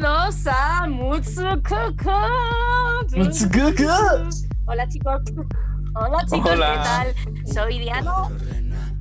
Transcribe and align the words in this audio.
bienvenidos 0.00 0.46
a 0.46 0.86
Mutsukuku. 0.88 2.10
Hola 4.66 4.88
chicos. 4.88 5.20
Hola 5.94 6.24
chicos, 6.26 6.52
Hola. 6.52 6.72
¿qué 6.72 6.78
tal? 6.82 7.14
Soy 7.52 7.78
Diana, 7.78 8.28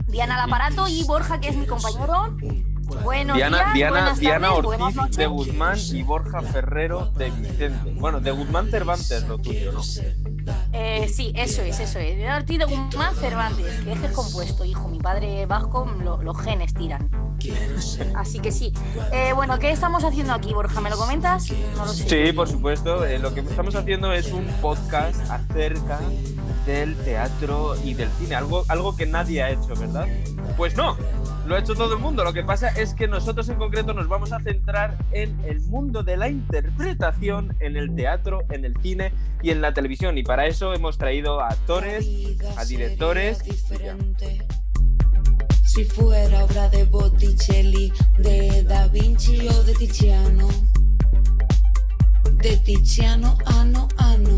Diana 0.07 0.35
al 0.35 0.49
aparato 0.49 0.87
y 0.87 1.03
Borja, 1.05 1.39
que 1.39 1.49
es 1.49 1.55
mi 1.55 1.65
compañero. 1.65 2.35
Buenos 3.03 3.37
Diana, 3.37 3.57
días, 3.57 3.73
Diana, 3.73 4.13
Diana 4.15 4.47
tardes, 4.49 4.81
Ortiz 4.97 5.17
de 5.17 5.27
Guzmán 5.27 5.77
y 5.91 6.03
Borja 6.03 6.41
Ferrero 6.41 7.11
de 7.17 7.29
Vicente. 7.31 7.93
Bueno, 7.95 8.19
de 8.19 8.31
Guzmán 8.31 8.69
Cervantes 8.69 9.27
lo 9.27 9.37
tuyo, 9.37 9.71
¿no? 9.71 9.81
Eh, 10.73 11.07
sí, 11.13 11.31
eso 11.35 11.61
es, 11.61 11.79
eso 11.79 11.99
es. 11.99 12.17
Diana 12.17 12.37
Ortiz 12.37 12.57
de 12.59 12.65
Guzmán 12.65 13.15
Cervantes, 13.15 13.79
que 13.83 13.91
es 13.93 14.03
el 14.03 14.11
compuesto, 14.11 14.65
hijo. 14.65 14.87
Mi 14.89 14.99
padre 14.99 15.45
vasco, 15.45 15.85
lo- 16.03 16.21
los 16.21 16.37
genes 16.41 16.73
tiran. 16.73 17.09
Así 18.15 18.39
que 18.39 18.51
sí. 18.51 18.73
Eh, 19.13 19.31
bueno, 19.33 19.59
¿qué 19.59 19.71
estamos 19.71 20.03
haciendo 20.03 20.33
aquí, 20.33 20.53
Borja? 20.53 20.81
¿Me 20.81 20.89
lo 20.89 20.97
comentas? 20.97 21.49
No 21.77 21.85
lo 21.85 21.93
sé. 21.93 22.09
Sí, 22.27 22.33
por 22.33 22.49
supuesto. 22.49 23.05
Eh, 23.05 23.17
lo 23.19 23.33
que 23.33 23.39
estamos 23.41 23.75
haciendo 23.75 24.11
es 24.11 24.31
un 24.31 24.45
podcast 24.61 25.17
acerca 25.29 25.99
del 26.65 26.95
teatro 26.97 27.75
y 27.83 27.93
del 27.93 28.09
cine. 28.19 28.35
Algo, 28.35 28.65
algo 28.67 28.95
que 28.95 29.05
nadie 29.05 29.41
ha 29.43 29.51
hecho, 29.51 29.73
¿verdad? 29.79 30.07
Pues 30.57 30.75
no, 30.75 30.97
lo 31.49 31.55
ha 31.55 31.59
hecho 31.59 31.73
todo 31.73 31.95
el 31.95 31.99
mundo. 31.99 32.23
Lo 32.23 32.31
que 32.31 32.43
pasa 32.43 32.69
es 32.69 32.93
que 32.93 33.07
nosotros 33.07 33.49
en 33.49 33.57
concreto 33.57 33.91
nos 33.95 34.07
vamos 34.07 34.31
a 34.31 34.39
centrar 34.39 34.95
en 35.11 35.43
el 35.45 35.59
mundo 35.61 36.03
de 36.03 36.15
la 36.15 36.29
interpretación 36.29 37.55
en 37.59 37.75
el 37.75 37.95
teatro, 37.95 38.43
en 38.51 38.65
el 38.65 38.79
cine 38.83 39.11
y 39.41 39.49
en 39.49 39.59
la 39.59 39.73
televisión. 39.73 40.15
Y 40.19 40.23
para 40.23 40.45
eso 40.45 40.75
hemos 40.75 40.99
traído 40.99 41.41
a 41.41 41.47
actores, 41.47 42.07
a 42.55 42.65
directores. 42.65 43.41
Si 45.65 45.85
fuera 45.85 46.45
obra 46.45 46.69
de 46.69 46.83
Botticelli, 46.85 47.91
de 48.19 48.63
Da 48.63 48.87
Vinci 48.89 49.47
o 49.47 49.63
de 49.63 49.73
Tiziano. 49.73 50.47
De 52.43 52.57
Tiziano, 52.57 53.35
ano, 53.47 53.87
ano, 53.97 54.37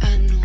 ano. 0.00 0.41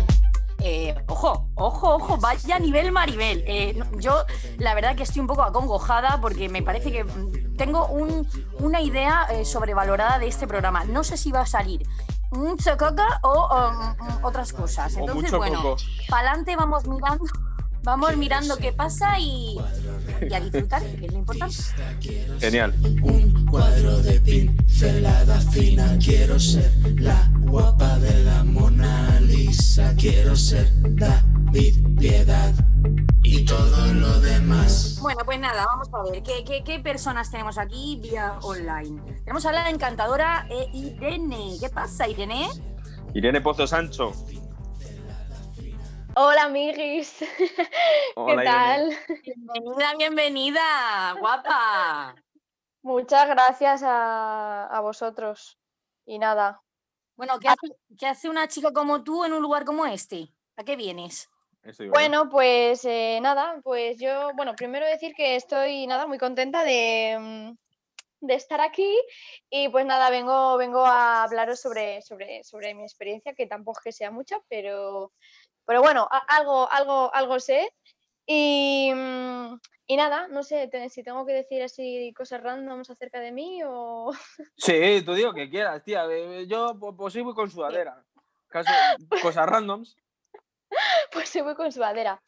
Eh, 0.60 0.94
ojo, 1.06 1.48
ojo, 1.54 1.94
ojo, 1.94 2.16
vaya 2.18 2.58
nivel 2.58 2.90
Maribel. 2.90 3.44
Eh, 3.46 3.80
yo 3.98 4.24
la 4.58 4.74
verdad 4.74 4.96
que 4.96 5.04
estoy 5.04 5.20
un 5.20 5.26
poco 5.28 5.42
acongojada 5.42 6.20
porque 6.20 6.48
me 6.48 6.62
parece 6.62 6.90
que 6.90 7.04
mm, 7.04 7.56
tengo 7.56 7.86
un- 7.86 8.26
una 8.58 8.80
idea 8.80 9.26
eh, 9.30 9.44
sobrevalorada 9.44 10.18
de 10.18 10.26
este 10.26 10.46
programa. 10.48 10.84
No 10.84 11.04
sé 11.04 11.16
si 11.16 11.30
va 11.30 11.42
a 11.42 11.46
salir 11.46 11.86
mucho 12.32 12.76
coca 12.76 13.20
o 13.22 13.48
um, 13.56 14.06
mm, 14.20 14.24
otras 14.24 14.52
cosas. 14.52 14.96
Entonces, 14.96 15.30
bueno, 15.38 15.62
para 16.08 16.28
adelante 16.30 16.56
vamos 16.56 16.86
mirando, 16.86 17.24
vamos 17.88 18.16
mirando 18.18 18.56
qué 18.58 18.72
pasa 18.72 19.18
y, 19.18 19.56
y 20.28 20.34
a 20.34 20.40
disfrutar, 20.40 20.82
que 20.82 21.06
es 21.06 21.12
lo 21.12 21.18
importante. 21.18 21.56
Genial. 22.38 22.74
Un 23.02 23.46
cuadro 23.46 23.98
de 24.02 24.20
pincelada 24.20 25.40
fina, 25.40 25.96
quiero 25.98 26.38
ser 26.38 26.70
la 27.00 27.30
guapa 27.40 27.98
de 27.98 28.24
la 28.24 28.44
Mona 28.44 29.18
Lisa, 29.20 29.94
quiero 29.96 30.36
ser 30.36 30.70
David 30.96 31.96
Piedad 31.98 32.52
y 33.22 33.44
todo 33.46 33.92
lo 33.94 34.20
demás. 34.20 34.98
Bueno, 35.00 35.20
pues 35.24 35.40
nada, 35.40 35.64
vamos 35.66 35.88
a 35.92 36.10
ver 36.10 36.22
qué, 36.22 36.44
qué- 36.44 36.62
qué 36.64 36.78
personas 36.80 37.30
tenemos 37.30 37.56
aquí 37.56 37.98
vía 38.02 38.34
online. 38.42 39.00
Tenemos 39.24 39.46
a 39.46 39.52
la 39.52 39.70
encantadora 39.70 40.46
eh, 40.50 40.66
Irene. 40.74 41.56
¿Qué 41.58 41.68
pasa, 41.70 42.06
Irene? 42.06 42.48
Irene 43.14 43.40
Pozo 43.40 43.66
Sancho. 43.66 44.12
Hola, 46.20 46.46
amiguis. 46.46 47.20
Hola, 48.16 48.42
¿Qué 48.42 48.44
tal? 48.44 48.98
Bienvenida, 49.22 49.94
bienvenida, 49.96 51.14
guapa. 51.20 52.16
Muchas 52.82 53.28
gracias 53.28 53.84
a, 53.84 54.66
a 54.66 54.80
vosotros. 54.80 55.60
Y 56.06 56.18
nada, 56.18 56.60
Bueno, 57.14 57.38
¿qué 57.38 57.46
hace, 57.46 57.68
qué 57.96 58.06
hace 58.08 58.28
una 58.28 58.48
chica 58.48 58.72
como 58.72 59.04
tú 59.04 59.24
en 59.24 59.32
un 59.32 59.40
lugar 59.40 59.64
como 59.64 59.86
este? 59.86 60.34
¿A 60.56 60.64
qué 60.64 60.74
vienes? 60.74 61.30
Bueno, 61.88 62.28
pues 62.28 62.84
eh, 62.84 63.20
nada, 63.22 63.60
pues 63.62 64.00
yo, 64.00 64.32
bueno, 64.34 64.56
primero 64.56 64.86
decir 64.86 65.14
que 65.14 65.36
estoy 65.36 65.86
nada, 65.86 66.08
muy 66.08 66.18
contenta 66.18 66.64
de, 66.64 67.16
mm, 67.16 68.26
de 68.26 68.34
estar 68.34 68.60
aquí 68.60 68.98
y 69.48 69.68
pues 69.68 69.86
nada, 69.86 70.10
vengo, 70.10 70.56
vengo 70.56 70.84
a 70.84 71.22
hablaros 71.22 71.60
sobre, 71.60 72.02
sobre, 72.02 72.42
sobre 72.42 72.74
mi 72.74 72.82
experiencia, 72.82 73.34
que 73.34 73.46
tampoco 73.46 73.78
es 73.78 73.84
que 73.84 73.92
sea 73.92 74.10
mucha, 74.10 74.40
pero, 74.48 75.12
pero 75.68 75.82
bueno, 75.82 76.08
algo, 76.28 76.66
algo, 76.72 77.14
algo 77.14 77.38
sé. 77.38 77.74
Y, 78.26 78.90
mm, 78.94 79.60
y 79.86 79.96
nada, 79.96 80.26
no 80.28 80.42
sé 80.42 80.70
si 80.88 81.02
tengo 81.02 81.26
que 81.26 81.34
decir 81.34 81.62
así 81.62 82.10
cosas 82.16 82.42
randoms 82.42 82.88
acerca 82.88 83.20
de 83.20 83.32
mí 83.32 83.60
o... 83.66 84.10
Sí, 84.56 85.02
tú 85.04 85.12
digo 85.12 85.34
que 85.34 85.50
quieras, 85.50 85.84
tía. 85.84 86.06
Yo, 86.46 86.74
pues, 86.80 86.94
pues 86.96 87.12
sí, 87.12 87.20
voy 87.20 87.34
con 87.34 87.50
sudadera. 87.50 88.02
Caso, 88.48 88.70
cosas 89.22 89.46
randoms. 89.46 89.94
Pues 91.12 91.28
se 91.28 91.42
voy 91.42 91.54
con 91.54 91.70
sudadera. 91.70 92.22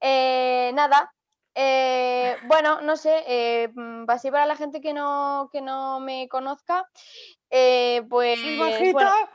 Eh, 0.00 0.70
nada. 0.74 1.12
eh, 1.56 2.36
bueno, 2.44 2.80
no 2.80 2.96
sé, 2.96 3.24
eh, 3.26 3.68
mm, 3.74 4.08
así 4.08 4.30
para 4.30 4.46
la 4.46 4.54
gente 4.56 4.80
que 4.80 4.92
no, 4.92 5.48
que 5.52 5.60
no 5.60 5.98
me 5.98 6.28
conozca, 6.28 6.88
eh, 7.50 8.02
pues 8.08 8.38
¡Soy 8.38 8.56
bueno, 8.56 8.70
bajita! 8.72 9.30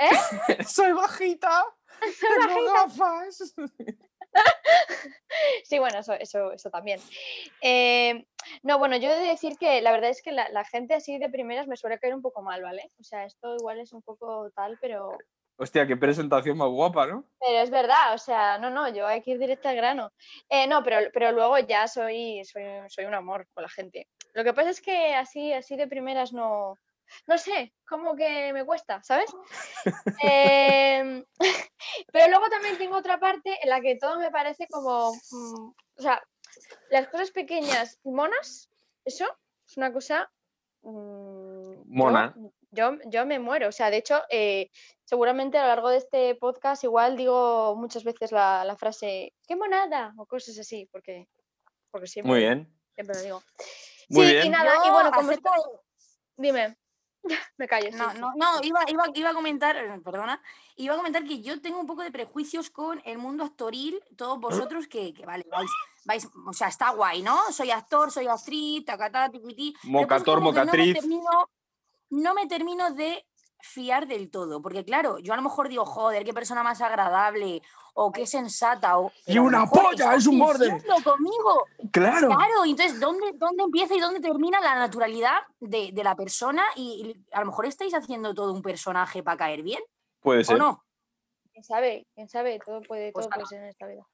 ¿eh? 0.00 0.64
¡Soy 0.66 0.92
bajita! 0.92 1.64
¡Tengo 2.48 2.72
gafas! 2.72 3.54
Sí, 5.64 5.78
bueno, 5.78 5.98
eso, 6.00 6.12
eso, 6.12 6.52
eso 6.52 6.70
también. 6.70 7.00
Eh, 7.62 8.26
no, 8.62 8.78
bueno, 8.78 8.96
yo 8.96 9.10
he 9.10 9.18
de 9.18 9.28
decir 9.28 9.56
que 9.58 9.80
la 9.80 9.90
verdad 9.90 10.10
es 10.10 10.22
que 10.22 10.32
la, 10.32 10.48
la 10.50 10.64
gente 10.64 10.94
así 10.94 11.18
de 11.18 11.28
primeras 11.28 11.66
me 11.66 11.76
suele 11.76 11.98
caer 11.98 12.14
un 12.14 12.22
poco 12.22 12.42
mal, 12.42 12.62
¿vale? 12.62 12.90
O 13.00 13.04
sea, 13.04 13.24
esto 13.24 13.56
igual 13.56 13.80
es 13.80 13.92
un 13.92 14.02
poco 14.02 14.50
tal, 14.54 14.78
pero, 14.80 15.16
Hostia, 15.60 15.88
qué 15.88 15.96
presentación 15.96 16.56
más 16.56 16.68
guapa, 16.68 17.06
¿no? 17.08 17.24
pero 17.40 17.58
es 17.58 17.70
verdad, 17.70 18.14
o 18.14 18.18
sea, 18.18 18.58
no, 18.58 18.70
no, 18.70 18.88
yo 18.90 19.08
hay 19.08 19.22
que 19.22 19.32
ir 19.32 19.40
directo 19.40 19.68
al 19.68 19.74
grano. 19.74 20.12
Eh, 20.48 20.68
no, 20.68 20.84
pero, 20.84 21.10
pero 21.12 21.32
luego 21.32 21.58
ya 21.58 21.88
soy, 21.88 22.44
soy, 22.44 22.62
soy 22.88 23.06
un 23.06 23.14
amor 23.14 23.48
con 23.52 23.62
la 23.62 23.68
gente. 23.68 24.06
Lo 24.34 24.44
que 24.44 24.52
pasa 24.52 24.70
es 24.70 24.80
que 24.80 25.14
así, 25.16 25.52
así 25.52 25.76
de 25.76 25.88
primeras 25.88 26.32
no, 26.32 26.78
no 27.26 27.38
sé, 27.38 27.72
como 27.86 28.14
que 28.16 28.52
me 28.52 28.64
cuesta, 28.64 29.02
¿sabes? 29.02 29.30
Em, 30.22 31.24
pero 32.12 32.28
luego 32.28 32.48
también 32.50 32.78
tengo 32.78 32.96
otra 32.96 33.18
parte 33.18 33.58
en 33.62 33.68
la 33.70 33.80
que 33.80 33.96
todo 33.96 34.18
me 34.18 34.30
parece 34.30 34.66
como, 34.68 35.12
mm, 35.12 35.68
o 35.98 36.02
sea, 36.02 36.22
las 36.90 37.08
cosas 37.08 37.30
pequeñas 37.30 37.98
y 38.04 38.10
monas, 38.10 38.70
eso 39.04 39.26
es 39.66 39.76
una 39.76 39.92
cosa... 39.92 40.30
mm, 40.82 41.82
Mona. 41.86 42.34
Yo, 42.70 42.98
yo 43.06 43.24
me 43.24 43.38
muero, 43.38 43.68
o 43.68 43.72
sea, 43.72 43.90
de 43.90 43.96
hecho, 43.96 44.20
eh, 44.28 44.70
seguramente 45.04 45.56
a 45.56 45.62
lo 45.62 45.68
largo 45.68 45.88
de 45.88 45.96
este 45.98 46.34
podcast 46.34 46.84
igual 46.84 47.16
digo 47.16 47.74
muchas 47.76 48.04
veces 48.04 48.30
la, 48.30 48.62
la 48.64 48.76
frase 48.76 49.32
¡qué 49.46 49.56
monada! 49.56 50.12
o 50.18 50.26
cosas 50.26 50.58
así, 50.58 50.86
porque, 50.92 51.26
porque 51.90 52.06
siempre, 52.08 52.30
Muy 52.30 52.40
bien. 52.40 52.70
siempre 52.94 53.16
lo 53.16 53.22
digo. 53.22 53.42
Muy 54.10 54.26
sí, 54.26 54.32
bien. 54.32 54.46
y 54.46 54.50
nada, 54.50 54.74
y 54.86 54.90
bueno, 54.90 55.10
como 55.10 55.30
acerca 55.30 55.50
esto- 55.56 55.82
Dime, 56.36 56.76
me 57.58 57.66
callo. 57.68 57.90
sí, 57.90 57.96
No, 57.98 58.12
no, 58.14 58.32
no, 58.36 58.46
iba, 58.62 58.80
iba, 58.88 59.04
iba 59.14 59.30
a 59.30 59.34
comentar, 59.34 59.76
eh, 59.76 60.00
perdona, 60.04 60.40
iba 60.76 60.94
a 60.94 60.96
comentar 60.96 61.24
que 61.24 61.40
yo 61.42 61.60
tengo 61.60 61.78
un 61.80 61.86
poco 61.86 62.02
de 62.02 62.10
prejuicios 62.10 62.70
con 62.70 63.00
el 63.04 63.18
mundo 63.18 63.44
actoril, 63.44 64.02
todos 64.16 64.38
vosotros 64.40 64.86
que, 64.88 65.12
que 65.14 65.26
vale, 65.26 65.44
vais, 65.50 65.70
vais, 66.04 66.28
o 66.46 66.52
sea, 66.52 66.68
está 66.68 66.90
guay, 66.90 67.22
¿no? 67.22 67.38
Soy 67.52 67.70
actor, 67.70 68.10
soy 68.10 68.26
actriz, 68.26 68.84
tacatá, 68.84 69.30
tiquití. 69.30 69.74
Mocator, 69.84 70.38
No 70.40 70.52
me, 70.52 70.58
mocatriz. 70.60 70.94
termino, 70.94 71.50
no 72.10 72.34
me 72.34 72.46
termino 72.46 72.92
de 72.92 73.24
fiar 73.60 74.06
del 74.06 74.30
todo, 74.30 74.62
porque 74.62 74.84
claro, 74.84 75.18
yo 75.18 75.32
a 75.32 75.36
lo 75.36 75.42
mejor 75.42 75.68
digo, 75.68 75.84
joder, 75.84 76.24
qué 76.24 76.32
persona 76.32 76.62
más 76.62 76.80
agradable, 76.80 77.60
o 78.00 78.12
qué 78.12 78.26
sensata, 78.26 78.96
o... 78.98 79.10
¡Y 79.26 79.38
una 79.38 79.66
polla, 79.66 80.14
es 80.14 80.26
un 80.28 80.38
borde! 80.38 80.68
conmigo, 81.02 81.66
¡Claro! 81.90 82.28
Claro, 82.28 82.64
entonces, 82.64 83.00
¿dónde, 83.00 83.32
¿dónde 83.34 83.64
empieza 83.64 83.96
y 83.96 84.00
dónde 84.00 84.20
termina 84.20 84.60
la 84.60 84.76
naturalidad 84.76 85.38
de, 85.58 85.90
de 85.92 86.04
la 86.04 86.14
persona? 86.14 86.62
Y, 86.76 87.16
y 87.16 87.34
a 87.34 87.40
lo 87.40 87.46
mejor 87.46 87.66
estáis 87.66 87.94
haciendo 87.94 88.34
todo 88.34 88.52
un 88.52 88.62
personaje 88.62 89.24
para 89.24 89.36
caer 89.36 89.62
bien, 89.62 89.82
Puede 90.20 90.42
¿o 90.42 90.44
ser. 90.44 90.58
no? 90.58 90.84
¿Quién 91.52 91.64
sabe? 91.64 92.06
¿Quién 92.14 92.28
sabe? 92.28 92.60
Todo 92.64 92.82
puede, 92.82 93.10
Pues 93.10 93.26
todo 93.26 93.34
puede 93.34 93.46
ser 93.46 93.62
en 93.62 93.68
esta 93.70 93.86
vida. 93.88 94.06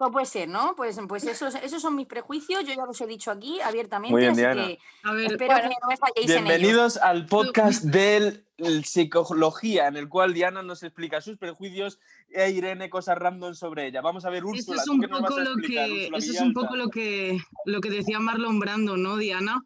Pues 0.00 0.12
puede 0.12 0.24
ser, 0.24 0.48
¿no? 0.48 0.74
Pues, 0.76 0.98
pues 1.06 1.24
esos, 1.24 1.54
esos 1.56 1.82
son 1.82 1.94
mis 1.94 2.06
prejuicios, 2.06 2.64
yo 2.64 2.72
ya 2.72 2.86
los 2.86 2.98
he 3.02 3.06
dicho 3.06 3.30
aquí 3.30 3.60
abiertamente, 3.60 4.12
Muy 4.12 4.22
bien, 4.22 4.32
así 4.32 4.40
Diana. 4.40 4.66
que 4.66 4.78
A 5.02 5.12
ver, 5.12 5.32
espero 5.32 5.52
Bueno, 5.52 5.68
que 5.68 5.74
no 5.82 5.88
me 5.88 5.96
falléis 5.98 6.30
en 6.30 6.36
ello. 6.38 6.44
Bienvenidos 6.48 6.96
al 6.96 7.26
podcast 7.26 7.84
de 7.84 8.42
psicología, 8.82 9.88
en 9.88 9.98
el 9.98 10.08
cual 10.08 10.32
Diana 10.32 10.62
nos 10.62 10.82
explica 10.84 11.20
sus 11.20 11.36
prejuicios 11.36 12.00
e 12.30 12.48
Irene 12.50 12.88
cosas 12.88 13.18
random 13.18 13.54
sobre 13.54 13.88
ella. 13.88 14.00
Vamos 14.00 14.24
a 14.24 14.30
ver, 14.30 14.38
eso 14.38 14.48
Úrsula, 14.48 14.78
es 14.78 14.84
¿tú 14.86 14.92
un 14.92 15.00
qué 15.02 15.06
nos 15.06 15.20
vas 15.20 15.28
poco 15.32 15.40
a 15.42 15.44
lo 15.44 15.56
que, 15.56 16.06
Úrsula 16.06 16.16
eso 16.16 16.32
es 16.32 16.40
un 16.40 16.54
poco 16.54 16.76
lo 16.76 16.88
que, 16.88 17.38
lo 17.66 17.82
que 17.82 17.90
decía 17.90 18.20
Marlon 18.20 18.58
Brando, 18.58 18.96
¿no, 18.96 19.18
Diana? 19.18 19.60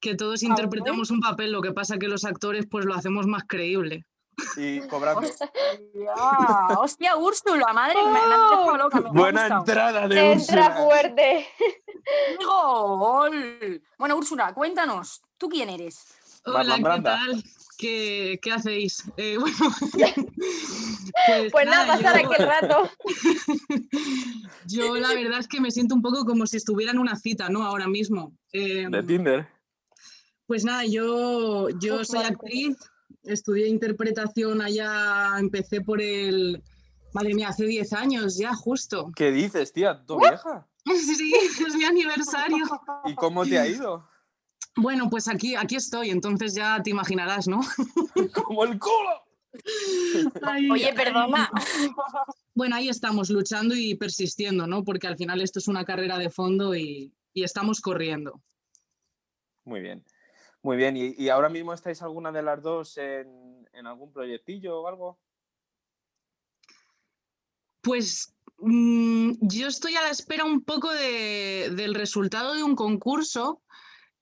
Que 0.00 0.16
todos 0.16 0.42
interpretamos 0.42 1.12
un 1.12 1.20
papel, 1.20 1.52
lo 1.52 1.62
que 1.62 1.70
pasa 1.70 1.96
que 1.96 2.08
los 2.08 2.24
actores 2.24 2.66
pues 2.68 2.86
lo 2.86 2.94
hacemos 2.94 3.28
más 3.28 3.44
creíble. 3.46 4.04
Y 4.56 4.80
cobrando. 4.88 5.20
Hostia, 5.20 6.78
hostia, 6.78 7.16
Úrsula, 7.16 7.72
madre, 7.72 7.96
me, 8.04 8.10
me 8.12 8.18
has 8.18 8.28
dejado 8.28 8.76
loca, 8.76 9.00
me- 9.00 9.08
ha 9.08 9.12
Buena 9.12 9.46
entrada 9.46 10.08
de 10.08 10.32
Entra 10.32 10.66
Úrsula. 10.68 10.76
fuerte. 10.76 11.48
Gol. 12.44 13.82
Bueno, 13.98 14.16
Úrsula, 14.16 14.52
cuéntanos, 14.54 15.22
¿tú 15.38 15.48
quién 15.48 15.68
eres? 15.70 16.04
Hola, 16.44 16.76
¿qué 16.76 17.02
tal? 17.02 17.44
¿Qué, 17.78 18.38
qué 18.40 18.52
hacéis? 18.52 19.04
Eh, 19.16 19.36
bueno, 19.40 19.56
pues, 19.92 20.14
Pues 21.52 21.66
nada, 21.66 21.86
pasar 21.96 22.20
yo- 22.22 22.28
aquí 22.30 22.42
el 22.42 22.48
rato. 22.48 22.90
Yo 24.66 24.96
la 24.96 25.08
verdad 25.14 25.40
es 25.40 25.48
que 25.48 25.60
me 25.60 25.70
siento 25.70 25.94
un 25.94 26.02
poco 26.02 26.24
como 26.24 26.46
si 26.46 26.56
estuviera 26.56 26.92
en 26.92 26.98
una 26.98 27.16
cita, 27.16 27.48
¿no? 27.48 27.64
Ahora 27.64 27.86
mismo. 27.88 28.32
Eh, 28.52 28.86
De 28.88 29.02
Tinder. 29.02 29.48
pues 30.46 30.64
nada, 30.64 30.84
yo, 30.84 31.68
yo 31.70 32.04
soy 32.04 32.22
actriz, 32.24 32.76
estudié 33.26 33.68
interpretación 33.68 34.62
allá, 34.62 35.34
empecé 35.38 35.80
por 35.80 36.00
el... 36.00 36.62
Madre 37.12 37.34
mía, 37.34 37.48
hace 37.48 37.64
10 37.64 37.92
años 37.94 38.36
ya, 38.36 38.54
justo. 38.54 39.10
¿Qué 39.16 39.32
dices, 39.32 39.72
tía? 39.72 40.04
¿Tu 40.06 40.18
vieja? 40.18 40.66
Sí, 40.86 41.34
es 41.66 41.74
mi 41.74 41.84
aniversario. 41.84 42.64
¿Y 43.06 43.16
cómo 43.16 43.44
te 43.44 43.58
ha 43.58 43.66
ido? 43.66 44.08
Bueno, 44.76 45.10
pues 45.10 45.26
aquí, 45.26 45.56
aquí 45.56 45.74
estoy, 45.74 46.10
entonces 46.10 46.54
ya 46.54 46.80
te 46.80 46.90
imaginarás, 46.90 47.48
¿no? 47.48 47.60
¡Como 48.44 48.64
el 48.64 48.78
culo! 48.78 49.26
Ay, 50.42 50.70
Oye, 50.70 50.92
perdona. 50.92 51.50
Bueno, 52.54 52.76
ahí 52.76 52.88
estamos 52.88 53.30
luchando 53.30 53.74
y 53.74 53.94
persistiendo, 53.94 54.66
¿no? 54.66 54.84
Porque 54.84 55.06
al 55.06 55.16
final 55.16 55.40
esto 55.40 55.58
es 55.58 55.66
una 55.66 55.84
carrera 55.84 56.18
de 56.18 56.30
fondo 56.30 56.76
y, 56.76 57.12
y 57.32 57.42
estamos 57.42 57.80
corriendo. 57.80 58.42
Muy 59.64 59.80
bien. 59.80 60.04
Muy 60.66 60.76
bien. 60.76 60.96
¿Y, 60.96 61.14
y 61.16 61.28
ahora 61.28 61.48
mismo 61.48 61.72
estáis 61.72 62.02
alguna 62.02 62.32
de 62.32 62.42
las 62.42 62.60
dos 62.60 62.98
en, 62.98 63.68
en 63.72 63.86
algún 63.86 64.10
proyectillo 64.12 64.80
o 64.80 64.88
algo? 64.88 65.16
Pues 67.82 68.34
mm, 68.58 69.34
yo 69.42 69.68
estoy 69.68 69.94
a 69.94 70.02
la 70.02 70.10
espera 70.10 70.44
un 70.44 70.64
poco 70.64 70.90
de- 70.90 71.70
del 71.76 71.94
resultado 71.94 72.54
de 72.54 72.64
un 72.64 72.74
concurso 72.74 73.62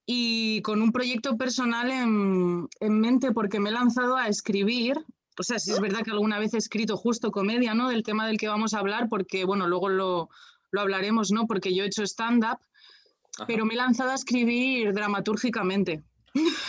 y 0.04 0.60
con 0.60 0.82
un 0.82 0.92
proyecto 0.92 1.38
personal 1.38 1.90
en, 1.90 2.68
en 2.78 3.00
mente 3.00 3.32
porque 3.32 3.58
me 3.58 3.70
he 3.70 3.72
lanzado 3.72 4.14
a 4.18 4.28
escribir. 4.28 4.98
O 5.38 5.42
sea, 5.42 5.58
sí 5.58 5.70
es 5.70 5.80
verdad 5.80 6.02
que 6.02 6.10
alguna 6.10 6.38
vez 6.38 6.52
he 6.52 6.58
escrito 6.58 6.98
justo 6.98 7.30
comedia, 7.32 7.72
¿no? 7.72 7.88
Del 7.88 8.02
tema 8.02 8.26
del 8.26 8.36
que 8.36 8.48
vamos 8.48 8.74
a 8.74 8.80
hablar, 8.80 9.08
porque, 9.08 9.46
bueno, 9.46 9.66
luego 9.66 9.88
lo, 9.88 10.28
lo 10.72 10.80
hablaremos, 10.82 11.32
¿no? 11.32 11.46
Porque 11.46 11.74
yo 11.74 11.84
he 11.84 11.86
hecho 11.86 12.02
stand-up, 12.02 12.58
pero 13.46 13.64
me 13.64 13.72
he 13.72 13.78
lanzado 13.78 14.10
a 14.10 14.14
escribir 14.14 14.92
dramatúrgicamente. 14.92 16.04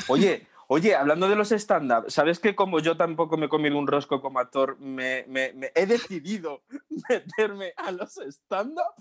Oye, 0.08 0.48
oye, 0.68 0.96
hablando 0.96 1.28
de 1.28 1.36
los 1.36 1.52
stand-up, 1.52 2.10
¿sabes 2.12 2.40
que 2.40 2.56
como 2.56 2.80
yo 2.80 2.98
tampoco 2.98 3.38
me 3.38 3.50
comido 3.50 3.78
un 3.78 3.88
rosco 3.88 4.22
como 4.22 4.40
actor, 4.40 4.80
me, 4.80 5.26
me- 5.28 5.54
me 5.54 5.72
he 5.76 5.86
decidido 5.86 6.64
meterme 7.10 7.74
a 7.78 7.92
los 7.92 8.16
stand-up? 8.18 8.94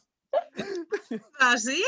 ¿Ah, 1.38 1.56
sí? 1.58 1.82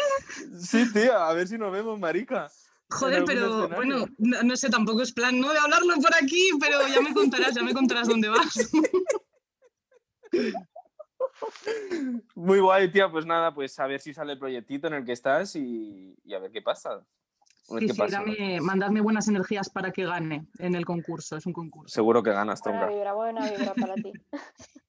Sí, 0.61 0.93
tía, 0.93 1.27
a 1.29 1.33
ver 1.35 1.49
si 1.49 1.57
nos 1.59 1.73
vemos, 1.73 1.99
marica. 1.99 2.51
Joder, 2.89 3.25
pero 3.25 3.69
bueno, 3.69 4.07
no, 4.19 4.43
no 4.45 4.57
sé, 4.57 4.71
tampoco 4.71 5.03
es 5.03 5.13
plan, 5.13 5.41
¿no? 5.41 5.53
De 5.53 5.59
hablarlo 5.59 5.95
por 5.97 6.15
aquí, 6.15 6.51
pero 6.61 6.87
ya 6.87 7.01
me 7.01 7.13
contarás, 7.13 7.55
ya 7.55 7.63
me 7.63 7.75
contarás 7.75 8.07
dónde 8.07 8.29
vas. 8.29 8.71
Muy 12.35 12.61
guay, 12.61 12.91
tía. 12.93 13.11
Pues 13.11 13.27
nada, 13.27 13.53
pues 13.55 13.79
a 13.81 13.87
ver 13.87 14.01
si 14.01 14.15
sale 14.15 14.35
el 14.35 14.39
proyectito 14.39 14.87
en 14.87 14.95
el 14.95 15.05
que 15.05 15.13
estás 15.13 15.57
y, 15.57 16.15
y 16.25 16.35
a 16.35 16.39
ver 16.39 16.51
qué 16.53 16.63
pasa. 16.63 17.05
Sí, 17.69 17.89
sí, 17.89 18.03
dame- 18.11 18.61
mandadme 18.61 19.01
buenas 19.01 19.27
energías 19.29 19.69
para 19.69 19.91
que 19.91 20.05
gane 20.05 20.47
en 20.59 20.75
el 20.77 20.85
concurso, 20.87 21.37
es 21.37 21.47
un 21.47 21.53
concurso. 21.53 21.93
Seguro 21.93 22.23
que 22.23 22.31
ganas, 22.31 22.61
Buena 22.63 22.79
tronca. 22.81 22.95
vibra, 22.95 23.13
buena 23.15 23.51
vibra 23.51 23.75
para 23.75 23.95
ti. 23.95 24.13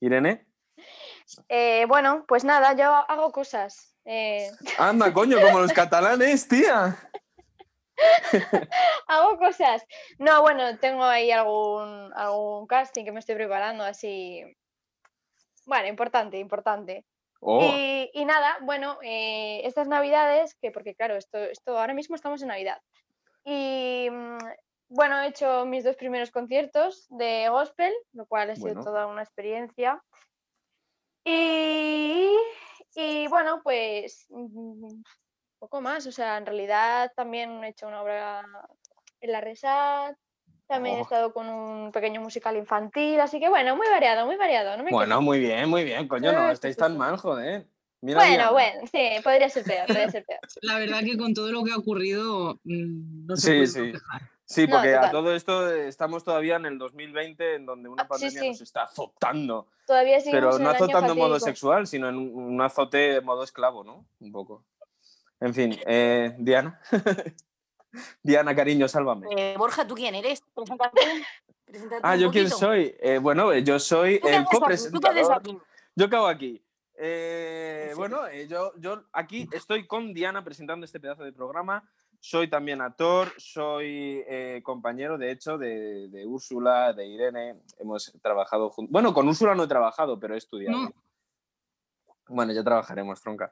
Irene. 0.00 0.46
Eh, 1.48 1.84
bueno, 1.88 2.24
pues 2.28 2.44
nada, 2.44 2.72
yo 2.74 2.84
hago 2.88 3.32
cosas. 3.32 3.96
Eh, 4.04 4.50
Anda, 4.78 5.12
coño, 5.12 5.40
como 5.40 5.58
los 5.60 5.72
catalanes, 5.72 6.46
tía. 6.48 6.96
hago 9.08 9.36
cosas. 9.38 9.84
No, 10.18 10.40
bueno, 10.42 10.78
tengo 10.78 11.04
ahí 11.04 11.30
algún, 11.30 12.12
algún 12.14 12.66
casting 12.66 13.04
que 13.04 13.12
me 13.12 13.20
estoy 13.20 13.34
preparando, 13.34 13.84
así. 13.84 14.42
Bueno, 15.66 15.88
importante, 15.88 16.38
importante. 16.38 17.04
Oh, 17.40 17.60
Y, 17.74 18.10
y 18.12 18.24
nada, 18.24 18.58
bueno, 18.62 18.98
eh, 19.02 19.62
estas 19.64 19.88
navidades, 19.88 20.54
que 20.56 20.70
porque 20.70 20.94
claro, 20.94 21.16
esto, 21.16 21.38
esto 21.38 21.78
ahora 21.78 21.94
mismo 21.94 22.14
estamos 22.14 22.42
en 22.42 22.48
Navidad. 22.48 22.80
Y 23.44 24.08
mm, 24.10 24.38
bueno, 24.90 25.20
he 25.20 25.28
hecho 25.28 25.64
mis 25.64 25.84
dos 25.84 25.96
primeros 25.96 26.30
conciertos 26.30 27.06
de 27.08 27.48
gospel, 27.48 27.92
lo 28.12 28.26
cual 28.26 28.50
ha 28.50 28.56
sido 28.56 28.74
Bueno. 28.74 28.84
toda 28.84 29.06
una 29.06 29.22
experiencia. 29.22 30.02
Y, 31.24 32.30
y 32.94 33.26
bueno, 33.28 33.60
pues 33.62 34.26
mm, 34.28 35.02
poco 35.58 35.80
más, 35.80 36.06
o 36.06 36.12
sea, 36.12 36.36
en 36.36 36.46
realidad 36.46 37.12
también 37.16 37.62
he 37.64 37.68
hecho 37.68 37.86
una 37.88 38.02
obra 38.02 38.44
en 39.20 39.32
la 39.32 39.40
Resat, 39.40 40.16
también 40.70 40.96
he 40.96 41.00
Oh. 41.00 41.02
estado 41.02 41.32
con 41.34 41.48
un 41.48 41.92
pequeño 41.92 42.20
musical 42.20 42.56
infantil, 42.56 43.20
así 43.20 43.40
que 43.40 43.48
bueno, 43.48 43.76
muy 43.76 43.88
variado, 43.88 44.24
muy 44.24 44.36
variado. 44.36 44.76
No 44.76 44.84
me 44.84 44.90
bueno, 44.90 45.20
muy 45.20 45.38
bien, 45.40 45.68
muy 45.68 45.84
bien, 45.84 46.06
coño, 46.08 46.32
no 46.32 46.38
Sí, 46.42 46.46
sí, 46.46 46.52
estáis 46.54 46.74
sí, 46.76 46.80
tan 46.80 46.92
sí. 46.92 46.98
mal, 46.98 47.16
joder. 47.18 47.66
Mira, 48.02 48.18
Bueno, 48.18 48.32
Diana. 48.34 48.50
bueno, 48.52 48.80
sí, 48.90 49.08
podría 49.22 49.48
ser 49.50 49.64
peor, 49.64 49.86
podría 49.86 50.10
ser 50.10 50.24
peor. 50.24 50.40
La 50.62 50.78
verdad 50.78 51.00
que 51.00 51.18
con 51.18 51.34
todo 51.34 51.52
lo 51.52 51.62
que 51.64 51.72
ha 51.72 51.76
ocurrido, 51.76 52.54
mm, 52.64 53.26
no 53.26 53.36
se 53.36 53.66
Sí, 53.66 53.72
puede 53.78 53.92
sí. 53.92 53.98
Sí, 54.46 54.66
No, 54.66 54.76
porque 54.76 54.94
a 54.96 55.10
todo 55.12 55.32
esto 55.34 55.70
estamos 55.72 56.24
todavía 56.24 56.56
en 56.56 56.66
el 56.66 56.76
2020, 56.78 57.54
en 57.56 57.66
donde 57.66 57.88
una 57.88 58.02
Ah, 58.02 58.06
sí, 58.06 58.08
pandemia 58.08 58.40
sí. 58.40 58.48
nos 58.48 58.60
está 58.62 58.82
azotando. 58.84 59.68
Todavía 59.86 60.18
seguimos 60.20 60.56
Pero 60.56 60.64
no 60.64 60.70
azotando 60.70 61.12
en 61.12 61.18
modo 61.18 61.38
sexual, 61.38 61.86
sino 61.86 62.08
en 62.08 62.16
un, 62.16 62.60
azote 62.60 63.16
en 63.16 63.24
modo 63.24 63.44
esclavo, 63.44 63.84
¿no? 63.84 64.06
Un 64.18 64.32
poco. 64.32 64.64
En 65.40 65.54
fin, 65.54 65.78
eh, 65.86 66.34
Diana. 66.38 66.80
Diana, 68.22 68.54
cariño, 68.54 68.88
sálvame. 68.88 69.26
Eh, 69.36 69.54
Borja, 69.58 69.86
¿tú 69.86 69.94
quién 69.94 70.14
eres? 70.14 70.42
Preséntate. 70.54 71.00
Preséntate 71.64 72.02
Ah, 72.02 72.16
¿yo 72.16 72.30
quién 72.30 72.50
soy? 72.50 72.94
Eh, 73.00 73.18
bueno, 73.18 73.52
eh, 73.52 73.62
yo 73.62 73.78
soy 73.78 74.18
¿Tú 74.18 74.26
qué 74.26 74.36
el 74.36 74.44
copresentador. 74.44 75.42
Yo 75.94 76.04
hago 76.06 76.26
aquí. 76.26 76.62
Eh, 76.94 77.92
bueno, 77.96 78.20
yo, 78.48 78.72
yo 78.76 79.04
aquí 79.12 79.48
estoy 79.52 79.86
con 79.86 80.12
Diana 80.12 80.44
presentando 80.44 80.84
este 80.84 81.00
pedazo 81.00 81.24
de 81.24 81.32
programa. 81.32 81.88
Soy 82.22 82.50
también 82.50 82.82
actor, 82.82 83.32
soy 83.38 84.22
eh, 84.28 84.60
compañero, 84.62 85.16
de 85.16 85.30
hecho, 85.30 85.56
de, 85.56 86.08
de 86.08 86.26
Úrsula, 86.26 86.92
de 86.92 87.06
Irene. 87.06 87.56
Hemos 87.78 88.12
trabajado 88.20 88.68
juntos. 88.68 88.92
Bueno, 88.92 89.14
con 89.14 89.26
Úrsula 89.26 89.54
no 89.54 89.64
he 89.64 89.68
trabajado, 89.68 90.20
pero 90.20 90.34
he 90.34 90.38
estudiado. 90.38 90.76
No. 90.76 90.92
Bueno, 92.28 92.52
ya 92.52 92.62
trabajaremos, 92.62 93.20
tronca. 93.22 93.50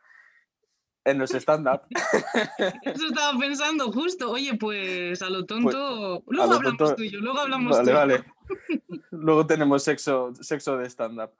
En 1.04 1.18
los 1.18 1.30
stand-up. 1.30 1.82
Eso 2.82 3.06
estaba 3.06 3.38
pensando 3.38 3.90
justo. 3.92 4.30
Oye, 4.30 4.54
pues 4.58 5.22
a 5.22 5.30
lo 5.30 5.46
tonto. 5.46 6.22
luego 6.26 6.26
lo 6.26 6.42
hablamos 6.42 6.76
tonto- 6.76 6.96
tú 6.96 7.02
y 7.02 7.10
yo, 7.10 7.20
luego 7.20 7.38
hablamos 7.38 7.76
Vale, 7.76 7.90
tú 7.90 7.96
vale. 7.96 8.24
Luego 9.10 9.46
tenemos 9.46 9.82
sexo, 9.82 10.32
sexo 10.40 10.76
de 10.78 10.86
stand-up. 10.88 11.30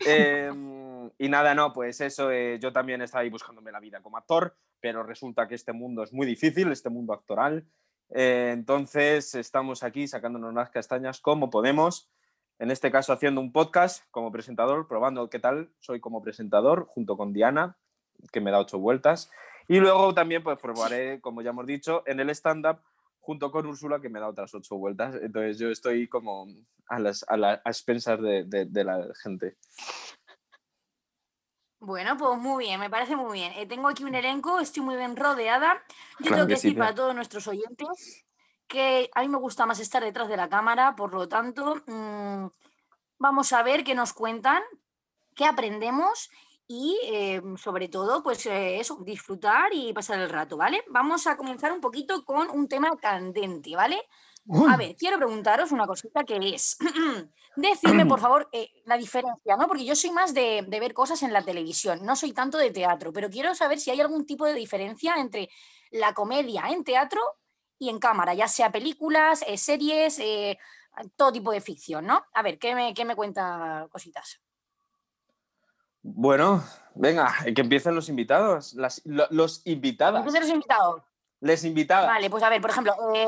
Em, 0.00 1.10
y 1.18 1.28
nada, 1.28 1.54
no, 1.54 1.72
pues 1.72 2.00
eso, 2.00 2.30
eh, 2.30 2.58
yo 2.60 2.72
también 2.72 3.02
estaba 3.02 3.22
ahí 3.22 3.30
buscándome 3.30 3.72
la 3.72 3.80
vida 3.80 4.00
como 4.00 4.16
actor, 4.18 4.56
pero 4.80 5.02
resulta 5.02 5.48
que 5.48 5.54
este 5.56 5.72
mundo 5.72 6.02
es 6.02 6.12
muy 6.12 6.26
difícil, 6.26 6.70
este 6.70 6.90
mundo 6.90 7.12
actoral. 7.12 7.66
Eh, 8.10 8.50
entonces 8.52 9.34
estamos 9.34 9.82
aquí 9.82 10.06
sacándonos 10.06 10.54
las 10.54 10.70
castañas 10.70 11.20
como 11.20 11.50
podemos. 11.50 12.10
En 12.60 12.70
este 12.70 12.90
caso 12.90 13.12
haciendo 13.12 13.40
un 13.40 13.52
podcast 13.52 14.04
como 14.10 14.32
presentador, 14.32 14.88
probando 14.88 15.28
qué 15.30 15.38
tal 15.38 15.70
soy 15.78 16.00
como 16.00 16.22
presentador 16.22 16.86
junto 16.86 17.16
con 17.16 17.32
Diana, 17.32 17.76
que 18.32 18.40
me 18.40 18.50
da 18.50 18.58
ocho 18.60 18.78
vueltas. 18.78 19.30
Y 19.68 19.78
luego 19.80 20.14
también 20.14 20.42
pues 20.42 20.58
probaré, 20.58 21.20
como 21.20 21.42
ya 21.42 21.50
hemos 21.50 21.66
dicho, 21.66 22.02
en 22.06 22.20
el 22.20 22.30
stand-up 22.30 22.80
junto 23.20 23.50
con 23.50 23.66
Úrsula, 23.66 24.00
que 24.00 24.08
me 24.08 24.20
da 24.20 24.28
otras 24.28 24.54
ocho 24.54 24.76
vueltas. 24.76 25.14
Entonces 25.20 25.58
yo 25.58 25.68
estoy 25.70 26.08
como 26.08 26.46
a 26.88 26.98
las 26.98 27.24
a 27.28 27.36
la- 27.36 27.60
a 27.64 27.70
expensas 27.70 28.20
de, 28.22 28.44
de- 28.44 28.64
de 28.64 28.84
la 28.84 29.06
gente. 29.22 29.56
Bueno, 31.80 32.16
pues 32.16 32.38
muy 32.40 32.64
bien, 32.64 32.80
me 32.80 32.90
parece 32.90 33.14
muy 33.14 33.38
bien. 33.38 33.52
Eh, 33.56 33.66
tengo 33.66 33.88
aquí 33.88 34.02
un 34.02 34.14
elenco, 34.14 34.58
estoy 34.58 34.82
muy 34.82 34.96
bien 34.96 35.14
rodeada. 35.16 35.74
Yo 36.18 36.26
Claro 36.28 36.34
tengo 36.36 36.48
que 36.48 36.56
sí, 36.56 36.68
decir 36.68 36.78
para 36.78 36.94
todos 36.94 37.14
nuestros 37.14 37.46
oyentes 37.46 38.24
que 38.66 39.10
a 39.14 39.20
mí 39.20 39.28
me 39.28 39.38
gusta 39.38 39.64
más 39.64 39.78
estar 39.78 40.02
detrás 40.02 40.28
de 40.28 40.36
la 40.36 40.48
cámara, 40.48 40.96
por 40.96 41.14
lo 41.14 41.28
tanto, 41.28 41.76
mm, 41.86 42.46
vamos 43.18 43.52
a 43.52 43.62
ver 43.62 43.84
qué 43.84 43.94
nos 43.94 44.12
cuentan, 44.12 44.62
qué 45.36 45.44
aprendemos 45.46 46.30
y 46.70 47.00
eh, 47.06 47.40
sobre 47.56 47.88
todo, 47.88 48.22
pues 48.22 48.44
eh, 48.44 48.78
eso, 48.78 48.98
disfrutar 49.02 49.70
y 49.72 49.90
pasar 49.94 50.20
el 50.20 50.28
rato, 50.28 50.58
¿vale? 50.58 50.84
Vamos 50.90 51.26
a 51.26 51.34
comenzar 51.38 51.72
un 51.72 51.80
poquito 51.80 52.22
con 52.26 52.50
un 52.50 52.68
tema 52.68 52.94
candente, 53.00 53.74
¿vale? 53.74 53.98
A 54.70 54.76
ver, 54.76 54.94
quiero 54.96 55.16
preguntaros 55.16 55.72
una 55.72 55.86
cosita 55.86 56.24
que 56.24 56.36
es, 56.54 56.76
decidme 57.56 58.04
por 58.06 58.20
favor 58.20 58.48
eh, 58.52 58.70
la 58.84 58.98
diferencia, 58.98 59.56
¿no? 59.56 59.66
Porque 59.66 59.84
yo 59.86 59.96
soy 59.96 60.10
más 60.10 60.34
de, 60.34 60.64
de 60.66 60.80
ver 60.80 60.92
cosas 60.92 61.22
en 61.22 61.32
la 61.32 61.42
televisión, 61.42 62.04
no 62.04 62.16
soy 62.16 62.32
tanto 62.32 62.58
de 62.58 62.70
teatro, 62.70 63.12
pero 63.14 63.30
quiero 63.30 63.54
saber 63.54 63.80
si 63.80 63.90
hay 63.90 64.00
algún 64.02 64.26
tipo 64.26 64.44
de 64.44 64.54
diferencia 64.54 65.14
entre 65.16 65.48
la 65.90 66.12
comedia 66.12 66.64
en 66.68 66.84
teatro 66.84 67.20
y 67.78 67.88
en 67.88 67.98
cámara, 67.98 68.34
ya 68.34 68.48
sea 68.48 68.70
películas, 68.70 69.42
eh, 69.46 69.56
series, 69.56 70.20
todo 71.16 71.32
tipo 71.32 71.50
de 71.50 71.62
ficción, 71.62 72.06
¿no? 72.06 72.26
A 72.34 72.42
ver, 72.42 72.58
¿qué 72.58 72.74
me, 72.74 72.92
qué 72.92 73.04
me 73.06 73.16
cuenta 73.16 73.86
cositas? 73.90 74.40
Bueno, 76.14 76.64
venga, 76.94 77.34
que 77.54 77.60
empiecen 77.60 77.94
los 77.94 78.08
invitados, 78.08 78.74
las, 78.74 79.02
lo- 79.04 79.26
los 79.30 79.62
invitadas. 79.66 80.20
Empiecen 80.20 80.40
los 80.42 80.50
invitados. 80.50 81.02
Les 81.40 81.64
invitaba. 81.64 82.06
Vale, 82.06 82.30
pues 82.30 82.42
a 82.42 82.48
ver, 82.48 82.60
por 82.60 82.70
ejemplo, 82.70 82.94
eh, 83.14 83.26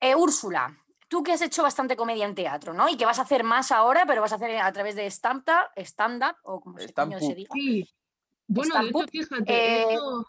eh, 0.00 0.14
Úrsula, 0.14 0.76
tú 1.08 1.22
que 1.22 1.32
has 1.32 1.42
hecho 1.42 1.62
bastante 1.62 1.96
comedia 1.96 2.26
en 2.26 2.34
teatro, 2.34 2.74
¿no? 2.74 2.88
Y 2.88 2.96
que 2.96 3.06
vas 3.06 3.18
a 3.18 3.22
hacer 3.22 3.42
más 3.42 3.72
ahora, 3.72 4.04
pero 4.06 4.20
vas 4.20 4.32
a 4.32 4.36
hacer 4.36 4.56
a 4.58 4.72
través 4.72 4.94
de 4.94 5.06
stand-up, 5.06 5.70
stand-up, 5.76 6.36
o 6.44 6.60
como 6.60 6.78
se, 6.78 6.92
coño 6.92 7.18
se 7.18 7.24
Stand-up. 7.24 7.36
diga. 7.36 7.50
Sí. 7.54 7.88
Bueno, 8.46 8.74
de 8.82 8.88
hecho, 8.88 9.06
fíjate, 9.10 9.52
he 9.52 9.82
eh, 9.82 9.82
hecho, 9.94 10.26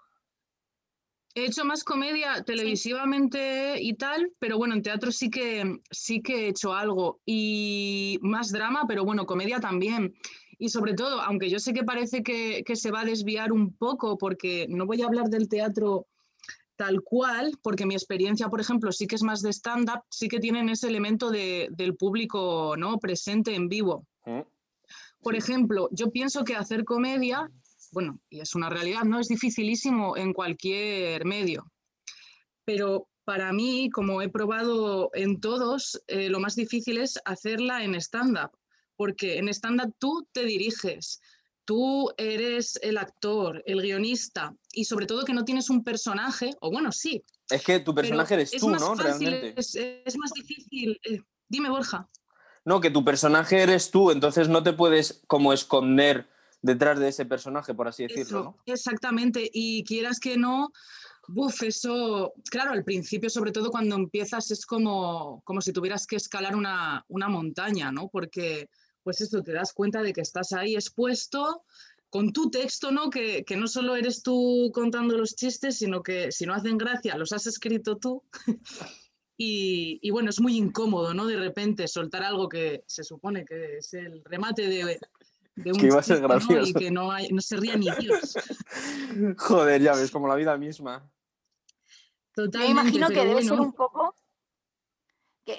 he 1.35 1.45
hecho 1.45 1.65
más 1.65 1.83
comedia 1.83 2.43
televisivamente 2.43 3.81
y 3.81 3.93
tal, 3.95 4.31
pero 4.39 4.57
bueno, 4.57 4.73
en 4.75 4.81
teatro 4.81 5.11
sí 5.11 5.29
que 5.29 5.79
sí 5.89 6.21
que 6.21 6.45
he 6.45 6.47
hecho 6.49 6.73
algo. 6.73 7.19
Y 7.25 8.17
más 8.21 8.51
drama, 8.51 8.85
pero 8.87 9.03
bueno, 9.05 9.25
comedia 9.25 9.59
también. 9.59 10.15
Y 10.61 10.69
sobre 10.69 10.93
todo, 10.93 11.19
aunque 11.21 11.49
yo 11.49 11.57
sé 11.57 11.73
que 11.73 11.83
parece 11.83 12.21
que, 12.21 12.63
que 12.63 12.75
se 12.75 12.91
va 12.91 13.01
a 13.01 13.05
desviar 13.05 13.51
un 13.51 13.73
poco, 13.73 14.19
porque 14.19 14.67
no 14.69 14.85
voy 14.85 15.01
a 15.01 15.07
hablar 15.07 15.27
del 15.27 15.49
teatro 15.49 16.05
tal 16.75 17.01
cual, 17.01 17.57
porque 17.63 17.87
mi 17.87 17.95
experiencia, 17.95 18.47
por 18.47 18.61
ejemplo, 18.61 18.91
sí 18.91 19.07
que 19.07 19.15
es 19.15 19.23
más 19.23 19.41
de 19.41 19.49
stand-up, 19.49 20.03
sí 20.11 20.27
que 20.27 20.39
tienen 20.39 20.69
ese 20.69 20.87
elemento 20.87 21.31
de- 21.31 21.67
del 21.71 21.95
público 21.95 22.75
¿no? 22.77 22.99
presente 22.99 23.55
en 23.55 23.69
vivo. 23.69 24.05
Mm. 24.27 24.41
Por 25.23 25.35
ejemplo, 25.35 25.89
yo 25.91 26.11
pienso 26.11 26.43
que 26.43 26.55
hacer 26.55 26.85
comedia, 26.85 27.49
bueno, 27.91 28.19
y 28.29 28.41
es 28.41 28.53
una 28.53 28.69
realidad, 28.69 29.01
no 29.03 29.19
es 29.19 29.29
dificilísimo 29.29 30.15
en 30.15 30.31
cualquier 30.31 31.25
medio. 31.25 31.71
Pero 32.65 33.07
para 33.23 33.51
mí, 33.51 33.89
como 33.89 34.21
he 34.21 34.29
probado 34.29 35.09
en 35.15 35.39
todos, 35.39 35.99
eh, 36.05 36.29
lo 36.29 36.39
más 36.39 36.55
difícil 36.55 36.99
es 36.99 37.17
hacerla 37.25 37.83
en 37.83 37.95
stand-up, 37.95 38.51
porque 39.01 39.39
en 39.39 39.49
stand-up 39.49 39.95
tú 39.97 40.27
te 40.31 40.45
diriges, 40.45 41.21
tú 41.65 42.13
eres 42.17 42.77
el 42.83 42.99
actor, 42.99 43.63
el 43.65 43.81
guionista, 43.81 44.55
y 44.73 44.85
sobre 44.85 45.07
todo 45.07 45.25
que 45.25 45.33
no 45.33 45.43
tienes 45.43 45.71
un 45.71 45.83
personaje, 45.83 46.55
o 46.61 46.69
bueno, 46.69 46.91
sí, 46.91 47.23
Es 47.49 47.63
que 47.63 47.79
tu 47.79 47.95
personaje 47.95 48.35
eres 48.35 48.53
es 48.53 48.61
tú, 48.61 48.69
¿no? 48.69 48.77
fácil, 48.95 49.03
Realmente. 49.03 49.59
Es, 49.59 49.73
es 49.75 50.17
más 50.17 50.31
difícil. 50.33 50.99
eh, 51.03 51.19
dime, 51.49 51.71
Borja. 51.71 52.07
No, 52.63 52.79
que 52.79 52.91
tu 52.91 53.03
personaje 53.03 53.63
eres 53.63 53.89
tú, 53.89 54.11
entonces 54.11 54.47
no 54.49 54.61
te 54.61 54.73
puedes 54.73 55.23
como 55.25 55.51
esconder 55.51 56.29
detrás 56.61 56.99
de 56.99 57.07
ese 57.07 57.25
personaje, 57.25 57.73
por 57.73 57.87
así 57.87 58.03
decirlo, 58.03 58.21
Eso, 58.23 58.43
¿no? 58.43 58.57
exactamente. 58.67 59.49
Y 59.51 59.83
quieras 59.83 60.19
que 60.19 60.37
no, 60.37 60.71
buf, 61.27 61.63
eso, 61.63 62.33
claro, 62.51 62.71
al 62.71 62.83
principio, 62.83 63.31
sobre 63.31 63.51
todo 63.51 63.71
cuando 63.71 63.95
empiezas, 63.95 64.51
es 64.51 64.65
como, 64.65 65.41
como 65.43 65.59
si 65.59 65.73
tuvieras 65.73 66.05
que 66.05 66.17
escalar 66.17 66.55
una, 66.55 67.03
una 67.07 67.29
montaña, 67.29 67.91
¿no? 67.91 68.09
Porque, 68.09 68.69
pues 69.03 69.21
eso, 69.21 69.41
te 69.43 69.51
das 69.53 69.73
cuenta 69.73 70.01
de 70.01 70.13
que 70.13 70.21
estás 70.21 70.51
ahí 70.53 70.75
expuesto 70.75 71.63
con 72.09 72.33
tu 72.33 72.49
texto, 72.51 72.91
¿no? 72.91 73.09
Que, 73.09 73.43
que 73.45 73.55
no 73.55 73.67
solo 73.67 73.95
eres 73.95 74.21
tú 74.21 74.69
contando 74.73 75.17
los 75.17 75.35
chistes, 75.35 75.77
sino 75.77 76.03
que 76.03 76.31
si 76.31 76.45
no 76.45 76.53
hacen 76.53 76.77
gracia, 76.77 77.17
los 77.17 77.31
has 77.31 77.47
escrito 77.47 77.97
tú. 77.97 78.23
Y, 79.43 79.97
y 80.03 80.11
bueno, 80.11 80.29
es 80.29 80.39
muy 80.39 80.55
incómodo, 80.55 81.15
¿no? 81.15 81.25
De 81.25 81.35
repente 81.35 81.87
soltar 81.87 82.21
algo 82.21 82.47
que 82.47 82.83
se 82.85 83.03
supone 83.03 83.43
que 83.43 83.77
es 83.77 83.91
el 83.95 84.21
remate 84.23 84.67
de, 84.67 84.99
de 85.55 85.71
un 85.71 85.79
Que 85.79 85.87
iba 85.87 85.99
a 85.99 86.03
ser 86.03 86.17
chiste, 86.17 86.27
¿no? 86.27 86.35
Y 86.35 86.37
gracioso. 86.53 86.73
que 86.79 86.91
no, 86.91 87.11
hay- 87.11 87.29
no 87.29 87.41
se 87.41 87.57
ría 87.57 87.75
ni 87.75 87.87
Dios. 87.99 88.35
Joder, 89.39 89.81
ya 89.81 89.95
ves, 89.95 90.11
como 90.11 90.27
la 90.27 90.35
vida 90.35 90.55
misma. 90.57 91.09
Yo 92.37 92.43
Totalmente, 92.45 92.75
me 92.75 92.81
imagino 92.81 93.07
que 93.07 93.25
debe 93.25 93.41
ser 93.43 93.59
un 93.59 93.73
poco. 93.73 94.13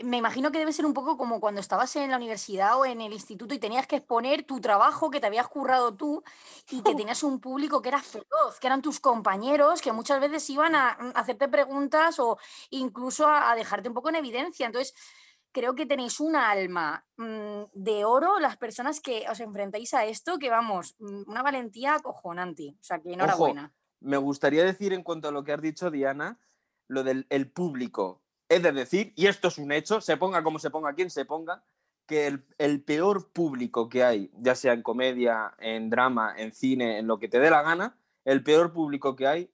Me 0.04 0.16
imagino 0.16 0.50
que 0.50 0.58
debe 0.58 0.72
ser 0.72 0.86
un 0.86 0.94
poco 0.94 1.16
como 1.16 1.40
cuando 1.40 1.60
estabas 1.60 1.94
en 1.96 2.10
la 2.10 2.16
universidad 2.16 2.78
o 2.78 2.84
en 2.84 3.00
el 3.00 3.12
instituto 3.12 3.54
y 3.54 3.58
tenías 3.58 3.86
que 3.86 3.96
exponer 3.96 4.44
tu 4.44 4.60
trabajo 4.60 5.10
que 5.10 5.20
te 5.20 5.26
habías 5.26 5.48
currado 5.48 5.94
tú 5.94 6.22
y 6.70 6.82
que 6.82 6.94
tenías 7.06 7.22
un 7.22 7.40
público 7.40 7.82
que 7.82 7.88
era 7.88 8.02
feroz, 8.02 8.58
que 8.60 8.66
eran 8.66 8.82
tus 8.82 9.00
compañeros, 9.00 9.80
que 9.80 9.92
muchas 9.92 10.20
veces 10.20 10.48
iban 10.50 10.74
a 10.74 10.96
mm, 11.00 11.12
hacerte 11.14 11.48
preguntas 11.48 12.18
o 12.18 12.38
incluso 12.70 13.26
a, 13.26 13.50
a 13.50 13.54
dejarte 13.54 13.88
un 13.88 13.94
poco 13.94 14.08
en 14.08 14.16
evidencia. 14.16 14.66
Entonces, 14.66 14.94
creo 15.52 15.74
que 15.74 15.86
tenéis 15.86 16.18
un 16.18 16.34
alma 16.34 17.04
mm, 17.16 17.64
de 17.74 18.04
oro 18.04 18.40
las 18.40 18.56
personas 18.56 19.00
que 19.00 19.26
os 19.30 19.38
enfrentáis 19.40 19.94
a 19.94 20.04
esto, 20.04 20.38
que 20.38 20.50
vamos, 20.50 20.96
mm, 20.98 21.30
una 21.30 21.42
valentía 21.42 21.94
acojonante. 21.94 22.74
O 22.80 22.84
sea, 22.84 23.00
que 23.00 23.12
enhorabuena. 23.12 23.72
Me 24.00 24.16
gustaría 24.16 24.64
decir 24.64 24.92
en 24.92 25.02
cuanto 25.02 25.28
a 25.28 25.32
lo 25.32 25.44
que 25.44 25.52
has 25.52 25.62
dicho, 25.62 25.90
Diana, 25.90 26.40
lo 26.88 27.04
del 27.04 27.26
el 27.30 27.50
público. 27.50 28.21
Es 28.52 28.62
de 28.62 28.72
decir, 28.72 29.14
y 29.16 29.28
esto 29.28 29.48
es 29.48 29.56
un 29.56 29.72
hecho, 29.72 30.02
se 30.02 30.18
ponga 30.18 30.42
como 30.42 30.58
se 30.58 30.68
ponga 30.68 30.92
quien 30.94 31.08
se 31.08 31.24
ponga, 31.24 31.64
que 32.06 32.26
el, 32.58 32.82
peor 32.82 33.32
público 33.32 33.88
que 33.88 34.04
hay, 34.04 34.30
ya 34.34 34.54
sea 34.54 34.74
en 34.74 34.82
comedia, 34.82 35.54
en 35.58 35.88
drama, 35.88 36.34
en 36.36 36.52
cine, 36.52 36.98
en 36.98 37.06
lo 37.06 37.18
que 37.18 37.28
te 37.28 37.38
dé 37.38 37.48
la 37.48 37.62
gana, 37.62 37.96
el 38.26 38.44
peor 38.44 38.74
público 38.74 39.16
que 39.16 39.26
hay 39.26 39.50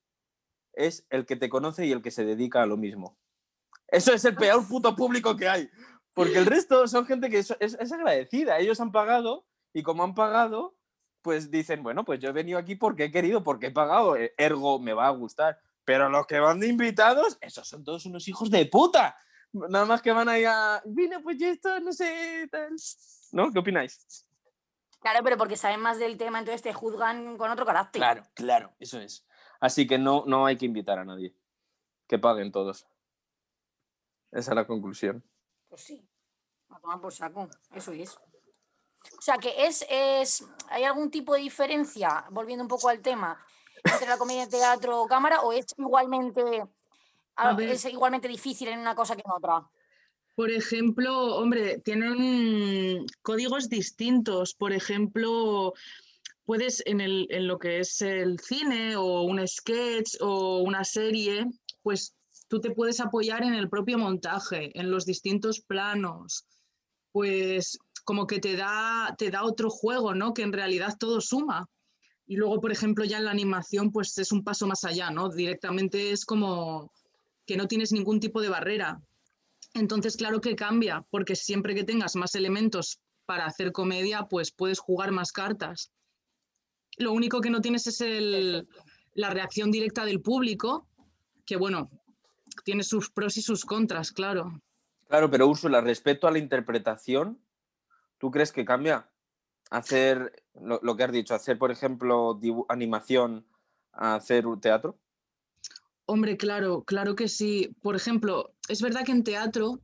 es 0.73 1.07
el 1.11 1.27
que 1.27 1.37
te 1.37 1.49
conoce 1.49 1.87
y 1.87 1.93
el 1.93 2.03
que 2.03 2.11
se 2.11 2.25
dedica 2.25 2.61
a 2.61 2.67
lo 2.67 2.77
mismo. 2.77 3.17
Eso 3.87 4.13
es 4.13 4.25
el 4.25 4.35
peor 4.35 4.67
puto 4.67 4.97
público 4.97 5.37
que 5.37 5.49
hay. 5.49 5.71
Porque 6.13 6.39
el 6.39 6.47
resto 6.47 6.89
son 6.89 7.07
gente 7.07 7.31
que 7.31 7.39
es, 7.39 7.57
es- 7.61 7.93
agradecida. 7.93 8.59
Ellos 8.59 8.81
han 8.81 8.91
pagado 8.91 9.47
y 9.73 9.85
como 9.85 10.03
han 10.03 10.17
pagado, 10.17 10.77
pues 11.23 11.53
dicen, 11.53 11.85
bueno, 11.85 12.05
pues 12.05 12.19
yo 12.19 12.31
he 12.31 12.33
venido 12.33 12.59
aquí 12.59 12.75
porque 12.75 13.05
he 13.05 13.13
querido, 13.13 13.45
porque 13.45 13.67
he 13.69 13.71
pagado, 13.71 14.17
eh, 14.17 14.35
ergo 14.37 14.81
me 14.81 14.93
va 14.93 15.07
a 15.07 15.11
gustar. 15.11 15.61
Pero 15.89 16.11
los 16.11 16.27
que 16.27 16.39
van 16.39 16.61
de 16.61 16.67
invitados, 16.67 17.39
esos 17.41 17.67
son 17.67 17.83
todos 17.83 18.05
unos 18.05 18.29
hijos 18.29 18.51
de 18.51 18.67
puta. 18.67 19.17
Nada 19.53 19.87
más 19.87 20.03
que 20.03 20.13
van 20.13 20.29
ahí 20.29 20.45
a, 20.45 20.83
vine, 20.85 21.19
pues 21.21 21.39
yo 21.39 21.47
esto, 21.47 21.81
no 21.81 21.95
sé, 21.95 22.47
tal. 22.53 22.77
¿No? 23.33 23.51
¿Qué 23.51 23.59
opináis? 23.59 24.29
Claro, 25.01 25.21
pero 25.25 25.39
porque 25.39 25.57
saben 25.57 25.81
más 25.81 25.99
del 25.99 26.19
tema, 26.19 26.41
entonces 26.41 26.61
te 26.61 26.75
juzgan 26.75 27.39
con 27.39 27.51
otro 27.51 27.65
carácter. 27.65 28.01
Claro, 28.01 28.23
claro, 28.35 28.75
eso 28.79 29.01
es. 29.01 29.27
Así 29.61 29.87
que 29.87 29.97
no, 29.97 30.25
no 30.27 30.45
hay 30.45 30.59
que 30.59 30.67
invitar 30.67 30.99
a 30.99 31.07
nadie. 31.07 31.35
Que 32.07 32.19
paguen 32.19 32.53
todos. 32.53 32.87
Esa 34.31 34.51
es 34.51 34.55
la 34.57 34.67
conclusión. 34.67 35.25
Pues 35.71 35.81
sí, 35.81 36.07
a 36.69 36.79
tomar 36.81 37.01
por 37.01 37.15
saco, 37.15 37.49
eso 37.75 37.93
es. 37.93 38.15
O 38.15 39.23
sea, 39.23 39.39
que 39.39 39.55
es, 39.65 39.87
es, 39.89 40.45
¿hay 40.69 40.85
algún 40.85 41.11
tipo 41.11 41.33
de 41.33 41.41
diferencia, 41.41 42.27
volviendo 42.31 42.63
un 42.63 42.69
poco 42.69 42.91
al 42.91 43.01
tema, 43.01 43.43
entre 43.85 44.09
la 44.09 44.19
comedia, 44.19 44.49
teatro 44.49 45.03
o 45.03 45.07
cámara, 45.07 45.41
o 45.43 45.53
es 45.53 45.67
igualmente, 45.79 46.65
A 47.37 47.51
a- 47.51 47.55
ver. 47.55 47.71
es 47.71 47.85
igualmente 47.85 48.29
difícil 48.29 48.69
en 48.69 48.81
una 48.81 48.95
cosa 48.95 49.15
que 49.17 49.23
en 49.25 49.31
otra? 49.33 49.69
Por 50.35 50.51
ejemplo, 50.51 51.37
hombre, 51.37 51.79
tienen 51.81 53.05
códigos 53.23 53.69
distintos. 53.69 54.55
Por 54.55 54.73
ejemplo, 54.73 55.73
puedes 56.45 56.83
en, 56.87 57.01
el, 57.01 57.27
en 57.31 57.49
lo 57.49 57.59
que 57.59 57.81
es 57.81 58.01
el 58.03 58.39
cine 58.39 58.97
o 58.97 59.23
un 59.23 59.47
sketch 59.47 60.17
o 60.21 60.59
una 60.59 60.85
serie, 60.85 61.45
pues 61.83 62.15
tú 62.47 62.61
te 62.61 62.71
puedes 62.71 63.01
apoyar 63.01 63.43
en 63.43 63.55
el 63.55 63.69
propio 63.69 63.99
montaje, 63.99 64.71
en 64.79 64.91
los 64.93 65.05
distintos 65.05 65.61
planos. 65.61 66.45
Pues 67.11 67.79
como 68.05 68.27
que 68.29 68.39
te 68.39 68.57
da, 68.57 69.15
te 69.19 69.31
da 69.31 69.43
otro 69.43 69.71
juego, 69.71 70.15
¿no? 70.15 70.33
Que 70.35 70.43
en 70.43 70.53
realidad 70.53 70.95
todo 70.99 71.21
suma. 71.21 71.67
Y 72.31 72.37
luego, 72.37 72.61
por 72.61 72.71
ejemplo, 72.71 73.05
ya 73.07 73.17
en 73.17 73.25
la 73.25 73.31
animación, 73.31 73.91
pues 73.91 74.17
es 74.19 74.31
un 74.33 74.45
paso 74.45 74.67
más 74.67 74.85
allá, 74.85 75.11
¿no? 75.11 75.31
Directamente 75.31 76.11
es 76.13 76.27
como 76.27 76.93
que 77.47 77.57
no 77.57 77.67
tienes 77.67 77.91
ningún 77.91 78.21
tipo 78.21 78.43
de 78.43 78.51
barrera. 78.51 79.01
Entonces, 79.73 80.17
claro 80.17 80.41
que 80.41 80.55
cambia, 80.55 81.05
porque 81.11 81.35
siempre 81.35 81.75
que 81.75 81.85
tengas 81.85 82.17
más 82.17 82.35
elementos 82.35 83.01
para 83.25 83.47
hacer 83.47 83.73
comedia, 83.73 84.27
pues 84.29 84.53
puedes 84.53 84.79
jugar 84.79 85.11
más 85.11 85.33
cartas. 85.33 85.91
Lo 86.99 87.13
único 87.13 87.41
que 87.41 87.49
no 87.51 87.63
tienes 87.63 87.87
es 87.87 88.01
el- 88.03 88.69
la 89.15 89.31
reacción 89.31 89.71
directa 89.71 90.05
del 90.05 90.21
público, 90.21 90.87
que 91.47 91.57
bueno, 91.57 91.91
tiene 92.65 92.83
sus 92.83 93.11
pros 93.11 93.39
y 93.39 93.43
sus 93.43 93.65
contras, 93.65 94.13
claro. 94.13 94.61
Claro, 95.09 95.31
pero 95.31 95.47
Úrsula, 95.47 95.81
respecto 95.81 96.27
a 96.27 96.31
la 96.31 96.39
interpretación, 96.39 97.41
¿tú 98.19 98.31
crees 98.31 98.53
que 98.53 98.67
cambia? 98.67 99.09
Hacer 99.71 100.45
lo, 100.61 100.81
lo 100.83 100.97
que 100.97 101.05
has 101.05 101.13
dicho, 101.13 101.35
hacer, 101.35 101.59
por 101.59 101.71
ejemplo, 101.71 102.39
animación, 102.69 103.47
a 103.93 104.15
hacer 104.15 104.47
un 104.47 104.61
teatro. 104.61 104.99
Hombre, 106.07 106.39
claro, 106.39 106.85
claro 106.85 107.15
que 107.15 107.29
sí. 107.29 107.75
Por 107.83 107.95
ejemplo, 107.95 108.55
es 108.69 108.81
verdad 108.81 109.05
que 109.05 109.13
en 109.13 109.25
teatro 109.25 109.83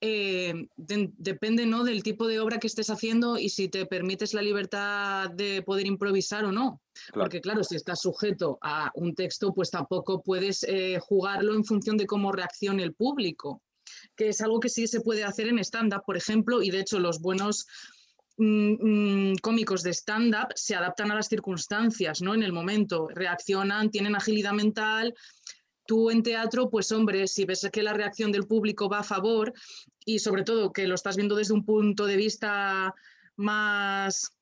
eh, 0.00 0.68
de- 0.76 1.10
depende 1.16 1.66
¿no? 1.66 1.82
del 1.82 2.04
tipo 2.04 2.28
de 2.28 2.38
obra 2.38 2.58
que 2.58 2.68
estés 2.68 2.90
haciendo 2.90 3.38
y 3.38 3.48
si 3.48 3.68
te 3.68 3.84
permites 3.86 4.34
la 4.34 4.42
libertad 4.42 5.30
de 5.30 5.62
poder 5.62 5.86
improvisar 5.86 6.44
o 6.44 6.52
no. 6.52 6.80
Claro. 7.06 7.22
Porque 7.24 7.40
claro, 7.40 7.64
si 7.64 7.74
estás 7.74 8.02
sujeto 8.02 8.58
a 8.62 8.92
un 8.94 9.16
texto, 9.16 9.52
pues 9.52 9.70
tampoco 9.70 10.22
puedes 10.22 10.62
eh, 10.62 11.00
jugarlo 11.00 11.54
en 11.54 11.64
función 11.64 11.96
de 11.96 12.06
cómo 12.06 12.30
reaccione 12.30 12.84
el 12.84 12.94
público, 12.94 13.60
que 14.14 14.28
es 14.28 14.40
algo 14.42 14.60
que 14.60 14.68
sí 14.68 14.86
se 14.86 15.00
puede 15.00 15.24
hacer 15.24 15.48
en 15.48 15.58
stand-up, 15.58 16.02
por 16.06 16.16
ejemplo, 16.16 16.62
y 16.62 16.70
de 16.70 16.80
hecho 16.80 17.00
los 17.00 17.20
buenos 17.20 17.66
mm, 18.36 19.30
mm, 19.32 19.36
cómicos 19.42 19.82
de 19.82 19.92
stand-up 19.92 20.48
se 20.54 20.74
adaptan 20.74 21.10
a 21.10 21.14
las 21.14 21.28
circunstancias, 21.28 22.22
¿no? 22.22 22.34
En 22.34 22.42
el 22.42 22.52
momento, 22.52 23.08
reaccionan, 23.08 23.90
tienen 23.90 24.16
agilidad 24.16 24.52
mental. 24.52 25.14
Tú 25.86 26.10
en 26.10 26.22
teatro, 26.22 26.70
pues 26.70 26.90
hombre, 26.92 27.26
si 27.28 27.44
ves 27.44 27.68
que 27.72 27.82
la 27.82 27.92
reacción 27.92 28.32
del 28.32 28.46
público 28.46 28.88
va 28.88 29.00
a 29.00 29.04
favor 29.04 29.52
y 30.04 30.18
sobre 30.18 30.42
todo 30.42 30.72
que 30.72 30.86
lo 30.86 30.94
estás 30.94 31.16
viendo 31.16 31.36
desde 31.36 31.54
un 31.54 31.64
punto 31.64 32.06
de 32.06 32.16
vista 32.16 32.94
más 33.36 34.32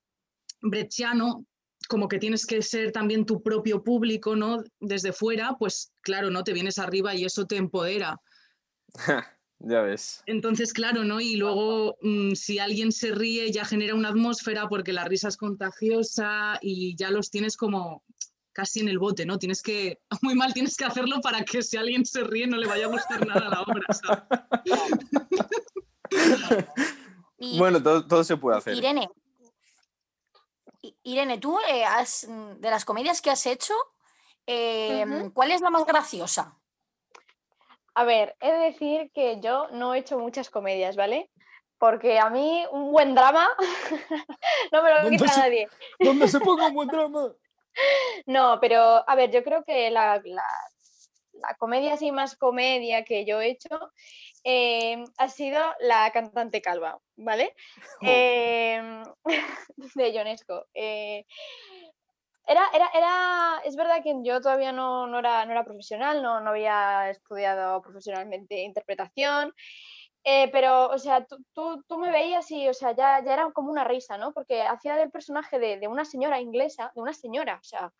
brechiano, 0.60 1.46
como 1.88 2.08
que 2.08 2.18
tienes 2.18 2.46
que 2.46 2.62
ser 2.62 2.92
también 2.92 3.26
tu 3.26 3.42
propio 3.42 3.82
público, 3.82 4.36
¿no? 4.36 4.62
Desde 4.80 5.12
fuera, 5.12 5.56
pues 5.58 5.92
claro, 6.00 6.30
¿no? 6.30 6.44
Te 6.44 6.52
vienes 6.52 6.78
arriba 6.78 7.14
y 7.14 7.24
eso 7.24 7.46
te 7.46 7.56
empodera. 7.56 8.20
Ya 9.64 9.80
ves. 9.80 10.22
Entonces, 10.26 10.72
claro, 10.72 11.04
¿no? 11.04 11.20
Y 11.20 11.36
luego, 11.36 11.96
mm, 12.02 12.32
si 12.32 12.58
alguien 12.58 12.90
se 12.90 13.12
ríe, 13.12 13.52
ya 13.52 13.64
genera 13.64 13.94
una 13.94 14.08
atmósfera 14.08 14.68
porque 14.68 14.92
la 14.92 15.04
risa 15.04 15.28
es 15.28 15.36
contagiosa 15.36 16.58
y 16.60 16.96
ya 16.96 17.10
los 17.10 17.30
tienes 17.30 17.56
como 17.56 18.02
casi 18.52 18.80
en 18.80 18.88
el 18.88 18.98
bote, 18.98 19.24
¿no? 19.24 19.38
Tienes 19.38 19.62
que, 19.62 20.00
muy 20.22 20.34
mal 20.34 20.52
tienes 20.52 20.76
que 20.76 20.84
hacerlo 20.84 21.20
para 21.20 21.44
que 21.44 21.62
si 21.62 21.76
alguien 21.76 22.04
se 22.04 22.24
ríe 22.24 22.46
no 22.48 22.56
le 22.56 22.66
vaya 22.66 22.86
a 22.86 22.88
gustar 22.88 23.24
nada 23.26 23.48
la 23.48 23.62
obra, 23.62 23.86
¿sabes? 23.94 24.24
Bueno, 27.58 27.82
todo, 27.82 28.06
todo 28.06 28.24
se 28.24 28.36
puede 28.36 28.58
hacer. 28.58 28.76
Irene, 28.76 29.08
Irene, 31.04 31.38
tú 31.38 31.58
eh, 31.68 31.84
has, 31.84 32.26
mm, 32.28 32.60
de 32.60 32.70
las 32.70 32.84
comedias 32.84 33.20
que 33.20 33.30
has 33.30 33.46
hecho, 33.46 33.74
eh. 34.46 35.30
¿cuál 35.32 35.52
es 35.52 35.60
la 35.60 35.70
más 35.70 35.86
graciosa? 35.86 36.58
A 37.94 38.04
ver, 38.04 38.34
he 38.40 38.50
de 38.52 38.58
decir 38.58 39.10
que 39.12 39.40
yo 39.40 39.68
no 39.72 39.94
he 39.94 39.98
hecho 39.98 40.18
muchas 40.18 40.48
comedias, 40.50 40.96
¿vale? 40.96 41.30
Porque 41.78 42.18
a 42.18 42.30
mí 42.30 42.64
un 42.70 42.90
buen 42.92 43.14
drama 43.14 43.48
no 44.72 44.82
me 44.82 44.90
lo 44.90 45.02
¿Dónde 45.02 45.16
quita 45.18 45.32
se- 45.32 45.40
nadie. 45.40 45.68
¿Dónde 45.98 46.28
se 46.28 46.40
ponga 46.40 46.68
un 46.68 46.74
buen 46.74 46.88
drama? 46.88 47.32
No, 48.26 48.58
pero 48.60 48.80
a 49.08 49.14
ver, 49.14 49.30
yo 49.30 49.42
creo 49.42 49.64
que 49.64 49.90
la, 49.90 50.20
la- 50.24 50.68
la 51.32 51.54
comedia 51.58 51.94
así 51.94 52.12
más 52.12 52.36
comedia 52.36 53.04
que 53.04 53.24
yo 53.24 53.40
he 53.40 53.48
hecho 53.50 53.90
eh, 54.44 55.02
ha 55.18 55.28
sido 55.28 55.60
La 55.80 56.10
cantante 56.12 56.60
calva, 56.62 56.98
¿vale? 57.16 57.54
Oh. 58.02 58.06
Em, 58.06 59.02
de 59.94 60.08
Ionesco. 60.12 60.66
Eh, 60.74 61.24
era, 62.46 62.62
era, 62.74 62.90
era, 62.94 63.62
es 63.64 63.76
verdad 63.76 64.02
que 64.02 64.14
yo 64.22 64.40
todavía 64.40 64.72
no, 64.72 65.06
no 65.06 65.18
era, 65.18 65.44
no 65.46 65.52
era 65.52 65.64
profesional, 65.64 66.22
no, 66.22 66.40
no 66.40 66.50
había 66.50 67.10
estudiado 67.10 67.80
profesionalmente 67.82 68.60
interpretación, 68.62 69.54
eh, 70.24 70.48
pero, 70.52 70.88
o 70.88 70.98
sea, 70.98 71.24
tú, 71.24 71.36
tú, 71.52 71.82
tú 71.88 71.98
me 71.98 72.10
veías 72.10 72.50
y, 72.50 72.68
o 72.68 72.74
sea, 72.74 72.92
ya, 72.92 73.22
ya 73.24 73.32
era 73.34 73.50
como 73.52 73.70
una 73.70 73.84
risa, 73.84 74.18
¿no? 74.18 74.32
Porque 74.32 74.62
hacía 74.62 74.96
del 74.96 75.10
personaje 75.10 75.58
de, 75.58 75.78
de 75.78 75.88
una 75.88 76.04
señora 76.04 76.40
inglesa, 76.40 76.92
de 76.94 77.00
una 77.00 77.12
señora, 77.12 77.58
o 77.60 77.64
sea, 77.64 77.92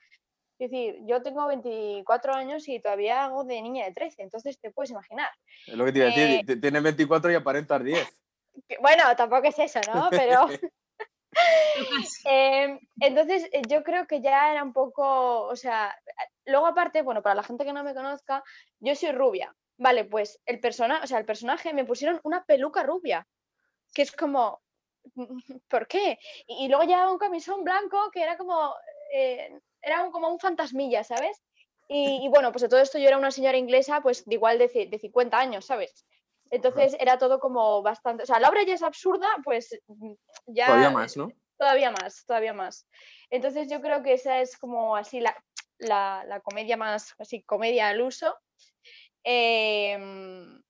es 0.58 0.70
decir, 0.70 0.96
yo 1.06 1.20
tengo 1.22 1.46
24 1.48 2.34
años 2.34 2.68
y 2.68 2.78
todavía 2.80 3.24
hago 3.24 3.42
de 3.42 3.60
niña 3.62 3.84
de 3.86 3.92
13, 3.92 4.22
entonces 4.22 4.60
te 4.60 4.70
puedes 4.70 4.92
imaginar. 4.92 5.28
Es 5.66 5.74
lo 5.74 5.84
que 5.84 5.92
te 5.92 5.98
iba 5.98 6.06
a 6.06 6.10
decir. 6.10 6.44
Eh, 6.48 6.56
Tienes 6.56 6.82
24 6.84 7.32
y 7.32 7.34
aparentas 7.34 7.82
10. 7.82 8.22
que- 8.68 8.78
bueno, 8.80 9.02
tampoco 9.16 9.48
es 9.48 9.58
eso, 9.58 9.80
¿no? 9.92 10.08
Pero... 10.10 10.46
Em, 12.24 12.78
entonces, 13.00 13.48
eh, 13.52 13.62
yo 13.68 13.82
creo 13.82 14.06
que 14.06 14.20
ya 14.20 14.52
era 14.52 14.62
un 14.62 14.72
poco, 14.72 15.42
o 15.46 15.56
sea, 15.56 15.94
luego 16.44 16.66
aparte, 16.66 17.02
bueno, 17.02 17.22
para 17.22 17.34
la 17.34 17.42
gente 17.42 17.64
que 17.64 17.72
no 17.72 17.84
me 17.84 17.94
conozca, 17.94 18.42
yo 18.80 18.94
soy 18.94 19.12
rubia. 19.12 19.54
Vale, 19.78 20.04
pues 20.04 20.40
el 20.46 20.60
personaje, 20.60 21.04
o 21.04 21.06
sea, 21.06 21.18
el 21.18 21.24
personaje 21.24 21.72
me 21.74 21.84
pusieron 21.84 22.20
una 22.24 22.44
peluca 22.44 22.82
rubia, 22.82 23.26
que 23.94 24.02
es 24.02 24.12
como, 24.12 24.60
¿por 25.68 25.86
qué? 25.88 26.18
Y, 26.46 26.68
luego 26.68 26.84
llevaba 26.84 27.12
un 27.12 27.18
camisón 27.18 27.64
blanco 27.64 28.10
que 28.12 28.22
era 28.22 28.36
como, 28.36 28.74
eh, 29.14 29.58
era 29.82 30.04
un- 30.04 30.12
como 30.12 30.28
un 30.28 30.38
fantasmilla, 30.38 31.04
¿sabes? 31.04 31.42
Y, 31.88 32.26
bueno, 32.30 32.52
pues 32.52 32.64
a 32.64 32.68
todo 32.68 32.80
esto 32.80 32.98
yo 32.98 33.08
era 33.08 33.18
una 33.18 33.30
señora 33.30 33.58
inglesa, 33.58 34.00
pues 34.00 34.24
de 34.24 34.34
igual 34.36 34.58
de, 34.58 34.68
de 34.90 34.98
50 34.98 35.38
años, 35.38 35.66
¿sabes? 35.66 36.06
Entonces 36.52 36.94
era 37.00 37.16
todo 37.18 37.40
como 37.40 37.82
bastante, 37.82 38.24
o 38.24 38.26
sea, 38.26 38.38
la 38.38 38.48
obra 38.50 38.62
ya 38.62 38.74
es 38.74 38.82
absurda, 38.82 39.26
pues 39.42 39.80
mm, 39.86 40.12
ya... 40.48 40.66
Todavía 40.66 40.90
más, 40.90 41.16
¿no? 41.16 41.32
Todavía 41.58 41.90
más, 41.90 42.24
todavía 42.26 42.52
más. 42.52 42.86
Entonces 43.30 43.68
yo 43.70 43.80
creo 43.80 44.02
que 44.02 44.12
esa 44.12 44.40
es 44.40 44.58
como 44.58 44.94
así 44.96 45.20
la, 45.20 45.34
la, 45.78 46.24
la 46.26 46.40
comedia 46.40 46.76
más, 46.76 47.14
así, 47.18 47.42
comedia 47.44 47.88
al 47.88 48.00
uso 48.02 48.36
em, 49.24 50.60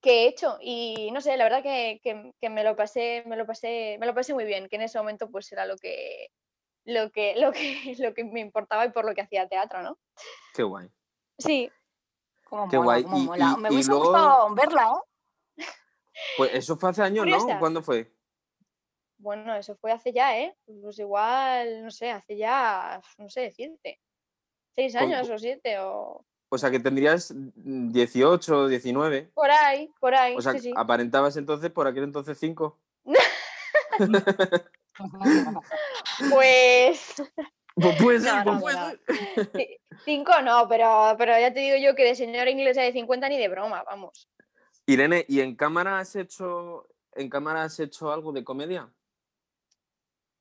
que 0.00 0.10
he 0.24 0.28
hecho. 0.28 0.56
Y 0.60 1.10
no 1.12 1.20
sé, 1.20 1.36
la 1.36 1.44
verdad 1.44 1.62
que, 1.62 2.00
que- 2.02 2.32
que 2.40 2.50
me 2.50 2.64
lo 2.64 2.76
pasé, 2.76 3.24
me 3.26 3.36
lo 3.36 3.46
pasé, 3.46 3.96
me 4.00 4.06
lo 4.06 4.14
pasé 4.14 4.34
muy 4.34 4.44
bien, 4.44 4.68
que 4.68 4.76
en 4.76 4.82
ese 4.82 4.98
momento 4.98 5.30
pues 5.30 5.50
era 5.52 5.66
lo 5.66 5.76
que, 5.76 6.28
lo 6.84 7.10
que, 7.10 7.34
lo 7.36 7.52
que, 7.52 7.94
lo 7.98 8.14
que 8.14 8.24
me 8.24 8.40
importaba 8.40 8.86
y 8.86 8.90
por 8.92 9.04
lo 9.04 9.14
que 9.14 9.22
hacía 9.22 9.48
teatro, 9.48 9.82
¿no? 9.82 9.98
Qué 10.54 10.62
guay. 10.62 10.88
Sí, 11.38 11.70
Cómo 12.48 12.68
Qué 12.68 12.76
mola, 12.78 12.84
guay. 12.86 13.02
cómo 13.04 13.18
Y- 13.18 13.26
mola. 13.26 13.54
y- 13.56 13.60
Me 13.60 13.68
hubiese 13.70 13.90
luego- 13.90 14.04
gustado 14.04 14.54
verla, 14.54 14.92
¿eh? 15.56 15.64
Pues 16.36 16.50
eso 16.54 16.76
fue 16.76 16.90
hace 16.90 17.02
años, 17.02 17.26
¿no? 17.26 17.36
Curiosa. 17.38 17.58
¿Cuándo 17.58 17.82
fue? 17.82 18.12
bueno, 19.20 19.54
eso 19.56 19.74
fue 19.76 19.90
hace 19.90 20.12
ya, 20.12 20.38
¿eh? 20.38 20.56
Pues 20.80 20.98
igual, 21.00 21.82
no 21.84 21.90
sé, 21.90 22.10
hace 22.12 22.36
ya, 22.36 23.00
no 23.18 23.28
sé 23.28 23.40
decirte, 23.40 24.00
seis 24.76 24.94
años 24.94 25.28
o 25.28 25.36
siete 25.38 25.78
o 25.80 26.24
O 26.50 26.56
sea, 26.58 26.70
que 26.70 26.78
tendrías 26.80 27.32
18, 27.34 28.68
19. 28.68 29.30
por 29.34 29.50
ahí, 29.50 29.92
por 30.00 30.14
ahí, 30.14 30.36
O 30.36 30.40
sea, 30.40 30.52
sí, 30.52 30.60
sí. 30.60 30.72
aparentabas 30.76 31.36
entonces, 31.36 31.70
por 31.72 31.86
aquel 31.88 32.04
entonces 32.04 32.38
5. 32.38 32.78
Pues 36.30 37.14
Pues 37.80 38.02
puede 38.02 38.20
ser, 38.20 38.44
No, 38.44 38.60
pues 38.60 38.76
no. 38.76 38.92
cinco 40.04 40.32
no, 40.42 40.68
pero, 40.68 41.14
pero 41.18 41.38
ya 41.38 41.52
te 41.52 41.60
digo 41.60 41.76
yo 41.76 41.94
que 41.94 42.04
de 42.04 42.14
señora 42.14 42.50
inglesa 42.50 42.82
de 42.82 42.92
50 42.92 43.28
ni 43.28 43.38
de 43.38 43.48
broma, 43.48 43.82
vamos. 43.84 44.28
Irene, 44.86 45.24
¿y 45.28 45.40
en 45.40 45.54
cámara 45.54 45.98
has 45.98 46.16
hecho 46.16 46.88
en 47.14 47.28
cámara 47.28 47.64
has 47.64 47.78
hecho 47.80 48.12
algo 48.12 48.32
de 48.32 48.44
comedia? 48.44 48.88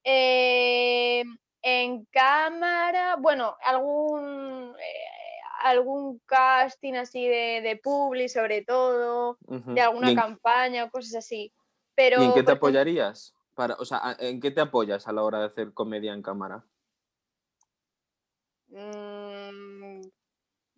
Eh, 0.04 1.24
en 1.62 2.06
cámara, 2.06 3.18
bueno, 3.18 3.58
algún 3.64 4.74
eh, 4.80 5.18
algún 5.64 6.20
casting 6.26 6.94
así 6.94 7.28
de, 7.28 7.62
de 7.62 7.80
publi 7.84 8.30
sobre 8.30 8.64
todo, 8.64 9.38
de 9.42 9.82
alguna 9.82 10.10
¿Y 10.10 10.12
en, 10.12 10.18
campaña 10.18 10.86
o 10.86 10.92
cosas 10.92 11.16
así. 11.16 11.52
Pero 11.96 12.22
y 12.22 12.26
en 12.26 12.34
qué 12.34 12.44
te 12.44 12.52
apoyarías? 12.52 13.34
Para, 13.54 13.76
o 13.76 13.86
sea, 13.86 14.16
¿en 14.20 14.40
qué 14.40 14.52
te 14.52 14.62
apoyas 14.62 15.08
a 15.08 15.12
la 15.12 15.24
hora 15.24 15.40
de 15.40 15.46
hacer 15.48 15.74
comedia 15.74 16.14
en 16.14 16.22
cámara? 16.22 16.64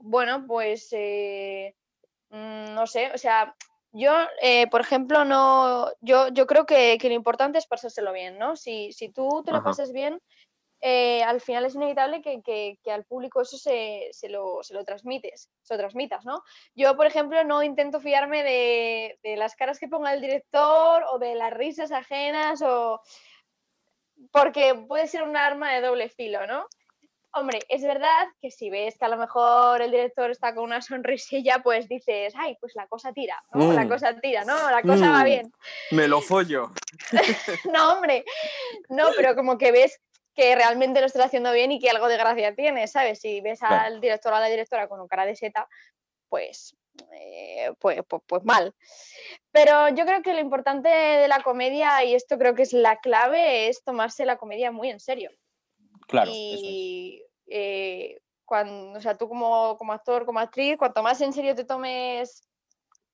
Bueno, 0.10 0.46
pues 0.48 0.88
eh, 0.92 1.76
mm, 2.30 2.74
no 2.74 2.88
sé, 2.88 3.12
o 3.14 3.18
sea, 3.18 3.56
yo, 3.92 4.12
eh, 4.42 4.68
por 4.70 4.82
ejemplo, 4.82 5.24
no, 5.24 5.88
yo, 6.02 6.30
yo 6.30 6.48
creo 6.48 6.66
que, 6.66 6.98
que 7.00 7.10
lo 7.10 7.14
importante 7.16 7.58
es 7.60 7.68
pasárselo 7.68 8.12
bien, 8.12 8.38
¿no? 8.40 8.56
Si, 8.56 8.92
si 8.92 9.10
tú 9.10 9.44
te 9.46 9.52
lo 9.52 9.58
Ajá. 9.58 9.66
pasas 9.66 9.92
bien, 9.92 10.20
eh, 10.82 11.22
al 11.24 11.42
final 11.42 11.66
es 11.66 11.76
inevitable 11.76 12.22
que, 12.22 12.42
que- 12.42 12.80
que 12.84 12.92
al 12.92 13.04
público 13.06 13.42
eso 13.42 13.58
se, 13.58 14.08
se 14.12 14.30
lo, 14.30 14.64
se 14.64 14.74
lo 14.74 14.84
transmites, 14.86 15.50
se 15.62 15.74
lo 15.74 15.78
transmitas, 15.80 16.26
¿no? 16.26 16.42
Yo, 16.74 16.96
por 16.96 17.06
ejemplo, 17.06 17.44
no 17.44 17.62
intento 17.64 18.00
fiarme 18.00 18.44
de, 18.44 19.20
de 19.22 19.36
las 19.38 19.56
caras 19.56 19.78
que 19.78 19.88
ponga 19.90 20.14
el 20.14 20.22
director 20.22 21.04
o 21.12 21.20
de 21.20 21.36
las 21.36 21.54
risas 21.54 21.92
ajenas 21.92 22.62
o 22.64 23.00
porque 24.32 24.74
puede 24.88 25.08
ser 25.08 25.24
un 25.24 25.38
arma 25.38 25.72
de 25.74 25.82
doble 25.82 26.10
filo, 26.10 26.46
¿no? 26.48 26.66
Hombre, 27.34 27.60
es 27.70 27.84
verdad 27.84 28.28
que 28.42 28.50
si 28.50 28.70
ves 28.72 28.98
que 28.98 29.06
a 29.06 29.10
lo 29.10 29.18
mejor 29.18 29.82
el 29.82 29.92
director 29.92 30.32
está 30.32 30.56
con 30.56 30.64
una 30.64 30.82
sonrisilla, 30.82 31.60
pues 31.64 31.88
dices, 31.88 32.34
ay, 32.36 32.58
pues 32.60 32.74
la 32.76 32.88
cosa 32.88 33.14
tira, 33.14 33.42
¿no? 33.52 33.72
La 33.74 33.86
Mm. 33.86 33.90
cosa 33.90 34.20
tira, 34.20 34.44
¿no? 34.46 34.70
La 34.72 34.82
cosa 34.82 35.12
va 35.12 35.22
Mm. 35.22 35.26
bien. 35.26 35.54
Me 35.92 36.08
lo 36.08 36.22
follo. 36.22 36.72
No, 37.72 37.94
hombre, 37.94 38.26
no, 38.90 39.10
pero 39.16 39.36
como 39.36 39.58
que 39.58 39.72
ves 39.72 40.00
que 40.36 40.56
realmente 40.56 41.02
lo 41.02 41.06
estás 41.08 41.26
haciendo 41.26 41.52
bien 41.52 41.72
y 41.72 41.80
que 41.80 41.90
algo 41.90 42.08
de 42.08 42.18
gracia 42.18 42.56
tiene, 42.56 42.88
¿sabes? 42.88 43.20
Si 43.20 43.42
ves 43.42 43.60
Claro. 43.60 43.76
al 43.76 44.02
director 44.02 44.32
o 44.34 44.36
a 44.36 44.40
la 44.40 44.48
directora 44.48 44.88
con 44.88 45.06
cara 45.08 45.26
de 45.26 45.36
seta, 45.36 45.68
pues, 46.30 46.76
eh, 47.14 47.74
pues, 47.80 48.02
pues, 48.08 48.22
pues 48.26 48.44
mal. 48.44 48.74
Pero 49.52 49.90
yo 49.90 50.06
creo 50.06 50.22
que 50.22 50.34
lo 50.34 50.40
importante 50.40 50.90
de 50.90 51.28
la 51.28 51.42
comedia, 51.44 52.04
y 52.04 52.14
esto 52.16 52.38
creo 52.38 52.56
que 52.56 52.64
es 52.64 52.74
la 52.74 52.98
clave, 53.00 53.68
es 53.68 53.84
tomarse 53.84 54.26
la 54.26 54.38
comedia 54.38 54.72
muy 54.72 54.90
en 54.90 55.00
serio. 55.00 55.32
Claro, 56.10 56.32
y 56.34 57.24
eh, 57.48 58.20
cuando, 58.44 58.98
o 58.98 59.02
sea, 59.02 59.16
tú 59.16 59.30
como, 59.30 59.78
como 59.78 59.94
actor, 59.94 60.26
como 60.26 60.40
actriz, 60.40 60.76
cuanto 60.76 61.04
más 61.04 61.22
en 61.22 61.32
serio 61.34 61.54
te 61.56 61.64
tomes 61.66 62.42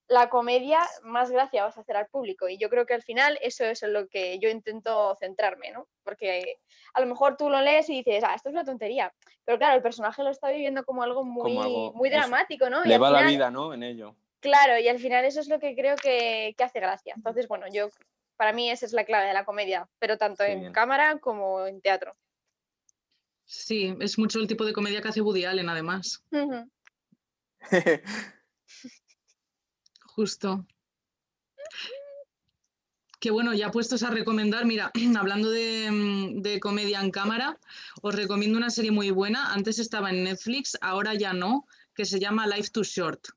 la 0.08 0.30
comedia, 0.30 0.80
más 1.02 1.30
gracia 1.30 1.64
vas 1.64 1.76
a 1.76 1.82
hacer 1.82 1.96
al 1.96 2.06
público. 2.06 2.48
Y 2.48 2.56
yo 2.58 2.70
creo 2.70 2.86
que 2.86 2.94
al 2.94 3.02
final 3.02 3.38
eso 3.42 3.64
es 3.64 3.82
en 3.82 3.92
lo 3.92 4.08
que 4.08 4.38
yo 4.38 4.48
intento 4.48 5.14
centrarme, 5.16 5.72
¿no? 5.72 5.88
Porque 6.04 6.58
a 6.94 7.00
lo 7.00 7.06
mejor 7.06 7.36
tú 7.36 7.50
lo 7.50 7.60
lees 7.60 7.90
y 7.90 8.02
dices, 8.02 8.24
ah, 8.24 8.34
esto 8.34 8.48
es 8.48 8.54
una 8.54 8.64
tontería. 8.64 9.12
Pero 9.44 9.58
claro, 9.58 9.76
el 9.76 9.82
personaje 9.82 10.22
lo 10.22 10.30
está 10.30 10.48
viviendo 10.50 10.84
como 10.84 11.02
algo 11.02 11.24
muy, 11.24 11.58
algo- 11.58 11.92
muy 11.92 12.08
eso. 12.08 12.16
dramático, 12.18 12.70
¿no? 12.70 12.82
Le 12.84 12.96
va 12.98 13.10
la 13.10 13.22
vida, 13.22 13.50
¿no? 13.50 13.74
En 13.74 13.82
ello. 13.82 14.14
Claro, 14.40 14.78
y 14.78 14.88
al 14.88 15.00
final 15.00 15.24
eso 15.24 15.40
es 15.40 15.48
lo 15.48 15.58
que 15.58 15.74
creo 15.74 15.96
que, 15.96 16.54
que 16.56 16.64
hace 16.64 16.80
gracia. 16.80 17.14
Entonces, 17.16 17.48
bueno, 17.48 17.66
yo 17.70 17.88
para 18.36 18.52
mí 18.52 18.70
esa 18.70 18.86
es 18.86 18.92
la 18.92 19.04
clave 19.04 19.26
de 19.26 19.34
la 19.34 19.44
comedia, 19.44 19.88
pero 19.98 20.16
tanto 20.16 20.44
en 20.44 20.60
bien. 20.60 20.72
cámara 20.72 21.18
como 21.18 21.66
en 21.66 21.80
teatro. 21.80 22.14
Sí, 23.46 23.94
es 24.00 24.18
mucho 24.18 24.40
el 24.40 24.48
tipo 24.48 24.64
de 24.64 24.72
comedia 24.72 25.00
que 25.00 25.08
hace 25.08 25.20
Woody 25.20 25.44
Allen, 25.44 25.68
además. 25.68 26.22
Justo. 30.04 30.66
que 33.20 33.30
bueno, 33.30 33.54
ya 33.54 33.70
puestos 33.70 34.02
a 34.02 34.10
recomendar, 34.10 34.66
mira, 34.66 34.90
hablando 35.18 35.50
de, 35.50 35.90
mm, 35.90 36.42
de 36.42 36.60
comedia 36.60 37.00
en 37.00 37.10
cámara, 37.10 37.58
os 38.02 38.14
recomiendo 38.14 38.58
una 38.58 38.70
serie 38.70 38.90
muy 38.90 39.10
buena. 39.10 39.52
Antes 39.52 39.78
estaba 39.78 40.10
en 40.10 40.24
Netflix, 40.24 40.76
ahora 40.80 41.14
ya 41.14 41.32
no, 41.32 41.66
que 41.94 42.04
se 42.04 42.20
llama 42.20 42.46
Life 42.46 42.70
Too 42.72 42.84
Short, 42.84 43.28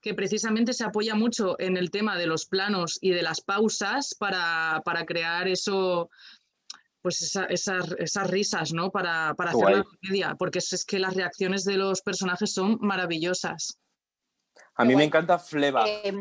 que 0.00 0.14
precisamente 0.14 0.72
se 0.72 0.84
apoya 0.84 1.14
mucho 1.14 1.58
en 1.58 1.76
el 1.76 1.90
tema 1.90 2.16
de 2.16 2.26
los 2.26 2.46
planos 2.46 2.98
y 3.00 3.10
de 3.10 3.22
las 3.22 3.40
pausas 3.40 4.14
para, 4.14 4.80
para 4.84 5.04
crear 5.04 5.48
eso, 5.48 6.08
pues 7.06 7.22
esa- 7.22 7.44
esas, 7.44 7.94
esas 8.00 8.28
risas, 8.28 8.72
¿no? 8.72 8.90
Para, 8.90 9.32
para 9.34 9.52
hacer 9.52 9.76
la 9.76 9.84
comedia, 9.84 10.34
porque 10.36 10.58
es, 10.58 10.72
es 10.72 10.84
que 10.84 10.98
las 10.98 11.14
reacciones 11.14 11.62
de 11.62 11.76
los 11.76 12.02
personajes 12.02 12.52
son 12.52 12.78
maravillosas. 12.80 13.78
A 14.74 14.84
mí 14.84 14.96
me 14.96 15.04
encanta 15.04 15.38
Fleabag 15.38 15.86
Em, 16.02 16.20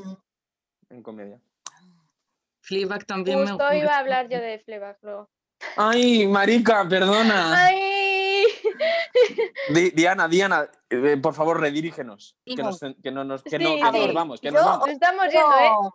en 0.92 1.02
comedia. 1.02 1.42
Fleabag 2.62 3.04
también 3.08 3.40
me- 3.40 3.48
Justo 3.48 3.68
me 3.68 3.80
iba 3.80 3.96
a 3.96 3.98
hablar 3.98 4.30
yo 4.30 4.38
de 4.40 4.60
Fleabag 4.60 4.98
luego. 5.02 5.28
Ay, 5.76 6.28
marica, 6.28 6.88
perdona. 6.88 7.66
¡Ay! 7.66 8.44
Di- 9.74 9.90
Diana, 9.90 10.28
Diana, 10.28 10.70
eh, 10.88 11.18
por 11.20 11.34
favor, 11.34 11.60
redirígenos. 11.60 12.38
Que, 12.46 12.58
nos, 12.58 12.80
que 13.02 13.12
no 13.12 13.24
nos, 13.24 13.42
que 13.42 13.58
Sí, 13.58 13.64
no, 13.64 13.92
que 13.92 14.00
nos 14.06 14.14
vamos, 14.14 14.40
que 14.40 14.48
yo- 14.50 14.54
nos 14.54 14.66
vamos. 14.66 14.88
Estamos 14.90 15.26
yendo, 15.32 15.60
¿eh? 15.60 15.90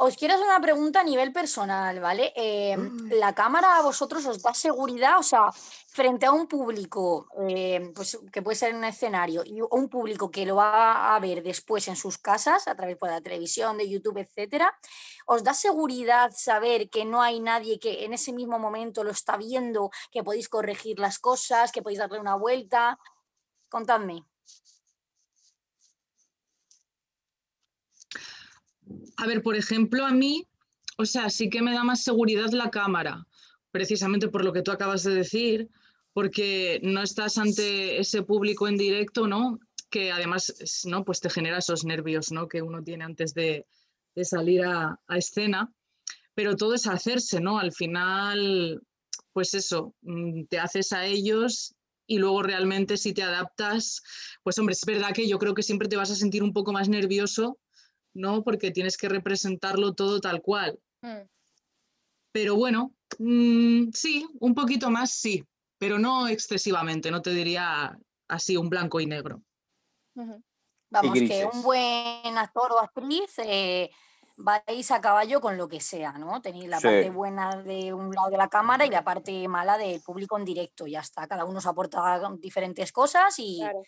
Os 0.00 0.16
quiero 0.16 0.34
hacer 0.34 0.46
una 0.46 0.60
pregunta 0.60 1.00
a 1.00 1.02
nivel 1.02 1.32
personal, 1.32 1.98
¿vale? 1.98 2.32
Eh, 2.36 2.76
¿La 3.10 3.34
cámara 3.34 3.78
a 3.78 3.82
vosotros 3.82 4.24
os 4.26 4.40
da 4.40 4.54
seguridad? 4.54 5.18
O 5.18 5.24
sea, 5.24 5.50
frente 5.88 6.24
a 6.24 6.30
un 6.30 6.46
público, 6.46 7.26
eh, 7.48 7.90
pues, 7.92 8.16
que 8.32 8.40
puede 8.40 8.54
ser 8.54 8.70
en 8.70 8.76
un 8.76 8.84
escenario, 8.84 9.42
y 9.44 9.60
un 9.60 9.88
público 9.88 10.30
que 10.30 10.46
lo 10.46 10.54
va 10.54 11.16
a 11.16 11.18
ver 11.18 11.42
después 11.42 11.88
en 11.88 11.96
sus 11.96 12.16
casas, 12.16 12.68
a 12.68 12.76
través 12.76 12.96
pues, 12.96 13.10
de 13.10 13.16
la 13.16 13.20
televisión, 13.20 13.76
de 13.76 13.88
YouTube, 13.88 14.18
etcétera, 14.18 14.72
¿os 15.26 15.42
da 15.42 15.52
seguridad 15.52 16.30
saber 16.32 16.90
que 16.90 17.04
no 17.04 17.20
hay 17.20 17.40
nadie 17.40 17.80
que 17.80 18.04
en 18.04 18.12
ese 18.12 18.32
mismo 18.32 18.60
momento 18.60 19.02
lo 19.02 19.10
está 19.10 19.36
viendo, 19.36 19.90
que 20.12 20.22
podéis 20.22 20.48
corregir 20.48 21.00
las 21.00 21.18
cosas, 21.18 21.72
que 21.72 21.82
podéis 21.82 21.98
darle 21.98 22.20
una 22.20 22.36
vuelta? 22.36 23.00
Contadme. 23.68 24.24
A 29.16 29.26
ver, 29.26 29.42
por 29.42 29.56
ejemplo, 29.56 30.04
a 30.06 30.12
mí, 30.12 30.46
o 30.96 31.04
sea, 31.04 31.30
sí 31.30 31.50
que 31.50 31.62
me 31.62 31.72
da 31.72 31.84
más 31.84 32.02
seguridad 32.02 32.50
la 32.52 32.70
cámara, 32.70 33.26
precisamente 33.70 34.28
por 34.28 34.44
lo 34.44 34.52
que 34.52 34.62
tú 34.62 34.70
acabas 34.70 35.02
de 35.04 35.14
decir, 35.14 35.68
porque 36.12 36.80
no 36.82 37.02
estás 37.02 37.38
ante 37.38 38.00
ese 38.00 38.22
público 38.22 38.66
en 38.66 38.76
directo, 38.76 39.26
¿no? 39.26 39.60
Que 39.90 40.10
además, 40.10 40.84
¿no? 40.84 41.04
Pues 41.04 41.20
te 41.20 41.30
genera 41.30 41.58
esos 41.58 41.84
nervios, 41.84 42.32
¿no? 42.32 42.48
Que 42.48 42.62
uno 42.62 42.82
tiene 42.82 43.04
antes 43.04 43.34
de, 43.34 43.66
de 44.14 44.24
salir 44.24 44.64
a, 44.64 44.98
a 45.06 45.16
escena, 45.16 45.72
pero 46.34 46.56
todo 46.56 46.74
es 46.74 46.86
hacerse, 46.86 47.40
¿no? 47.40 47.58
Al 47.58 47.72
final, 47.72 48.82
pues 49.32 49.54
eso, 49.54 49.94
mm, 50.02 50.44
te 50.44 50.58
haces 50.58 50.92
a 50.92 51.06
ellos 51.06 51.74
y 52.06 52.18
luego 52.18 52.42
realmente 52.42 52.96
si 52.96 53.12
te 53.12 53.22
adaptas, 53.22 54.02
pues 54.42 54.58
hombre, 54.58 54.72
es 54.72 54.84
verdad 54.84 55.12
que 55.12 55.28
yo 55.28 55.38
creo 55.38 55.54
que 55.54 55.62
siempre 55.62 55.88
te 55.88 55.96
vas 55.96 56.10
a 56.10 56.16
sentir 56.16 56.42
un 56.42 56.52
poco 56.52 56.72
más 56.72 56.88
nervioso 56.88 57.58
¿no? 58.18 58.42
Porque 58.42 58.70
tienes 58.70 58.96
que 58.96 59.08
representarlo 59.08 59.94
todo 59.94 60.20
tal 60.20 60.42
cual. 60.42 60.78
Mm. 61.02 61.22
Pero 62.32 62.56
bueno, 62.56 62.92
mm, 63.18 63.90
sí, 63.94 64.26
un 64.40 64.54
poquito 64.54 64.90
más 64.90 65.12
sí, 65.12 65.44
pero 65.78 65.98
no 65.98 66.28
excesivamente, 66.28 67.10
no 67.10 67.22
te 67.22 67.30
diría 67.30 67.96
así 68.28 68.56
un 68.56 68.68
blanco 68.68 69.00
y 69.00 69.06
negro. 69.06 69.42
Vamos, 70.90 71.12
que 71.14 71.48
un 71.52 71.62
buen 71.62 72.36
actor 72.38 72.72
o 72.72 72.80
actriz 72.80 73.38
eh, 73.38 73.90
vais 74.36 74.90
a 74.90 75.00
caballo 75.00 75.40
con 75.40 75.56
lo 75.56 75.68
que 75.68 75.80
sea, 75.80 76.12
¿no? 76.12 76.40
Tenéis 76.40 76.68
la 76.68 76.78
Sí. 76.78 76.86
parte 76.86 77.10
buena 77.10 77.62
de 77.62 77.92
un 77.92 78.12
lado 78.12 78.30
de 78.30 78.36
la 78.36 78.48
cámara 78.48 78.84
y 78.86 78.90
la 78.90 79.04
parte 79.04 79.46
mala 79.48 79.78
del 79.78 80.00
público 80.00 80.38
en 80.38 80.44
directo. 80.44 80.86
Ya 80.86 81.00
está, 81.00 81.26
cada 81.28 81.44
uno 81.44 81.60
se 81.60 81.68
aporta 81.68 82.20
diferentes 82.38 82.90
cosas 82.92 83.34
y, 83.38 83.58
Claro. 83.60 83.82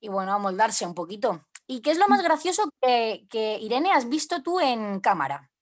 y 0.00 0.08
bueno, 0.08 0.32
a 0.32 0.38
moldarse 0.38 0.84
un 0.86 0.94
poquito. 0.94 1.46
¿Y 1.70 1.82
qué 1.82 1.92
es 1.92 1.98
lo 1.98 2.08
más 2.08 2.20
gracioso 2.24 2.68
que, 2.82 3.28
que, 3.30 3.56
Irene 3.60 3.92
has 3.92 4.08
visto 4.08 4.42
tú 4.42 4.58
en 4.58 4.98
cámara? 4.98 5.52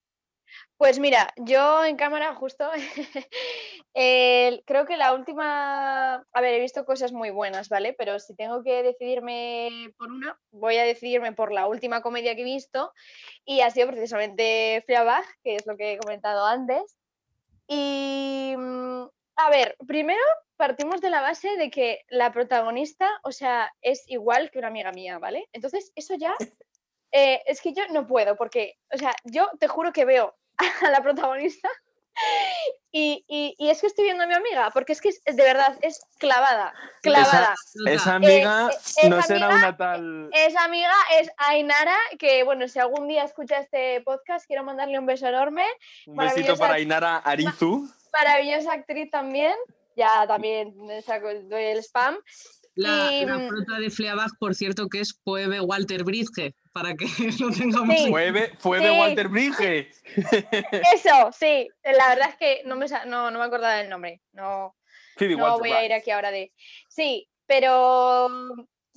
Pues 0.79 0.99
mira, 0.99 1.35
yo 1.37 1.85
en 1.85 1.97
cámara 1.97 2.35
justo, 2.35 2.67
creo 3.95 4.87
que 4.87 4.97
la 4.97 5.13
última, 5.13 6.15
a 6.15 6.41
ver, 6.41 6.55
he 6.55 6.61
visto 6.61 6.87
cosas 6.87 7.13
muy 7.13 7.29
buenas, 7.29 7.69
¿vale? 7.69 7.93
Pero 7.93 8.19
si 8.21 8.35
tengo 8.35 8.63
que 8.63 8.83
decidirme 8.83 9.93
por 9.99 10.11
una, 10.11 10.41
voy 10.51 10.79
a 10.79 10.85
decidirme 10.85 11.33
por 11.33 11.53
la 11.53 11.67
última 11.67 12.01
comedia 12.01 12.35
que 12.35 12.41
he 12.41 12.45
visto 12.45 12.91
y 13.45 13.61
ha 13.61 13.71
sido 13.71 13.89
precisamente 13.89 14.83
Fleabag, 14.87 15.27
que 15.45 15.57
es 15.57 15.67
lo 15.67 15.77
que 15.77 15.93
he 15.93 15.99
comentado 15.99 16.47
antes. 16.47 16.97
Y, 17.67 18.55
mm, 18.57 19.03
a 19.37 19.51
ver, 19.51 19.77
primero 19.87 20.25
partimos 20.59 21.01
de 21.01 21.09
la 21.09 21.23
base 21.23 21.57
de 21.57 21.71
que 21.71 22.01
la 22.09 22.31
protagonista, 22.33 23.09
o 23.23 23.33
sea, 23.33 23.73
es 23.81 24.05
igual 24.09 24.51
que 24.51 24.59
una 24.59 24.69
amiga 24.69 24.93
mía, 24.93 25.19
¿vale? 25.19 25.49
Entonces, 25.55 25.93
eso 25.95 26.15
ya, 26.17 26.35
eh, 27.13 27.41
es 27.47 27.63
que 27.63 27.73
yo 27.73 27.87
no 27.89 28.07
puedo, 28.07 28.37
porque, 28.37 28.75
o 28.93 28.99
sea, 28.99 29.15
yo 29.25 29.49
te 29.59 29.69
juro 29.69 29.93
que 29.93 30.05
veo 30.05 30.37
a 30.87 30.91
la 30.91 31.01
protagonista 31.03 31.71
y, 32.93 33.25
y- 33.29 33.55
y 33.59 33.71
es 33.71 33.81
que 33.81 33.87
estoy 33.87 34.05
viendo 34.07 34.25
a 34.25 34.27
mi 34.27 34.35
amiga, 34.35 34.71
porque 34.73 34.93
es 34.93 35.01
que 35.01 35.11
es- 35.11 35.23
de 35.25 35.43
verdad 35.45 35.77
es 35.83 36.01
clavada, 36.19 36.75
clavada. 37.03 37.55
Esa 37.87 38.15
amiga 38.17 38.71
eh, 39.03 39.09
no 39.09 39.19
esa 39.19 39.27
será 39.29 39.47
amiga, 39.47 39.69
una 39.69 39.77
tal. 39.77 40.31
Esa 40.33 40.65
amiga 40.65 40.93
es 41.21 41.31
Ainara, 41.37 41.97
que 42.19 42.43
bueno, 42.43 42.67
si 42.67 42.79
algún 42.81 43.07
día 43.07 43.23
escucha 43.25 43.59
este 43.61 44.01
podcast, 44.01 44.47
quiero 44.47 44.65
mandarle 44.65 44.99
un 44.99 45.07
beso 45.07 45.29
enorme. 45.29 45.65
Un 46.07 46.17
besito 46.17 46.57
para 46.57 46.75
Ainara 46.75 47.19
Arizu. 47.19 47.89
Maravillosa 48.13 48.73
actriz 48.73 49.11
también. 49.11 49.55
Ya 49.99 50.27
también 50.29 50.73
saco, 51.05 51.29
doy 51.45 51.65
el 51.65 51.79
spam. 51.83 52.17
La, 52.77 53.13
Y, 53.13 53.27
la 53.27 53.39
mm, 53.39 53.49
fruta 53.49 53.79
de 53.81 53.91
Fleabag, 53.91 54.31
por 54.39 54.55
cierto, 54.55 54.89
que 54.89 55.01
es 55.01 55.13
Poebe 55.13 55.61
Walter 55.61 56.05
Bridge, 56.05 56.55
para 56.73 56.95
que 56.95 57.07
lo 57.41 57.51
tengamos 57.51 57.97
Sí. 57.97 58.07
fue 58.59 58.79
de 58.79 58.93
Sí. 58.93 58.99
Walter 59.01 59.29
Bridge. 59.29 59.91
Eso, 60.95 61.33
sí. 61.37 61.69
La 61.83 62.11
verdad 62.11 62.29
es 62.29 62.37
que 62.37 62.63
no 62.65 62.77
me, 62.77 62.87
no, 63.07 63.33
no 63.33 63.39
me 63.41 63.45
acordaba 63.45 63.75
del 63.75 63.89
nombre. 63.89 64.23
No, 64.33 64.77
no 65.21 65.59
voy 65.59 65.73
a 65.73 65.85
ir 65.85 65.93
aquí 65.93 66.13
ahora 66.13 66.31
de. 66.31 66.53
Sí, 66.89 67.29
pero. 67.47 68.29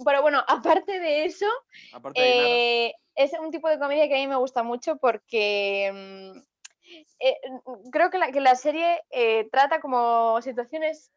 Pero 0.05 0.21
bueno, 0.21 0.43
aparte 0.47 0.99
de 0.99 1.25
eso, 1.25 1.47
Aparte 1.93 2.21
de 2.21 2.27
Ainara. 2.27 2.49
Eh, 2.49 2.93
es 3.15 3.31
un 3.39 3.51
tipo 3.51 3.67
de 3.69 3.79
comedia 3.79 4.07
que 4.07 4.15
a 4.15 4.19
mí 4.19 4.27
me 4.27 4.35
gusta 4.35 4.61
mucho 4.63 4.97
porque 4.97 5.91
mm, 5.93 6.50
eh, 7.19 7.37
creo 7.91 8.09
que 8.09 8.17
la, 8.17 8.31
que 8.31 8.41
la 8.41 8.55
serie 8.55 9.01
eh, 9.09 9.47
trata 9.51 9.79
como 9.79 10.41
situaciones 10.41 11.11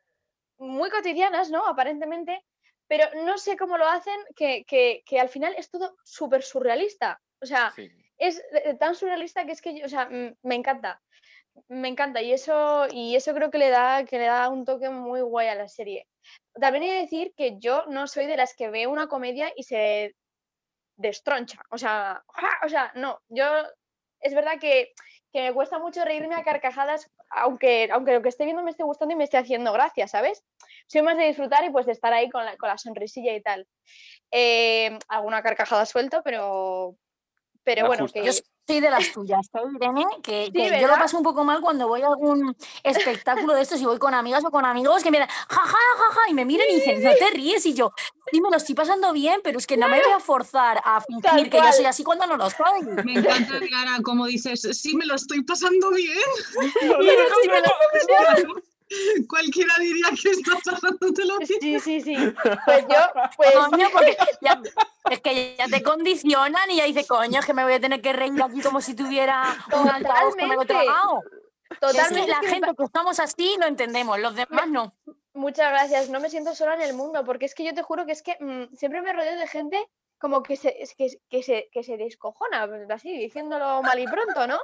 muy 0.59 0.91
cotidianas, 0.91 1.51
¿no? 1.51 1.67
Aparentemente, 1.67 2.45
pero 2.87 3.05
no 3.25 3.39
sé 3.39 3.57
cómo 3.57 3.77
lo 3.79 3.87
hacen, 3.89 4.19
que, 4.37 4.65
que- 4.65 5.03
que 5.07 5.21
al 5.21 5.29
final 5.29 5.55
es 5.57 5.71
todo 5.71 5.97
súper 6.05 6.43
surrealista. 6.43 7.21
O 7.43 7.47
sea, 7.47 7.73
Sí. 7.75 7.91
es 8.19 8.43
eh, 8.53 8.75
tan 8.79 8.95
surrealista 8.95 9.45
que 9.47 9.53
es 9.53 9.61
que, 9.61 9.79
yo- 9.79 9.87
o 9.87 9.89
sea, 9.89 10.09
me 10.09 10.55
encanta. 10.55 11.03
Me 11.69 11.89
encanta 11.89 12.21
y 12.21 12.33
eso, 12.33 12.87
y 12.91 13.15
eso 13.15 13.33
creo 13.33 13.51
que 13.51 13.59
le, 13.59 13.71
da, 13.71 14.05
que 14.05 14.19
le 14.19 14.27
da 14.27 14.49
un 14.49 14.65
toque 14.65 14.91
muy 14.91 15.21
guay 15.21 15.49
a 15.49 15.55
la 15.55 15.69
serie. 15.69 16.09
También 16.61 16.85
he 16.85 16.93
de 16.95 17.01
decir 17.03 17.33
que 17.37 17.59
yo 17.59 17.85
no 17.87 18.07
soy 18.09 18.27
de 18.27 18.37
las 18.37 18.55
que 18.57 18.71
ve 18.71 18.87
una 18.89 19.07
comedia 19.07 19.53
y 19.57 19.63
se 19.63 20.17
destroncha. 20.97 21.61
O 21.71 21.79
sea, 21.79 22.25
o 22.65 22.69
sea, 22.69 22.93
no, 22.97 23.21
yo 23.29 23.45
es 24.21 24.35
verdad 24.35 24.59
que, 24.61 24.93
que 25.35 25.43
me 25.43 25.53
cuesta 25.53 25.81
mucho 25.81 26.05
reírme 26.05 26.37
a 26.37 26.45
carcajadas, 26.45 27.11
aunque, 27.29 27.89
aunque 27.93 28.13
lo 28.13 28.23
que 28.23 28.29
esté 28.29 28.45
viendo 28.45 28.63
me 28.63 28.71
esté 28.71 28.85
gustando 28.85 29.15
y 29.15 29.17
me 29.17 29.25
esté 29.25 29.37
haciendo 29.37 29.73
gracia, 29.73 30.07
¿sabes? 30.07 30.45
Soy 30.87 31.03
más 31.03 31.17
de 31.17 31.25
disfrutar 31.25 31.65
y 31.65 31.71
pues 31.71 31.87
de 31.87 31.93
estar 31.93 32.13
ahí 32.13 32.31
con 32.31 32.45
la, 32.45 32.57
con 32.57 32.69
la 32.69 32.79
sonrisilla 32.79 33.35
y 33.35 33.43
tal. 33.43 33.67
Eh, 34.31 34.97
alguna 35.09 35.43
carcajada 35.43 35.87
suelto, 35.87 36.23
pero, 36.23 36.97
pero 37.65 37.83
La 37.83 37.89
bueno, 37.89 38.07
que 38.07 38.25
Yo 38.25 38.33
soy 38.67 38.81
de 38.81 38.91
las 38.91 39.13
tuyas, 39.13 39.47
¿eh, 39.55 39.59
Irene? 39.75 40.05
Que, 40.23 40.51
que 40.53 40.81
yo 40.81 40.87
lo 40.87 40.95
paso 40.95 41.17
un 41.19 41.23
poco 41.23 41.45
mal 41.45 41.61
cuando 41.61 41.89
voy 41.89 42.03
a 42.03 42.07
algún 42.07 42.57
espectáculo 42.83 43.55
de 43.55 43.63
estos 43.63 43.81
y 43.81 43.85
voy 43.85 43.99
con 43.99 44.15
amigas 44.15 44.45
o 44.45 44.51
con 44.51 44.65
amigos 44.65 45.03
que 45.03 45.11
me 45.11 45.19
dan 45.19 45.29
jaja, 45.29 45.77
jaja, 45.99 46.21
y 46.31 46.35
me 46.35 46.45
miran 46.45 46.67
y 46.71 46.77
dicen, 46.77 47.03
no 47.03 47.15
te 47.15 47.31
ríes. 47.31 47.67
Y 47.67 47.75
yo, 47.75 47.93
sí, 48.31 48.41
me 48.41 48.51
lo 48.51 48.57
estoy 48.57 48.75
pasando 48.75 49.13
bien, 49.13 49.41
pero 49.43 49.59
es 49.59 49.67
que 49.67 49.77
no 49.77 49.89
me 49.89 50.03
voy 50.03 50.13
a 50.13 50.21
forzar 50.21 50.81
a 50.85 51.01
fingir 51.01 51.51
que 51.51 51.59
yo 51.59 51.73
soy 51.73 51.85
así 51.87 52.05
cuando 52.05 52.27
no 52.27 52.37
lo 52.37 52.49
soy. 52.51 52.83
Me 53.05 53.15
encanta, 53.15 53.59
Diana, 53.59 53.99
como 54.03 54.27
dices, 54.27 54.63
sí 54.73 54.97
me 54.97 55.07
lo 55.07 55.15
estoy 55.15 55.43
pasando 55.43 55.91
bien. 55.91 56.17
Sí 57.43 57.49
me 57.49 57.61
lo- 57.61 58.74
Cualquiera 59.29 59.75
diría 59.79 60.07
que 60.21 60.31
estás 60.31 60.61
pasándotelo 60.65 61.39
bien. 61.39 61.61
sí, 61.61 61.81
sí, 61.81 62.01
sí. 62.01 62.17
Pues 62.65 62.85
yo, 62.89 62.99
pues 63.37 63.53
Coño, 63.55 63.89
porque 63.93 64.17
ya- 64.41 64.61
es 65.11 65.21
que 65.21 65.55
ya 65.59 65.69
te 65.69 65.83
condicionan 65.83 66.71
y 66.71 66.77
ya 66.77 66.85
dices, 66.85 67.07
coño, 67.07 67.41
es 67.41 67.47
que 67.47 67.53
me 67.55 67.65
voy 67.65 67.75
a 67.75 67.81
tener 67.81 68.01
que 68.01 68.13
reír 68.13 68.41
aquí 68.43 68.61
como 68.63 68.81
si 68.81 68.95
tuviera 68.95 69.55
un 69.73 69.89
altavoz 69.89 70.35
que 70.37 70.47
me 70.47 70.55
lo 70.57 70.63
Totalmente. 70.63 70.73
tragado. 70.73 71.25
La 72.27 72.41
gente 72.49 72.75
que 72.77 72.85
estamos 72.85 73.19
así 73.21 73.57
lo 73.59 73.67
entendemos, 73.67 74.19
los 74.19 74.35
demás 74.35 74.69
no. 74.69 74.95
Muchas 75.35 75.71
gracias, 75.71 76.09
no 76.09 76.21
me 76.21 76.31
siento 76.31 76.55
sola 76.55 76.75
en 76.75 76.83
el 76.83 76.95
mundo, 76.95 77.25
porque 77.25 77.45
es 77.47 77.55
que 77.55 77.65
yo 77.65 77.75
te 77.75 77.83
juro 77.83 78.07
que 78.07 78.13
es 78.13 78.23
que 78.23 78.37
mm, 78.41 78.75
siempre 78.77 79.03
me 79.03 79.13
rodeo 79.13 79.37
de 79.37 79.47
gente 79.49 79.85
como 80.19 80.43
que 80.43 80.57
se, 80.57 80.73
que, 80.97 81.09
que 81.29 81.43
se, 81.43 81.69
que 81.73 81.83
se 81.83 81.97
descojona, 81.99 82.67
así, 82.91 83.13
diciéndolo 83.19 83.83
mal 83.83 83.99
y 83.99 84.07
pronto, 84.07 84.47
¿no? 84.47 84.59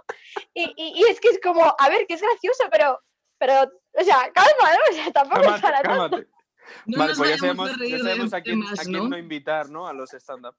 Y, 0.55 0.73
y- 0.77 1.01
y 1.01 1.05
es 1.11 1.21
que 1.21 1.29
es 1.29 1.41
como, 1.43 1.75
a 1.77 1.89
ver, 1.91 2.07
que 2.07 2.15
es 2.15 2.23
gracioso, 2.23 2.65
pero, 2.71 2.99
pero, 3.41 3.63
o 3.63 4.05
sea, 4.05 4.31
calma, 4.33 4.75
¿no? 4.75 4.91
O 4.91 4.95
sea, 4.95 5.11
tampoco 5.11 5.41
es 5.41 5.47
Cálmate, 5.47 5.63
para 5.63 5.83
tanto. 5.83 5.89
cálmate. 5.89 6.29
No 6.87 6.99
vale, 6.99 7.15
pues 7.17 7.31
ya 7.31 7.39
sabemos, 7.39 7.71
a 7.71 7.85
ya 7.85 7.99
sabemos 7.99 8.35
a 8.35 8.41
quién, 8.43 8.61
temas, 8.61 8.79
a 8.79 8.83
quién 8.83 8.93
¿no? 8.93 9.09
no 9.09 9.19
invitar, 9.19 9.71
¿no? 9.71 9.89
A 9.89 9.93
los 9.93 10.13
stand-up. 10.13 10.55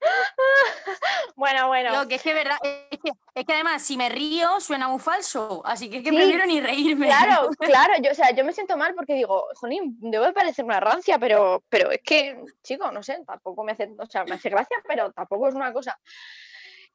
Bueno, 1.36 1.68
bueno. 1.68 2.02
Lo 2.02 2.08
que 2.08 2.16
es 2.16 2.22
que, 2.22 2.34
verdad, 2.34 2.58
es 2.62 2.98
que, 2.98 3.12
es 3.34 3.46
que 3.46 3.52
además, 3.54 3.80
si 3.82 3.96
me 3.96 4.10
río, 4.10 4.60
suena 4.60 4.88
muy 4.88 4.98
falso. 4.98 5.62
Así 5.64 5.88
que 5.88 5.98
es 5.98 6.02
que 6.02 6.10
Sí, 6.10 6.16
prefiero 6.16 6.44
ni 6.44 6.60
reírme. 6.60 7.06
Claro, 7.06 7.48
claro, 7.58 7.94
yo, 8.02 8.10
o 8.10 8.14
sea, 8.14 8.32
yo 8.32 8.44
me 8.44 8.52
siento 8.52 8.76
mal 8.76 8.94
porque 8.94 9.14
digo, 9.14 9.46
jolín, 9.54 9.96
debo 10.00 10.26
de 10.26 10.32
parecer 10.34 10.64
una 10.66 10.80
rancia, 10.80 11.18
pero, 11.18 11.64
pero 11.70 11.90
es 11.92 12.00
que, 12.02 12.42
chico, 12.62 12.90
no 12.92 13.02
sé, 13.02 13.22
tampoco 13.26 13.64
me 13.64 13.72
hace, 13.72 13.90
o 13.98 14.06
sea, 14.06 14.24
me 14.24 14.34
hace 14.34 14.50
gracia, 14.50 14.76
pero 14.86 15.12
tampoco 15.12 15.48
es 15.48 15.54
una 15.54 15.72
cosa. 15.72 15.98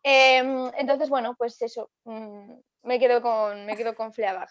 Em, 0.04 0.70
entonces, 0.78 1.10
bueno, 1.10 1.34
pues 1.36 1.60
eso, 1.64 1.90
mm, 2.04 2.54
me 2.84 3.00
quedo 3.00 3.24
con, 3.24 3.66
me 3.66 3.76
quedo 3.76 3.96
con 3.96 4.14
Fleabag. 4.14 4.50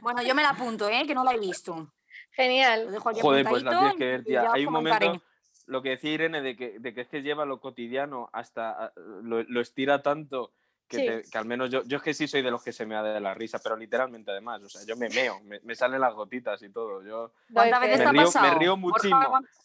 Bueno, 0.00 0.22
yo 0.22 0.34
me 0.34 0.42
la 0.42 0.50
apunto, 0.50 0.88
¿eh? 0.88 1.04
Que 1.06 1.14
no 1.14 1.24
la 1.24 1.32
he 1.32 1.38
visto. 1.38 1.74
Lo 1.76 1.92
Genial. 2.32 2.90
dejo 2.90 3.08
aquí 3.08 3.20
Joder, 3.20 3.46
pues 3.46 3.62
la 3.62 3.70
tienes 3.70 3.94
que 3.96 4.04
ver, 4.04 4.24
tía. 4.24 4.52
Hay 4.52 4.66
un 4.66 4.72
momento, 4.72 5.22
lo 5.66 5.82
que 5.82 5.90
decía 5.90 6.12
Irene, 6.12 6.40
de 6.42 6.56
que, 6.56 6.78
de 6.78 6.94
que 6.94 7.02
es 7.02 7.08
que 7.08 7.22
lleva 7.22 7.44
lo 7.44 7.60
cotidiano 7.60 8.28
hasta. 8.32 8.70
a- 8.86 8.92
Lo, 8.96 9.42
lo 9.44 9.60
estira 9.60 10.02
tanto 10.02 10.52
que, 10.88 10.96
Sí. 10.96 11.06
te- 11.06 11.22
que 11.30 11.38
al 11.38 11.44
menos 11.44 11.70
yo. 11.70 11.82
Yo 11.84 11.98
es 11.98 12.02
que 12.02 12.14
sí 12.14 12.26
soy 12.26 12.42
de 12.42 12.50
los 12.50 12.62
que 12.64 12.72
se 12.72 12.84
me 12.86 12.94
da 12.96 13.02
de 13.02 13.20
la 13.20 13.34
risa, 13.34 13.60
pero 13.62 13.76
literalmente 13.76 14.30
además. 14.32 14.62
O 14.62 14.68
sea, 14.68 14.82
yo 14.86 14.96
me 14.96 15.08
meo, 15.10 15.40
me, 15.44 15.60
me 15.60 15.74
salen 15.76 16.00
las 16.00 16.14
gotitas 16.14 16.60
y 16.62 16.70
todo. 16.70 17.02
Yo. 17.04 17.32
¿Cuántas 17.52 17.80
veces 17.80 17.98
Me 17.98 18.04
te 18.04 18.08
ha 18.08 18.12
río- 18.12 18.20
me 18.20 18.24
pasado? 18.26 18.58
río 18.58 18.76
muchísimo. 18.76 19.20
¿cuántas 19.28 19.56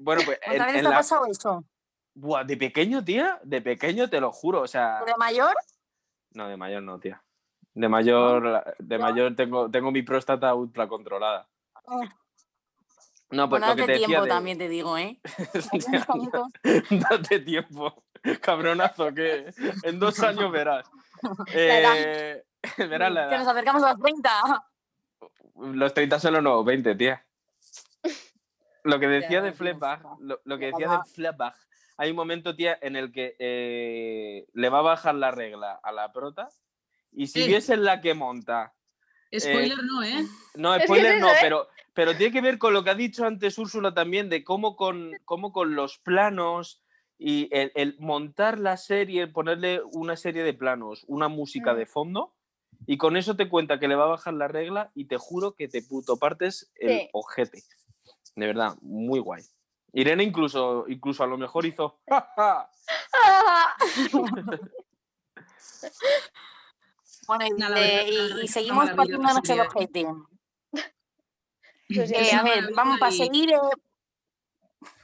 Bueno, 0.00 0.22
pues. 0.26 0.38
en- 0.42 0.52
veces 0.58 0.74
en 0.76 0.82
te 0.82 0.88
ha 0.88 0.90
pasado 0.90 1.26
eso? 1.26 1.64
Buah, 2.14 2.44
de 2.44 2.56
pequeño, 2.58 3.02
tía. 3.02 3.40
De 3.42 3.62
pequeño, 3.62 4.10
te 4.10 4.20
lo 4.20 4.30
juro. 4.32 4.60
O 4.60 4.68
sea. 4.68 5.02
¿De 5.06 5.14
mayor? 5.16 5.54
No, 6.32 6.48
de 6.48 6.56
mayor 6.58 6.82
no, 6.82 6.98
tía. 6.98 7.22
De 7.74 7.88
mayor, 7.88 8.64
de 8.78 8.98
mayor 8.98 9.34
tengo, 9.34 9.70
tengo 9.70 9.90
mi 9.90 10.02
próstata 10.02 10.54
ultra 10.54 10.86
controlada. 10.88 11.48
Oh. 11.84 12.02
No, 13.30 13.48
pues 13.48 13.62
Bueno, 13.62 13.68
lo 13.74 13.86
que 13.86 13.92
decía 13.92 14.06
tiempo 14.08 14.24
de- 14.24 14.28
también 14.28 14.58
te 14.58 14.68
digo, 14.68 14.98
¿eh? 14.98 15.18
Date 16.90 17.40
tiempo, 17.40 18.04
cabronazo, 18.42 19.12
que 19.14 19.52
en 19.84 19.98
dos 19.98 20.20
años 20.22 20.52
verás. 20.52 20.86
edad. 21.48 21.94
Eh, 21.96 22.44
verás 22.76 23.10
la 23.12 23.28
Que 23.30 23.36
nos 23.38 23.44
edad. 23.44 23.52
acercamos 23.56 23.82
a 23.84 23.92
los 23.94 24.00
30. 24.02 24.66
Los 25.54 25.94
30 25.94 26.20
son 26.20 26.34
los 26.34 26.42
nuevos 26.42 26.64
20, 26.66 26.94
tía. 26.94 27.24
Lo 28.84 28.98
que 28.98 29.06
decía 29.06 29.40
de 29.40 29.52
Fleabag, 29.52 30.02
lo, 30.20 30.40
lo 30.44 30.58
que 30.58 30.66
decía 30.66 30.88
de. 30.88 30.98
Fleabag, 31.14 31.54
hay 31.96 32.10
un 32.10 32.16
momento, 32.16 32.54
tía, 32.56 32.76
en 32.82 32.96
el 32.96 33.12
que 33.12 33.36
eh, 33.38 34.46
le 34.52 34.68
va 34.68 34.80
a 34.80 34.82
bajar 34.82 35.14
la 35.14 35.30
regla 35.30 35.78
a 35.82 35.92
la 35.92 36.12
prota 36.12 36.48
y 37.12 37.26
si 37.26 37.42
Eh. 37.42 37.46
viese 37.46 37.76
la 37.76 38.00
que 38.00 38.14
monta 38.14 38.74
Spoiler 39.34 39.82
no, 39.84 40.02
¿eh? 40.02 40.26
No, 40.54 40.74
Es 40.74 40.80
que 40.80 40.86
spoiler 40.86 41.14
es 41.14 41.20
no, 41.20 41.28
¿eh? 41.28 41.36
pero, 41.40 41.68
pero 41.94 42.14
tiene 42.16 42.32
que 42.32 42.42
ver 42.42 42.58
con 42.58 42.74
lo 42.74 42.84
que 42.84 42.90
ha 42.90 42.94
dicho 42.94 43.24
antes 43.24 43.56
Úrsula 43.56 43.94
también, 43.94 44.28
de 44.28 44.44
cómo 44.44 44.76
con, 44.76 45.12
cómo 45.24 45.52
con 45.52 45.74
los 45.74 45.98
planos 45.98 46.82
y 47.16 47.48
el, 47.56 47.72
el 47.74 47.96
montar 47.98 48.58
la 48.58 48.76
serie, 48.76 49.26
ponerle 49.28 49.80
una 49.92 50.16
serie 50.16 50.42
de 50.42 50.52
planos, 50.52 51.04
una 51.08 51.28
música 51.28 51.72
Mm. 51.72 51.76
de 51.78 51.86
fondo, 51.86 52.34
y 52.86 52.98
con 52.98 53.16
eso 53.16 53.36
te 53.36 53.48
cuenta 53.48 53.78
que 53.78 53.88
le 53.88 53.94
va 53.94 54.04
a 54.04 54.08
bajar 54.08 54.34
la 54.34 54.48
regla 54.48 54.90
y 54.94 55.06
te 55.06 55.16
juro 55.16 55.54
que 55.54 55.68
te 55.68 55.82
puto 55.82 56.18
partes 56.18 56.70
el 56.74 56.98
Sí. 56.98 57.08
ojete. 57.12 57.62
De 58.36 58.46
verdad, 58.46 58.74
muy 58.82 59.20
guay. 59.20 59.44
Irene 59.94 60.24
incluso, 60.24 60.84
incluso 60.88 61.22
a 61.22 61.26
lo 61.26 61.38
mejor 61.38 61.64
hizo... 61.64 62.00
"Ja, 62.06 62.28
ja". 62.36 62.68
Bueno, 67.26 67.46
y, 67.46 67.50
No, 67.52 67.70
de- 67.70 68.48
seguimos 68.48 68.90
ojete. 69.60 70.06
Pues 71.94 72.08
sí, 72.08 72.14
Eh, 72.16 72.32
a 72.32 72.42
ver, 72.42 72.72
vamos 72.74 72.98
para 72.98 73.12
seguir. 73.12 73.52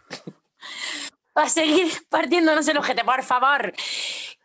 para 1.32 1.48
seguir 1.48 1.92
partiéndonos 2.08 2.66
el 2.68 2.78
ojete, 2.78 3.04
por 3.04 3.22
favor. 3.22 3.72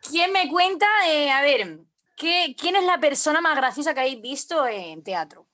¿Quién 0.08 0.32
me 0.32 0.48
cuenta? 0.48 0.86
eh, 1.06 1.30
a 1.30 1.40
ver, 1.42 1.80
¿qué, 2.16 2.54
¿quién 2.58 2.76
es 2.76 2.84
la 2.84 2.98
persona 2.98 3.40
más 3.40 3.56
graciosa 3.56 3.94
que 3.94 4.00
habéis 4.00 4.20
visto 4.20 4.66
en 4.66 5.02
teatro? 5.02 5.46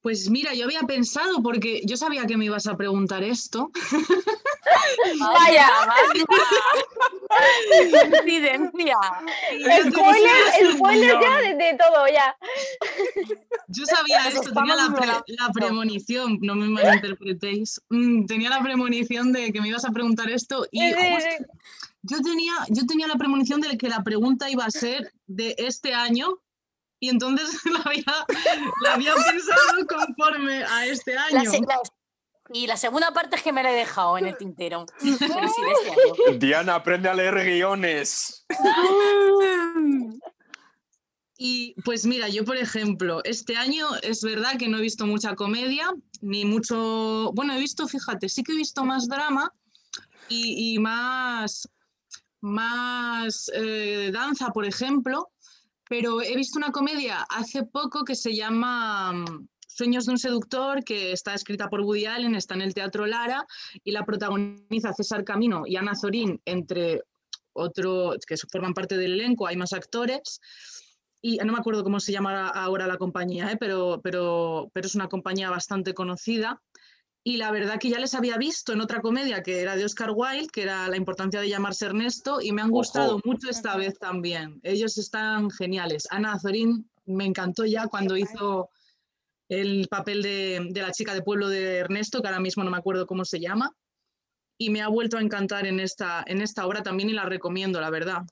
Pues 0.00 0.30
mira, 0.30 0.54
yo 0.54 0.64
había 0.64 0.80
pensado, 0.82 1.42
porque 1.42 1.80
yo 1.84 1.96
sabía 1.96 2.24
que 2.26 2.36
me 2.36 2.44
ibas 2.46 2.66
a 2.66 2.76
preguntar 2.76 3.22
esto. 3.24 3.70
Vaya, 5.18 5.68
vaya. 5.86 6.24
Coincidencia. 8.10 8.96
Spoiler, 9.90 10.74
spoiler 10.76 11.16
ya 11.20 11.36
de, 11.38 11.54
de 11.54 11.78
todo, 11.78 12.06
ya. 12.12 12.36
Yo 13.68 13.84
sabía 13.86 14.24
Nos 14.24 14.34
esto, 14.34 14.52
tenía 14.52 14.76
la, 14.76 14.94
pre- 14.94 15.52
premonición, 15.54 16.38
no 16.42 16.54
me 16.54 16.68
malinterpretéis. 16.68 17.80
Mm, 17.90 18.26
tenía 18.26 18.50
la 18.50 18.62
premonición 18.62 19.32
de 19.32 19.52
que 19.52 19.60
me 19.60 19.68
ibas 19.68 19.84
a 19.84 19.90
preguntar 19.90 20.30
esto 20.30 20.66
y 20.70 20.80
Sí, 20.80 20.94
sí, 20.98 21.08
justo 21.14 21.30
sí. 21.38 21.44
yo 22.02 22.20
tenía, 22.22 22.52
yo 22.68 22.86
tenía 22.86 23.06
la 23.06 23.16
premonición 23.16 23.60
de 23.60 23.76
que 23.76 23.88
la 23.88 24.02
pregunta 24.02 24.50
iba 24.50 24.64
a 24.64 24.70
ser 24.70 25.12
de 25.26 25.54
este 25.58 25.94
año 25.94 26.38
y 27.00 27.08
entonces 27.10 27.48
la 27.72 27.80
había, 27.80 28.04
la 28.82 28.94
había 28.94 29.14
pensado 29.14 29.86
conforme 29.88 30.64
a 30.64 30.86
este 30.86 31.14
La 31.14 31.22
año. 31.40 31.50
se- 31.50 31.60
la- 31.60 31.80
y 32.50 32.66
la 32.66 32.78
segunda 32.78 33.12
parte 33.12 33.36
es 33.36 33.42
que 33.42 33.52
me 33.52 33.62
la 33.62 33.70
he 33.70 33.74
dejado 33.74 34.16
en 34.16 34.26
el 34.26 34.36
tintero. 34.38 34.86
Pero 35.02 35.16
sí, 35.18 35.62
de 35.62 35.72
este 35.72 35.90
año. 36.30 36.38
Diana, 36.38 36.76
aprende 36.76 37.10
a 37.10 37.14
leer 37.14 37.34
guiones. 37.44 38.46
Y 41.40 41.74
pues 41.84 42.04
mira, 42.04 42.28
yo 42.28 42.44
por 42.44 42.56
ejemplo, 42.56 43.20
este 43.22 43.56
año 43.56 43.86
es 44.02 44.22
verdad 44.22 44.56
que 44.58 44.66
no 44.66 44.78
he 44.78 44.80
visto 44.80 45.06
mucha 45.06 45.36
comedia, 45.36 45.88
ni 46.20 46.44
mucho, 46.44 47.30
bueno, 47.32 47.54
he 47.54 47.60
visto, 47.60 47.86
fíjate, 47.86 48.28
sí 48.28 48.42
que 48.42 48.50
he 48.52 48.56
visto 48.56 48.84
más 48.84 49.06
drama 49.08 49.52
y, 50.28 50.74
y 50.74 50.78
más, 50.80 51.68
más 52.40 53.48
eh, 53.54 54.10
danza, 54.12 54.48
por 54.48 54.64
ejemplo, 54.66 55.30
pero 55.88 56.22
he 56.22 56.36
visto 56.36 56.58
una 56.58 56.72
comedia 56.72 57.22
hace 57.30 57.64
poco 57.64 58.04
que 58.04 58.14
se 58.14 58.34
llama 58.34 59.12
mm, 59.12 59.48
Sueños 59.66 60.06
de 60.06 60.12
un 60.12 60.18
seductor, 60.18 60.82
que 60.82 61.12
está 61.12 61.34
escrita 61.34 61.68
por 61.68 61.82
Woody 61.82 62.06
Allen, 62.06 62.34
está 62.34 62.54
en 62.54 62.62
el 62.62 62.74
Teatro 62.74 63.06
Lara 63.06 63.46
y 63.84 63.92
la 63.92 64.04
protagoniza 64.04 64.92
César 64.92 65.24
Camino 65.24 65.64
y 65.66 65.76
Ana 65.76 65.94
Zorín, 65.94 66.40
entre 66.46 67.02
otros 67.52 68.18
que 68.26 68.36
forman 68.50 68.74
parte 68.74 68.96
del 68.96 69.12
elenco, 69.12 69.46
hay 69.46 69.56
más 69.56 69.72
actores 69.72 70.40
y 71.20 71.38
no 71.38 71.52
me 71.52 71.58
acuerdo 71.58 71.82
cómo 71.82 72.00
se 72.00 72.12
llama 72.12 72.48
ahora 72.48 72.86
la 72.86 72.96
compañía, 72.96 73.50
¿eh? 73.52 73.56
pero, 73.58 74.00
pero, 74.02 74.70
pero 74.72 74.86
es 74.86 74.94
una 74.94 75.08
compañía 75.08 75.50
bastante 75.50 75.94
conocida. 75.94 76.62
Y 77.28 77.36
la 77.36 77.50
verdad 77.50 77.78
que 77.78 77.90
ya 77.90 77.98
les 77.98 78.14
había 78.14 78.38
visto 78.38 78.72
en 78.72 78.80
otra 78.80 79.02
comedia 79.02 79.42
que 79.42 79.60
era 79.60 79.76
de 79.76 79.84
Oscar 79.84 80.12
Wilde, 80.14 80.48
que 80.50 80.62
era 80.62 80.88
La 80.88 80.96
importancia 80.96 81.42
de 81.42 81.50
llamarse 81.50 81.84
Ernesto, 81.84 82.40
y 82.40 82.52
me 82.52 82.62
han 82.62 82.70
gustado 82.70 83.16
Ojo. 83.16 83.20
mucho 83.26 83.50
esta 83.50 83.76
vez 83.76 83.98
también. 83.98 84.58
Ellos 84.62 84.96
están 84.96 85.50
geniales. 85.50 86.08
Ana 86.10 86.32
Azorín 86.32 86.88
me 87.04 87.26
encantó 87.26 87.66
ya 87.66 87.86
cuando 87.86 88.16
hizo 88.16 88.70
el 89.50 89.88
papel 89.90 90.22
de, 90.22 90.68
de 90.70 90.80
la 90.80 90.90
chica 90.90 91.12
de 91.12 91.20
pueblo 91.20 91.50
de 91.50 91.76
Ernesto, 91.76 92.22
que 92.22 92.28
ahora 92.28 92.40
mismo 92.40 92.64
no 92.64 92.70
me 92.70 92.78
acuerdo 92.78 93.06
cómo 93.06 93.26
se 93.26 93.40
llama. 93.40 93.76
Y 94.56 94.70
me 94.70 94.80
ha 94.80 94.88
vuelto 94.88 95.18
a 95.18 95.20
encantar 95.20 95.66
en 95.66 95.80
esta, 95.80 96.24
en 96.26 96.40
esta 96.40 96.66
obra 96.66 96.82
también 96.82 97.10
y 97.10 97.12
la 97.12 97.26
recomiendo, 97.26 97.78
la 97.78 97.90
verdad. 97.90 98.22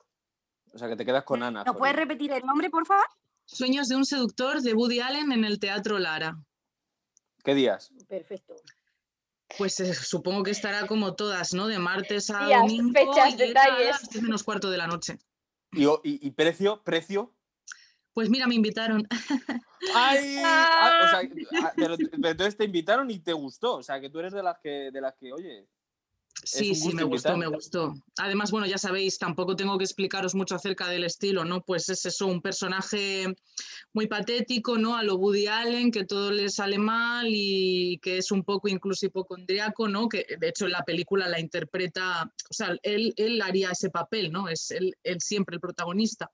O 0.72 0.78
sea, 0.78 0.88
que 0.88 0.96
te 0.96 1.04
quedas 1.04 1.24
con 1.24 1.42
Ana. 1.42 1.64
¿Nos 1.64 1.76
puedes 1.76 1.96
repetir 1.96 2.32
el 2.32 2.46
nombre, 2.46 2.70
por 2.70 2.87
favor? 2.87 3.04
Sueños 3.44 3.88
de 3.88 3.96
un 3.96 4.06
seductor 4.06 4.62
de 4.62 4.72
Woody 4.72 5.00
Allen 5.00 5.32
en 5.32 5.44
el 5.44 5.59
Teatro 5.59 5.98
Lara. 5.98 6.38
¿Qué 7.44 7.54
días? 7.54 7.92
Perfecto. 8.09 8.56
Pues 9.56 9.78
eh, 9.80 9.94
supongo 9.94 10.42
que 10.42 10.50
estará 10.50 10.87
como 10.87 11.14
todas, 11.14 11.54
¿no? 11.54 11.66
De 11.68 11.78
martes 11.78 12.30
a 12.30 12.46
Días, 12.46 12.61
domingo. 12.61 12.92
fechas, 12.92 13.38
y 13.38 13.42
a 13.56 13.72
las 13.90 14.09
10 14.11 14.22
menos 14.22 14.42
cuarto 14.42 14.70
de 14.70 14.78
la 14.78 14.87
noche. 14.87 15.18
¿Y, 15.72 15.85
y- 15.85 15.98
y 16.04 16.30
precio? 16.32 16.82
¿Precio? 16.82 17.32
Pues 18.12 18.28
mira, 18.30 18.46
me 18.46 18.54
invitaron. 18.54 19.06
¡Ay! 19.94 20.38
Ah, 20.44 21.00
o 21.04 21.09
sea, 21.09 21.20
ah, 21.62 21.72
pero, 21.76 21.96
pero 21.98 22.28
entonces 22.30 22.56
te 22.56 22.64
invitaron 22.64 23.11
y 23.11 23.18
te 23.18 23.32
gustó. 23.35 23.76
O 23.76 23.82
sea, 23.82 24.00
que 24.00 24.09
tú 24.11 24.18
eres 24.20 24.32
de 24.32 24.42
las 24.42 24.59
que, 24.59 24.90
de 24.90 25.00
las 25.00 25.14
que 25.16 25.32
oye. 25.32 25.68
Sí, 26.44 26.75
sí, 26.75 26.92
me 26.92 27.03
gustó, 27.03 27.37
me 27.37 27.46
gustó. 27.46 27.94
Además, 28.18 28.51
bueno, 28.51 28.66
ya 28.66 28.79
sabéis, 28.79 29.18
tampoco 29.18 29.57
tengo 29.57 29.79
que 29.79 29.85
explicaros 29.85 30.35
mucho 30.35 30.55
acerca 30.55 30.88
del 30.88 31.05
estilo, 31.05 31.44
¿no? 31.44 31.62
Pues 31.62 31.88
es 31.88 32.05
eso, 32.05 32.27
un 32.27 32.42
personaje 32.42 33.35
muy 33.92 34.07
patético, 34.07 34.77
¿no? 34.77 34.96
A 34.96 35.03
lo 35.03 35.16
Woody 35.16 35.46
Allen, 35.46 35.90
que 35.90 36.05
todo 36.05 36.31
le 36.31 36.51
sale 36.51 36.79
mal 36.79 37.27
y 37.29 37.99
que 38.03 38.18
es 38.18 38.31
un 38.31 38.44
poco 38.44 38.68
incluso 38.68 39.07
hipocondriaco, 39.07 39.88
¿no? 39.88 40.09
Que 40.09 40.27
de 40.38 40.49
hecho 40.49 40.66
en 40.66 40.72
la 40.72 40.85
película 40.85 41.27
la 41.27 41.40
interpreta, 41.40 42.31
o 42.51 42.55
sea, 42.55 42.77
él, 42.83 43.14
él 43.16 43.40
haría 43.40 43.70
ese 43.70 43.90
papel, 43.90 44.31
¿no? 44.31 44.49
Es 44.49 44.70
él, 44.70 44.94
él 45.03 45.20
siempre 45.20 45.55
el 45.55 45.61
protagonista. 45.61 46.31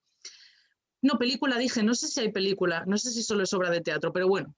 No, 1.00 1.18
película 1.18 1.58
dije, 1.58 1.82
no 1.82 1.94
sé 1.94 2.08
si 2.08 2.20
hay 2.20 2.32
película, 2.32 2.84
no 2.86 2.98
sé 2.98 3.10
si 3.10 3.22
solo 3.22 3.44
es 3.44 3.52
obra 3.52 3.70
de 3.70 3.80
teatro, 3.80 4.12
pero 4.12 4.28
bueno. 4.28 4.54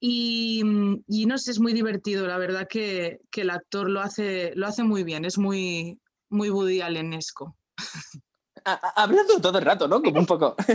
Y, 0.00 0.62
mm, 0.64 1.04
y 1.08 1.26
no 1.26 1.36
sé, 1.36 1.50
es 1.50 1.60
muy 1.60 1.74
divertido, 1.74 2.26
la 2.26 2.38
verdad 2.38 2.66
que, 2.68 3.20
que 3.30 3.42
el 3.42 3.50
actor 3.50 3.88
lo 3.90 4.00
hace, 4.00 4.52
lo 4.56 4.66
hace 4.66 4.82
muy 4.82 5.04
bien, 5.04 5.24
es 5.26 5.36
muy, 5.36 6.00
muy 6.30 6.48
Woody 6.50 6.80
Allenesco. 6.80 7.56
Hablando 8.64 9.40
todo 9.40 9.58
el 9.58 9.64
rato, 9.64 9.86
¿no? 9.88 10.02
Como 10.02 10.18
un 10.20 10.26
poco. 10.26 10.56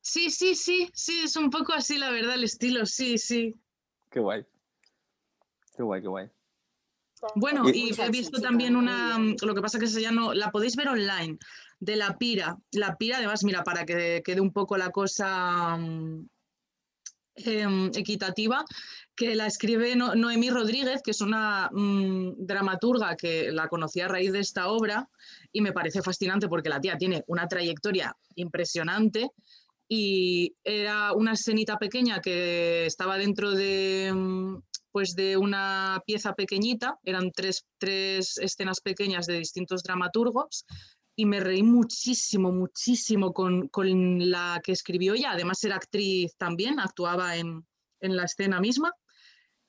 Sí, 0.00 0.30
sí, 0.30 0.54
sí, 0.54 0.88
sí, 0.94 1.20
es 1.22 1.36
un 1.36 1.50
poco 1.50 1.74
así, 1.74 1.98
la 1.98 2.10
verdad, 2.10 2.34
el 2.36 2.44
estilo, 2.44 2.86
sí, 2.86 3.18
sí. 3.18 3.54
qué 4.10 4.20
guay. 4.20 4.46
Qué 5.76 5.82
guay, 5.82 6.00
qué 6.00 6.08
guay. 6.08 6.30
Bueno, 7.34 7.68
Y- 7.68 7.92
he 8.00 8.08
visto 8.08 8.40
también 8.40 8.74
una, 8.74 9.18
mm, 9.18 9.36
lo 9.42 9.54
que 9.54 9.60
pasa 9.60 9.78
que 9.78 9.84
esa 9.84 10.00
ya 10.00 10.10
no, 10.10 10.32
la 10.32 10.50
podéis 10.50 10.76
ver 10.76 10.88
online, 10.88 11.38
de 11.78 11.96
La 11.96 12.16
Pira. 12.16 12.56
La 12.72 12.96
Pira, 12.96 13.18
además, 13.18 13.44
mira, 13.44 13.62
para 13.64 13.84
que 13.84 14.22
quede 14.24 14.40
un 14.40 14.50
poco 14.52 14.78
la 14.78 14.90
cosa 14.90 15.78
em, 17.44 17.90
equitativa, 17.94 18.64
que 19.14 19.34
la 19.34 19.46
escribe 19.46 19.96
No- 19.96 20.14
Noemí 20.14 20.50
Rodríguez, 20.50 21.02
que 21.02 21.10
es 21.10 21.20
una 21.20 21.68
mm, 21.72 22.34
dramaturga 22.46 23.16
que 23.16 23.50
la 23.52 23.68
conocí 23.68 24.00
a 24.00 24.08
raíz 24.08 24.32
de 24.32 24.40
esta 24.40 24.68
obra 24.68 25.08
y 25.52 25.60
me 25.60 25.72
parece 25.72 26.02
fascinante 26.02 26.48
porque 26.48 26.68
la 26.68 26.80
tía 26.80 26.96
tiene 26.96 27.24
una 27.26 27.48
trayectoria 27.48 28.16
impresionante 28.36 29.30
y 29.88 30.54
era 30.62 31.12
una 31.14 31.32
escenita 31.32 31.78
pequeña 31.78 32.20
que 32.20 32.86
estaba 32.86 33.16
dentro 33.16 33.52
de, 33.52 34.12
mm, 34.14 34.56
pues 34.92 35.14
de 35.14 35.36
una 35.36 36.02
pieza 36.06 36.34
pequeñita, 36.34 36.98
eran 37.04 37.30
tres, 37.32 37.64
tres 37.78 38.36
escenas 38.38 38.80
pequeñas 38.80 39.26
de 39.26 39.38
distintos 39.38 39.82
dramaturgos 39.82 40.64
y 41.18 41.26
me 41.26 41.40
reí 41.40 41.64
muchísimo, 41.64 42.52
muchísimo 42.52 43.32
con, 43.32 43.66
con 43.66 44.30
la 44.30 44.60
que 44.62 44.70
escribió 44.70 45.14
ella. 45.14 45.32
Además 45.32 45.64
era 45.64 45.74
actriz 45.74 46.36
también, 46.36 46.78
actuaba 46.78 47.34
en, 47.34 47.66
en 47.98 48.16
la 48.16 48.22
escena 48.22 48.60
misma. 48.60 48.94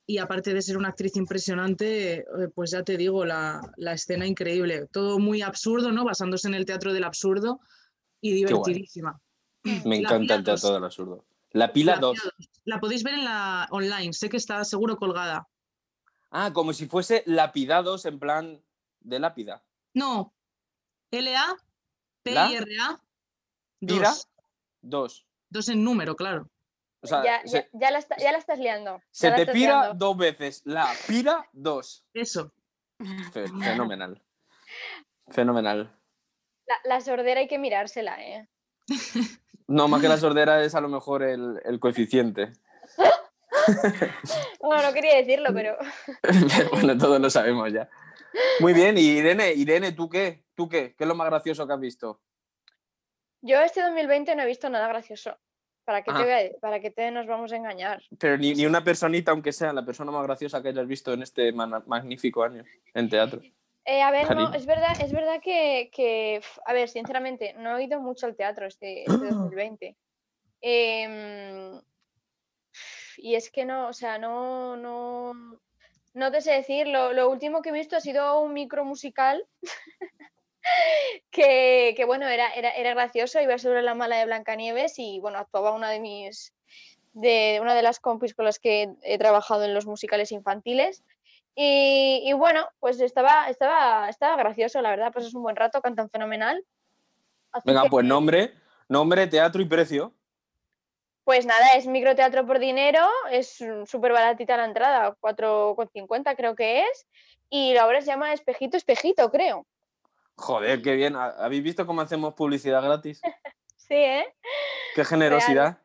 Y 0.05 0.19
aparte 0.19 0.53
de 0.53 0.61
ser 0.61 0.77
una 0.77 0.89
actriz 0.89 1.15
impresionante, 1.15 2.19
eh, 2.19 2.25
pues 2.53 2.69
ya 2.69 2.83
te 2.83 2.97
digo, 2.97 3.25
la, 3.25 3.61
la 3.77 3.93
escena 3.93 4.27
increíble. 4.27 4.85
Todo 4.91 5.17
muy 5.17 5.41
absurdo, 5.41 5.91
¿no? 5.91 6.05
Basándose 6.05 6.47
en 6.47 6.53
el 6.53 6.65
teatro 6.65 6.93
del 6.93 7.03
absurdo 7.03 7.59
y 8.21 8.31
divertidísima. 8.33 9.19
Me 9.63 10.01
La 10.01 10.09
encanta 10.09 10.35
el 10.35 10.43
teatro 10.43 10.75
del 10.75 10.83
absurdo. 10.83 11.25
La 11.49 11.73
pila 11.73 11.95
La 11.95 11.99
2. 11.99 12.13
pila 12.13 12.33
dos. 12.37 12.49
La 12.65 12.79
podéis 12.79 13.01
ver 13.03 13.15
en 13.15 13.25
la 13.25 13.67
online, 13.71 14.13
sé 14.13 14.29
que 14.29 14.37
está 14.37 14.63
seguro 14.65 14.97
colgada. 14.97 15.47
Ah, 16.29 16.53
como 16.53 16.73
si 16.73 16.85
fuese 16.85 17.23
lapidados 17.25 18.05
en 18.05 18.19
plan 18.19 18.63
de 18.99 19.17
lápida. 19.17 19.63
No, 19.95 20.35
L-A, 21.11 21.55
P-I-R-A, 22.23 23.01
Pira 23.79 24.09
dos. 24.09 24.27
2. 24.81 25.25
Dos 25.49 25.69
en 25.69 25.83
número, 25.83 26.15
claro. 26.15 26.49
O 27.01 27.07
sea, 27.07 27.23
ya, 27.23 27.41
se, 27.47 27.69
ya, 27.73 27.79
ya 27.79 27.91
la 27.91 27.99
está- 27.99 28.17
ya 28.17 28.31
la 28.31 28.37
estás 28.37 28.59
liando. 28.59 29.01
se 29.11 29.31
te 29.31 29.45
pira 29.47 29.81
liando. 29.83 30.05
dos 30.05 30.17
veces. 30.17 30.61
La 30.65 30.87
pira 31.07 31.47
2. 31.53 32.05
Eso. 32.13 32.51
Fenomenal. 33.33 34.21
Fenomenal. 35.29 35.95
La, 36.67 36.75
la 36.83 37.01
sordera 37.01 37.39
hay 37.39 37.47
que 37.47 37.57
mirársela, 37.57 38.21
¿eh? 38.21 38.47
No, 39.67 39.87
más 39.87 40.01
que 40.01 40.09
la 40.09 40.17
sordera 40.17 40.63
es 40.63 40.75
a 40.75 40.81
lo 40.81 40.89
mejor 40.89 41.23
el, 41.23 41.61
el 41.65 41.79
coeficiente. 41.79 42.51
Bueno, 44.59 44.83
no 44.83 44.93
quería 44.93 45.15
decirlo, 45.17 45.49
pero 45.53 45.77
Pero 46.21 46.69
bueno, 46.71 46.97
todos 46.97 47.19
lo 47.19 47.29
sabemos 47.29 47.71
ya. 47.71 47.89
Muy 48.59 48.73
bien, 48.73 48.97
y 48.97 49.01
Irene, 49.01 49.53
Irene, 49.53 49.91
¿tú 49.91 50.09
qué? 50.09 50.43
¿Tú 50.59 50.67
qué? 50.67 50.93
¿Qué 50.93 51.05
es 51.05 51.07
lo 51.07 51.15
más 51.15 51.29
gracioso 51.29 51.65
que 51.65 51.71
has 51.71 51.79
visto? 51.79 52.19
yo 53.41 53.61
este 53.61 53.81
2020 53.81 54.35
no 54.35 54.43
he 54.43 54.45
visto 54.45 54.69
nada 54.69 54.89
gracioso. 54.89 55.37
¿Para 55.85 56.03
qué, 56.03 56.11
Ah. 56.11 56.17
te, 56.17 56.23
voy 56.23 56.31
a- 56.33 56.59
para 56.59 56.81
qué 56.81 56.91
te 56.91 57.09
nos 57.11 57.27
vamos 57.27 57.53
a 57.53 57.55
engañar? 57.55 58.03
Pero 58.19 58.37
ni, 58.37 58.53
ni 58.53 58.65
una 58.65 58.83
personita, 58.83 59.31
aunque 59.31 59.53
sea 59.53 59.71
la 59.71 59.85
persona 59.85 60.11
más 60.11 60.23
graciosa 60.23 60.61
que 60.61 60.67
hayas 60.67 60.85
visto 60.85 61.13
en 61.13 61.21
este 61.21 61.53
magnífico 61.53 62.43
año 62.43 62.65
en 62.93 63.07
teatro. 63.09 63.39
Eh, 63.85 64.01
a 64.01 64.11
ver, 64.11 64.35
no, 64.35 64.53
es 64.53 64.65
verdad, 64.65 64.91
es 65.01 65.13
verdad 65.13 65.39
que, 65.41 65.89
que, 65.93 66.41
a 66.65 66.73
ver, 66.73 66.89
sinceramente, 66.89 67.53
no 67.53 67.77
he 67.77 67.85
ido 67.85 68.01
mucho 68.01 68.25
al 68.25 68.35
teatro 68.35 68.65
este, 68.67 69.03
este 69.03 69.09
2020. 69.31 69.95
Em, 70.59 71.81
y 73.15 73.35
es 73.35 73.49
que 73.49 73.63
no, 73.63 73.87
o 73.87 73.93
sea, 73.93 74.17
no, 74.17 74.75
no, 74.75 75.31
no 76.13 76.31
te 76.33 76.41
sé 76.41 76.51
decir, 76.51 76.85
lo, 76.89 77.13
lo 77.13 77.29
último 77.29 77.61
que 77.61 77.69
he 77.69 77.71
visto 77.71 77.95
ha 77.95 78.01
sido 78.01 78.41
un 78.41 78.51
micro 78.51 78.83
musical 78.83 79.47
que, 81.31 81.93
que, 81.95 82.05
bueno, 82.05 82.27
era, 82.27 82.49
era, 82.53 82.71
era 82.71 82.93
gracioso, 82.93 83.41
iba 83.41 83.57
sobre 83.57 83.81
la 83.81 83.95
mala 83.95 84.17
de 84.17 84.25
Blancanieves 84.25 84.97
y 84.97 85.19
bueno, 85.19 85.37
actuaba 85.37 85.71
una 85.73 85.89
de 85.89 85.99
mis, 85.99 86.53
de 87.13 87.59
una 87.61 87.75
de 87.75 87.81
las 87.81 87.99
compis 87.99 88.33
con 88.33 88.45
las 88.45 88.59
que 88.59 88.89
he 89.03 89.17
trabajado 89.17 89.63
en 89.63 89.73
los 89.73 89.85
musicales 89.85 90.31
infantiles. 90.31 91.03
Y, 91.55 92.21
y 92.25 92.33
bueno, 92.33 92.67
pues 92.79 92.99
estaba, 93.01 93.49
estaba, 93.49 94.09
estaba 94.09 94.37
gracioso, 94.37 94.81
la 94.81 94.91
verdad, 94.91 95.11
pues 95.11 95.25
es 95.25 95.33
un 95.33 95.43
buen 95.43 95.55
rato, 95.55 95.81
cantan 95.81 96.09
fenomenal. 96.09 96.63
Así 97.51 97.63
Venga, 97.65 97.83
que, 97.83 97.89
pues 97.89 98.05
nombre, 98.05 98.53
nombre, 98.87 99.27
teatro 99.27 99.61
y 99.61 99.65
precio. 99.65 100.13
Pues 101.23 101.45
nada, 101.45 101.75
es 101.75 101.85
microteatro 101.85 102.45
por 102.47 102.59
dinero, 102.59 103.07
es 103.29 103.63
súper 103.85 104.13
baratita 104.13 104.57
la 104.57 104.65
entrada, 104.65 105.15
4,50 105.21 106.35
creo 106.35 106.55
que 106.55 106.81
es, 106.81 107.07
y 107.51 107.73
la 107.73 107.85
obra 107.85 108.01
se 108.01 108.07
llama 108.07 108.33
Espejito, 108.33 108.77
Espejito, 108.77 109.29
creo. 109.29 109.67
Joder, 110.39 110.81
qué 110.81 110.95
bien. 110.95 111.15
¿Ha- 111.15 111.35
¿Habéis 111.37 111.63
visto 111.63 111.85
cómo 111.85 112.01
hacemos 112.01 112.33
publicidad 112.33 112.81
gratis? 112.83 113.21
Sí, 113.75 113.95
¿eh? 113.95 114.35
Qué 114.93 115.03
generosidad. 115.03 115.81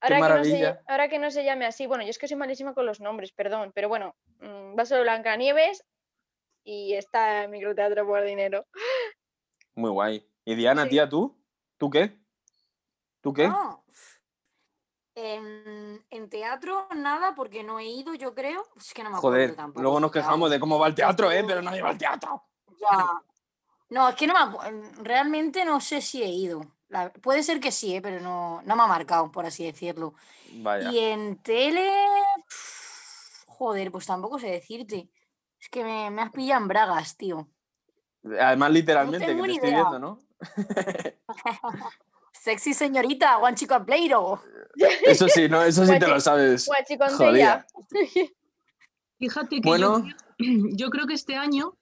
Ahora 0.00 0.14
que, 0.16 0.20
no 0.20 0.26
se, 0.26 0.30
maravilla. 0.30 0.82
ahora 0.86 1.08
que 1.08 1.18
no 1.18 1.30
se 1.32 1.44
llame 1.44 1.66
así, 1.66 1.88
bueno, 1.88 2.04
yo 2.04 2.10
es 2.10 2.16
que 2.18 2.28
soy 2.28 2.36
malísima 2.36 2.72
con 2.72 2.86
los 2.86 3.00
nombres, 3.00 3.32
perdón, 3.32 3.72
pero 3.74 3.88
bueno, 3.88 4.14
mm, 4.38 4.78
va 4.78 4.84
sobre 4.86 5.02
Blancanieves 5.02 5.84
y 6.62 6.94
está 6.94 7.42
en 7.42 7.50
microteatro 7.50 8.06
por 8.06 8.22
dinero. 8.22 8.64
Muy 9.74 9.90
guay. 9.90 10.24
Y 10.44 10.54
Diana, 10.54 10.84
Sí. 10.84 10.90
tía, 10.90 11.08
¿tú? 11.08 11.36
¿Tú 11.78 11.90
qué? 11.90 12.16
¿Tú 13.22 13.32
qué? 13.32 13.48
No. 13.48 13.84
En, 15.16 16.06
en 16.10 16.30
teatro 16.30 16.86
nada, 16.94 17.34
porque 17.34 17.64
no 17.64 17.80
he 17.80 17.86
ido, 17.86 18.14
yo 18.14 18.36
creo. 18.36 18.68
Es 18.76 18.94
que 18.94 19.02
no 19.02 19.10
me 19.10 19.16
acuerdo 19.16 19.34
Joder, 19.36 19.56
tampoco. 19.56 19.82
luego 19.82 19.98
nos 19.98 20.12
quejamos 20.12 20.48
de 20.48 20.60
cómo 20.60 20.78
va 20.78 20.86
el 20.86 20.94
teatro, 20.94 21.32
¿eh? 21.32 21.42
Pero 21.44 21.60
nadie 21.60 21.82
va 21.82 21.88
al 21.90 21.98
teatro. 21.98 22.44
Ya. 22.80 23.04
No, 23.90 24.08
es 24.08 24.14
que 24.16 24.26
no 24.26 24.34
me 24.34 24.40
acu- 24.40 24.92
Realmente 25.02 25.64
no 25.64 25.80
sé 25.80 26.00
si 26.00 26.22
he 26.22 26.28
ido. 26.28 26.60
La- 26.88 27.12
Puede 27.12 27.42
ser 27.42 27.60
que 27.60 27.72
sí, 27.72 27.94
¿eh? 27.94 28.02
pero 28.02 28.20
no, 28.20 28.62
no 28.64 28.76
me 28.76 28.82
ha 28.82 28.86
marcado, 28.86 29.30
por 29.32 29.46
así 29.46 29.64
decirlo. 29.64 30.14
Vaya. 30.54 30.90
Y 30.90 30.98
en 30.98 31.36
tele. 31.42 31.90
Joder, 33.46 33.90
pues 33.90 34.06
tampoco 34.06 34.38
sé 34.38 34.48
decirte. 34.48 35.10
Es 35.60 35.68
que 35.68 35.82
me, 35.84 36.10
me 36.10 36.22
has 36.22 36.30
pillado 36.30 36.62
en 36.62 36.68
bragas, 36.68 37.16
tío. 37.16 37.48
Además, 38.40 38.70
literalmente, 38.70 39.26
que 39.26 39.34
te 39.42 39.52
estoy 39.52 39.70
viendo, 39.70 39.98
¿no? 39.98 40.18
Sexy 42.32 42.72
señorita, 42.74 43.38
one 43.38 43.56
chico 43.56 43.74
a 43.74 43.84
Pleiro. 43.84 44.40
Eso 45.04 45.28
sí, 45.28 45.48
¿no? 45.48 45.62
Eso 45.62 45.84
sí 45.84 45.98
te 45.98 46.06
lo 46.06 46.20
sabes. 46.20 46.66
Guachicontella. 46.66 47.66
Fíjate 49.18 49.60
que 49.60 49.68
Bueno. 49.68 50.04
yo, 50.06 50.14
yo 50.76 50.90
creo 50.90 51.06
que 51.06 51.14
este 51.14 51.36
año 51.36 51.76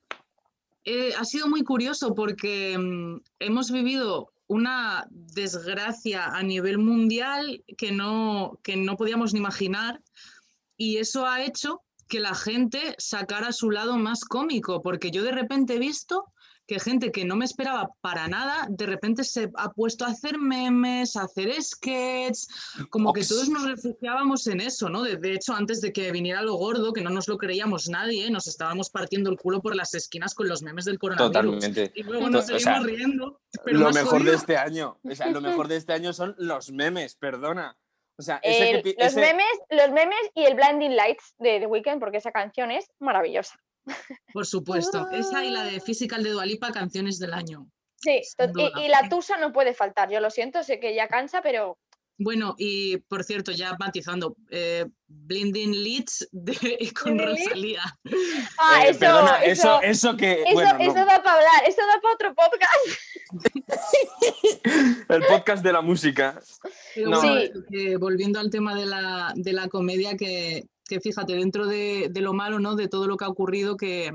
eh, 0.87 1.13
ha 1.19 1.25
sido 1.25 1.49
muy 1.49 1.65
curioso 1.65 2.15
porque 2.15 2.79
mm, 2.79 3.21
hemos 3.41 3.73
vivido 3.73 4.33
una 4.47 5.05
desgracia 5.11 6.27
a 6.27 6.43
nivel 6.45 6.79
mundial 6.79 7.65
que 7.77 7.91
no, 7.91 8.61
que 8.63 8.77
no 8.77 8.97
podíamos 8.97 9.33
ni 9.33 9.41
imaginar 9.41 10.01
y 10.77 10.99
eso 10.99 11.27
ha 11.27 11.43
hecho 11.43 11.83
que 12.09 12.21
la 12.21 12.37
gente 12.37 12.95
sacara 12.99 13.51
su 13.51 13.73
lado 13.73 13.97
más 13.97 14.25
cómico, 14.25 14.81
porque 14.81 15.11
yo 15.11 15.25
de 15.25 15.33
repente 15.33 15.75
he 15.75 15.79
visto 15.81 16.27
que 16.67 16.81
gente 16.81 17.13
que 17.13 17.25
no 17.25 17.37
me 17.37 17.45
esperaba 17.45 17.89
para 18.01 18.27
nada, 18.29 18.67
de 18.69 18.87
repente 18.87 19.23
se 19.25 19.51
ha 19.57 19.71
puesto 19.71 20.05
a 20.05 20.09
hacer 20.09 20.39
memes, 20.39 21.15
a 21.17 21.23
hacer 21.23 21.53
sketches, 21.63 22.49
como 22.91 23.13
que 23.13 23.25
todos 23.25 23.49
nos 23.49 23.65
refugiábamos 23.65 24.47
en 24.49 24.61
eso, 24.61 24.89
¿no? 24.89 25.03
De, 25.03 25.17
de 25.17 25.35
hecho, 25.35 25.55
antes 25.55 25.81
de 25.81 25.93
que 25.93 26.11
viniera 26.11 26.43
lo 26.43 26.55
gordo, 26.55 26.93
que 26.93 27.03
no 27.03 27.11
nos 27.11 27.29
lo 27.29 27.39
creíamos 27.39 27.89
nadie, 27.89 28.31
nos 28.31 28.47
estábamos 28.47 28.91
partiendo 28.91 29.31
el 29.31 29.37
culo 29.39 29.61
por 29.63 29.77
las 29.77 29.95
esquinas 29.95 30.35
con 30.35 30.49
los 30.49 30.63
memes 30.63 30.85
del 30.87 30.99
coronavirus. 30.99 31.33
Totalmente. 31.33 31.93
Y 31.95 32.03
luego 32.03 32.29
nos 32.31 32.45
o 32.45 32.47
seguimos 32.47 32.63
sea, 32.65 32.81
riendo. 32.81 33.41
Pero 33.65 33.79
Lo 33.79 33.91
mejor 33.93 34.25
de 34.25 34.35
este 34.35 34.57
año. 34.57 34.99
O 35.05 35.15
sea, 35.15 35.31
lo 35.31 35.41
mejor 35.41 35.69
de 35.69 35.77
este 35.77 35.93
año 35.93 36.13
son 36.13 36.35
los 36.39 36.73
memes, 36.73 37.15
perdona. 37.17 37.77
O 38.19 38.23
sea, 38.23 38.41
ese 38.43 38.71
El- 38.71 38.77
que 38.83 38.83
pi- 38.83 38.97
los, 38.99 39.09
ese- 39.13 39.21
memes, 39.21 39.47
los 39.71 39.91
memes 39.93 40.19
y 40.35 40.45
el 40.45 40.55
Blinding 40.55 40.97
Lights 40.97 41.35
de 41.39 41.61
The 41.61 41.67
Weeknd, 41.67 42.01
porque 42.01 42.17
esa 42.17 42.33
canción 42.33 42.71
es 42.71 42.87
maravillosa. 42.99 43.55
Por 44.33 44.47
supuesto. 44.47 45.09
Esa 45.11 45.45
y 45.45 45.51
la 45.51 45.65
de 45.65 45.81
Physical 45.81 46.23
de 46.23 46.31
Dualipa, 46.31 46.73
canciones 46.73 47.19
del 47.19 47.35
año. 47.35 47.67
Sí, 47.97 48.21
y, 48.83 48.89
la 48.89 49.09
tusa 49.09 49.37
no 49.39 49.53
puede 49.53 49.75
faltar. 49.75 50.11
Yo 50.11 50.21
lo 50.21 50.31
siento, 50.31 50.63
sé 50.63 50.79
que 50.79 50.95
ya 50.95 51.09
cansa, 51.09 51.41
pero 51.43 51.79
Bueno, 52.19 52.55
y 52.59 52.99
por 52.99 53.25
cierto, 53.25 53.53
ya 53.53 53.77
matizando, 53.79 54.37
eh, 54.51 54.87
Blinding 55.07 55.73
Leads 55.83 56.29
de, 56.31 56.93
con. 57.03 57.19
Rosalía. 57.19 57.83
Ah, 58.59 58.87
eh, 58.87 58.91
eso, 58.91 59.01
perdona, 59.01 59.45
eso, 59.45 59.81
eso, 59.81 59.83
eso 59.83 60.17
que. 60.17 60.43
eso, 60.43 60.55
bueno, 60.55 60.73
no, 60.79 60.85
eso 60.85 60.95
da 60.95 61.23
para 61.23 61.37
hablar, 61.37 61.63
eso 61.67 61.83
da 61.83 62.01
para 62.01 62.15
otro 62.15 62.35
podcast. 62.35 62.75
el 65.11 65.23
podcast 65.27 65.63
de 65.63 65.73
la 65.73 65.83
música. 65.83 66.41
Pero 66.95 67.11
No, 67.11 67.21
Sí. 67.21 67.53
que 67.71 67.97
volviendo 67.97 68.41
al 68.41 68.51
tema 68.51 68.75
de 68.75 68.87
la, 68.87 69.33
de 69.35 69.53
la 69.53 69.69
comedia, 69.69 70.17
que, 70.17 70.67
que 70.89 71.01
fíjate, 71.01 71.35
dentro 71.35 71.67
de, 71.67 72.09
de 72.11 72.21
lo 72.21 72.33
malo, 72.33 72.59
¿no? 72.59 72.77
De 72.77 72.89
todo 72.89 73.07
lo 73.07 73.17
que 73.17 73.25
ha 73.25 73.29
ocurrido, 73.29 73.77
que, 73.77 74.13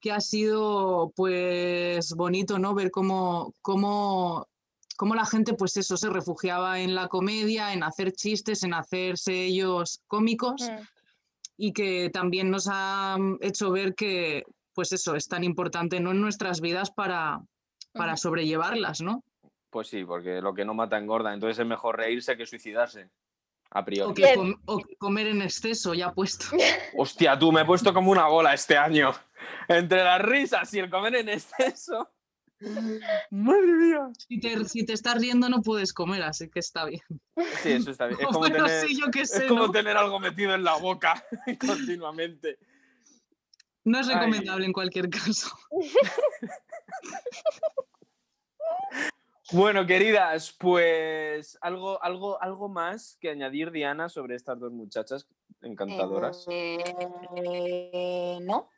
que 0.00 0.12
ha 0.12 0.20
sido 0.20 1.12
pues 1.14 2.12
bonito, 2.14 2.58
¿no? 2.58 2.74
Ver 2.74 2.90
cómo, 2.90 3.54
cómo, 3.62 4.48
cómo 4.96 5.14
la 5.14 5.26
gente, 5.26 5.54
pues 5.54 5.76
eso, 5.76 5.96
se 5.96 6.10
refugiaba 6.10 6.80
en 6.80 6.94
la 6.94 7.08
comedia, 7.08 7.72
en 7.72 7.82
hacer 7.82 8.12
chistes, 8.12 8.62
en 8.62 8.74
hacerse 8.74 9.44
ellos 9.44 10.00
cómicos 10.06 10.62
Mm. 10.62 10.82
y 11.56 11.72
que 11.72 12.10
también 12.10 12.50
nos 12.50 12.68
ha 12.70 13.16
mm, 13.18 13.38
hecho 13.40 13.70
ver 13.70 13.94
que, 13.94 14.44
pues 14.74 14.92
eso, 14.92 15.14
es 15.14 15.28
tan 15.28 15.44
importante, 15.44 16.00
¿no? 16.00 16.10
En 16.10 16.20
nuestras 16.20 16.60
vidas 16.60 16.90
para, 16.90 17.40
para 17.92 18.16
sobrellevarlas, 18.16 19.02
¿no? 19.02 19.22
Pues 19.70 19.88
sí, 19.88 20.04
porque 20.04 20.40
lo 20.40 20.52
que 20.54 20.64
no 20.64 20.74
mata 20.74 20.98
engorda, 20.98 21.32
entonces 21.32 21.58
es 21.58 21.66
mejor 21.66 21.96
reírse 21.96 22.36
que 22.36 22.46
suicidarse. 22.46 23.08
A 23.74 23.80
O 23.80 23.84
priori. 23.84 24.14
que 24.14 24.22
Bien. 24.22 24.36
com- 24.36 24.60
o 24.66 24.78
que 24.78 24.96
comer 24.96 25.28
en 25.28 25.42
exceso, 25.42 25.94
ya 25.94 26.12
puesto. 26.12 26.46
Hostia, 26.96 27.38
tú, 27.38 27.50
me 27.52 27.62
he 27.62 27.64
puesto 27.64 27.92
como 27.94 28.10
una 28.10 28.26
bola 28.26 28.52
este 28.54 28.76
año. 28.76 29.12
Entre 29.68 30.04
las 30.04 30.20
risas 30.20 30.72
y 30.74 30.78
el 30.78 30.90
comer 30.90 31.16
en 31.16 31.28
exceso. 31.30 32.10
Madre 33.30 33.72
mía. 33.72 34.08
Si 34.28 34.38
te, 34.38 34.64
si 34.66 34.86
te 34.86 34.92
estás 34.92 35.18
riendo 35.20 35.48
no 35.48 35.62
puedes 35.62 35.92
comer, 35.92 36.22
así 36.22 36.48
que 36.48 36.60
está 36.60 36.84
bien. 36.84 37.00
Sí, 37.62 37.72
eso 37.72 37.90
está 37.90 38.06
bien. 38.06 38.20
Es 38.20 38.26
como, 38.26 38.38
Bueno, 38.40 38.66
tener, 38.66 38.86
sí, 38.86 38.96
yo 39.00 39.10
qué 39.10 39.22
es 39.22 39.30
sé, 39.30 39.48
como 39.48 39.66
¿no? 39.66 39.72
tener 39.72 39.96
algo 39.96 40.20
metido 40.20 40.54
en 40.54 40.62
la 40.62 40.76
boca 40.76 41.24
continuamente. 41.58 42.58
No 43.84 43.98
es 43.98 44.06
Ay. 44.08 44.14
recomendable 44.14 44.66
en 44.66 44.72
cualquier 44.72 45.08
caso. 45.10 45.48
Bueno, 49.52 49.86
queridas, 49.86 50.54
pues 50.58 51.58
algo, 51.60 52.02
algo, 52.02 52.40
algo 52.42 52.68
más 52.68 53.18
que 53.20 53.30
añadir, 53.30 53.70
Diana, 53.70 54.08
sobre 54.08 54.34
estas 54.34 54.58
dos 54.58 54.72
muchachas 54.72 55.26
encantadoras. 55.60 56.46
Eh, 56.48 58.38
no, 58.42 58.68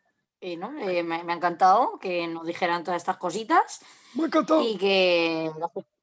eh, 0.41 0.57
no, 0.57 0.79
eh, 0.81 1.03
me, 1.03 1.23
me 1.23 1.33
ha 1.33 1.37
encantado 1.37 1.99
que 2.01 2.27
nos 2.27 2.45
dijeran 2.47 2.83
todas 2.83 3.01
estas 3.01 3.17
cositas 3.19 3.81
Me 4.15 4.27
encantó. 4.27 4.61
y 4.63 4.77
que 4.77 5.51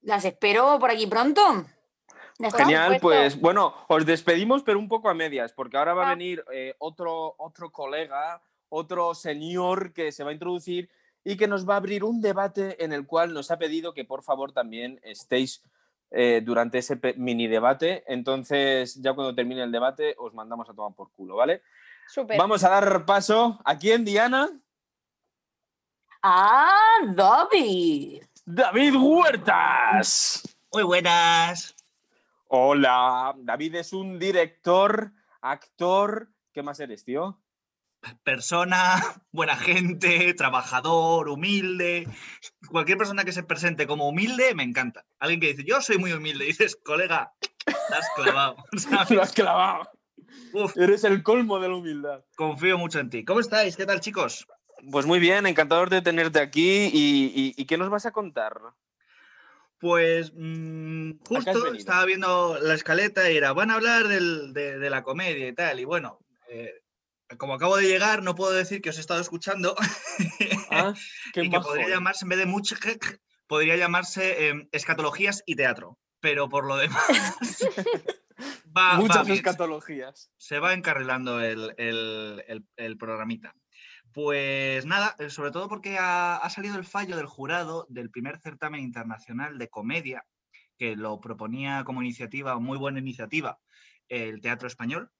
las, 0.02 0.24
espero 0.26 0.78
por 0.80 0.90
aquí 0.90 1.06
pronto. 1.08 1.66
Genial, 2.58 2.98
pues 3.02 3.40
bueno, 3.40 3.76
os 3.88 4.06
despedimos, 4.06 4.64
pero 4.64 4.80
un 4.80 4.88
poco 4.88 5.10
a 5.10 5.14
medias, 5.14 5.54
porque 5.54 5.78
ahora 5.78 5.94
va 5.94 6.04
a 6.04 6.08
Ah. 6.08 6.16
venir 6.16 6.44
eh, 6.52 6.74
otro, 6.80 7.36
otro 7.38 7.72
colega, 7.72 8.42
otro 8.70 9.14
señor 9.14 9.94
que 9.94 10.12
se 10.12 10.24
va 10.24 10.32
a 10.32 10.34
introducir 10.34 10.90
y 11.24 11.38
que 11.38 11.48
nos 11.48 11.68
va 11.68 11.76
a 11.76 11.78
abrir 11.78 12.04
un 12.04 12.22
debate 12.22 12.84
en 12.84 12.94
el 12.94 13.06
cual 13.06 13.34
nos 13.34 13.52
ha 13.52 13.60
pedido 13.60 13.94
que 13.94 14.06
por 14.06 14.24
favor 14.24 14.52
también 14.52 15.00
estéis 15.04 15.64
eh, 16.10 16.42
durante 16.44 16.80
ese 16.80 17.00
mini 17.18 17.48
debate. 17.48 18.04
Entonces, 18.08 18.96
ya 19.02 19.14
cuando 19.14 19.36
termine 19.36 19.64
el 19.64 19.72
debate, 19.72 20.16
os 20.18 20.34
mandamos 20.34 20.70
a 20.70 20.74
tomar 20.74 20.96
por 20.96 21.12
culo, 21.12 21.36
¿vale? 21.36 21.62
Súper. 22.08 22.38
Vamos 22.38 22.64
a 22.64 22.70
dar 22.70 23.06
paso 23.06 23.60
a 23.64 23.78
quién, 23.78 24.04
Diana. 24.04 24.50
Ah, 26.22 27.00
David. 27.16 28.24
David 28.46 28.96
Huertas. 28.96 30.44
Muy 30.74 30.84
buenas. 30.84 31.76
Hola, 32.48 33.34
David 33.38 33.76
es 33.76 33.94
un 33.94 34.20
director, 34.20 35.14
actor. 35.42 36.28
¿Qué 36.52 36.62
más 36.62 36.80
eres, 36.82 37.06
tío? 37.06 37.40
Persona, 38.24 38.96
buena 39.32 39.56
gente, 39.56 40.34
trabajador, 40.34 41.30
humilde. 41.30 42.08
Cualquier 42.70 42.98
persona 42.98 43.24
que 43.26 43.32
se 43.32 43.44
presente 43.44 43.86
como 43.88 44.08
humilde 44.10 44.56
me 44.56 44.64
encanta. 44.64 45.06
Alguien 45.20 45.40
que 45.40 45.48
dice, 45.54 45.64
yo 45.66 45.82
soy 45.82 45.98
muy 45.98 46.12
humilde, 46.14 46.44
y 46.46 46.48
dices, 46.48 46.76
colega, 46.84 47.34
te 47.66 47.74
has 47.96 48.08
clavado. 48.16 48.56
¿sabes? 48.78 49.12
Lo 49.12 49.22
has 49.22 49.32
clavado. 49.34 49.90
Uf, 50.54 50.76
Eres 50.78 51.04
el 51.04 51.24
colmo 51.24 51.60
de 51.60 51.70
la 51.70 51.76
humildad. 51.76 52.24
confío 52.36 52.78
mucho 52.78 53.00
en 53.00 53.10
ti. 53.10 53.24
¿Cómo 53.24 53.40
estáis? 53.40 53.78
¿Qué 53.78 53.86
tal, 53.86 54.00
chicos? 54.02 54.48
Pues 54.92 55.06
muy 55.06 55.20
bien, 55.20 55.46
encantador 55.46 55.90
de 55.90 56.02
tenerte 56.02 56.40
aquí. 56.40 56.90
¿Y, 56.92 57.32
y- 57.36 57.54
y 57.56 57.66
qué 57.66 57.78
nos 57.78 57.90
vas 57.90 58.06
a 58.08 58.12
contar? 58.12 58.60
Pues 59.80 60.32
mm, 60.36 61.12
justo 61.28 61.74
estaba 61.74 62.06
viendo 62.06 62.58
la 62.62 62.74
escaleta 62.74 63.30
y 63.32 63.38
era, 63.38 63.54
van 63.54 63.72
a 63.72 63.76
hablar 63.76 64.08
del- 64.08 64.54
de, 64.54 64.78
de 64.80 64.90
la 64.90 65.04
comedia 65.04 65.48
y 65.48 65.54
tal. 65.54 65.80
Y 65.80 65.86
bueno, 65.86 66.20
eh, 66.50 66.81
como 67.38 67.54
acabo 67.54 67.78
de 67.78 67.88
llegar, 67.88 68.24
no 68.24 68.36
puedo 68.36 68.52
decir 68.52 68.82
que 68.82 68.90
os 68.90 68.98
he 68.98 69.02
estado 69.02 69.22
escuchando. 69.22 69.76
Ah, 70.70 70.94
qué 71.34 71.44
y 71.44 71.50
que 71.50 71.60
podría 71.60 71.90
llamarse, 71.90 72.26
en 72.26 72.30
vez 72.30 72.40
de 72.40 72.46
mucho, 72.46 72.76
podría 73.48 73.76
llamarse 73.76 74.48
em, 74.48 74.68
escatologías 74.72 75.44
y 75.46 75.56
teatro. 75.56 75.98
Pero 76.20 76.50
por 76.50 76.66
lo 76.66 76.78
demás, 76.78 77.02
va, 78.78 78.96
Muchas 78.98 79.28
escatologías. 79.30 80.32
se 80.38 80.60
va 80.60 80.74
encarrilando 80.74 81.42
el, 81.42 81.74
el- 81.78 82.44
el- 82.48 82.66
el 82.78 82.98
programita. 82.98 83.56
Pues 84.14 84.86
nada, 84.86 85.16
eh, 85.20 85.30
sobre 85.30 85.52
todo 85.52 85.70
porque 85.70 85.98
ha, 85.98 86.36
ha 86.36 86.50
salido 86.50 86.76
el 86.78 86.84
fallo 86.86 87.16
del 87.16 87.26
jurado 87.28 87.88
del 87.90 88.10
primer 88.12 88.40
certamen 88.40 88.82
internacional 88.82 89.58
de 89.58 89.70
comedia, 89.70 90.26
que 90.78 90.96
lo 90.96 91.20
proponía 91.22 91.84
como 91.86 92.02
iniciativa, 92.02 92.60
muy 92.60 92.78
buena 92.78 93.00
iniciativa, 93.00 93.60
el 94.10 94.42
Teatro 94.42 94.68
Español, 94.68 95.12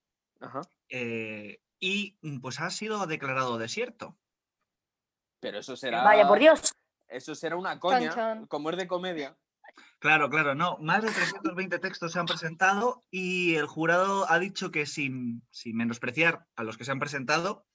Ajá. 0.42 0.62
eh, 0.90 1.60
y 1.82 2.16
mm, 2.22 2.40
pues 2.40 2.62
ha 2.62 2.70
sido 2.70 3.06
declarado 3.08 3.58
desierto. 3.58 4.18
Pero 5.42 5.60
eso 5.60 5.76
será. 5.76 6.04
Vaya, 6.04 6.28
por 6.28 6.40
Dios. 6.40 6.74
Eso 7.10 7.36
será 7.36 7.58
una 7.58 7.78
coña. 7.80 8.46
Como 8.48 8.70
es 8.70 8.78
de 8.78 8.88
comedia. 8.88 9.36
Claro, 10.00 10.30
claro, 10.30 10.56
no. 10.56 10.78
Más 10.80 11.02
de 11.04 11.12
320 11.12 11.80
textos 11.80 12.14
se 12.14 12.20
han 12.20 12.26
presentado 12.26 13.04
y 13.12 13.56
el 13.56 13.66
jurado 13.68 14.30
ha 14.32 14.40
dicho 14.40 14.72
que 14.72 14.86
sin, 14.86 15.44
sin 15.52 15.76
menospreciar 15.76 16.46
a 16.56 16.64
los 16.64 16.78
que 16.78 16.86
se 16.86 16.92
han 16.92 17.00
presentado, 17.00 17.66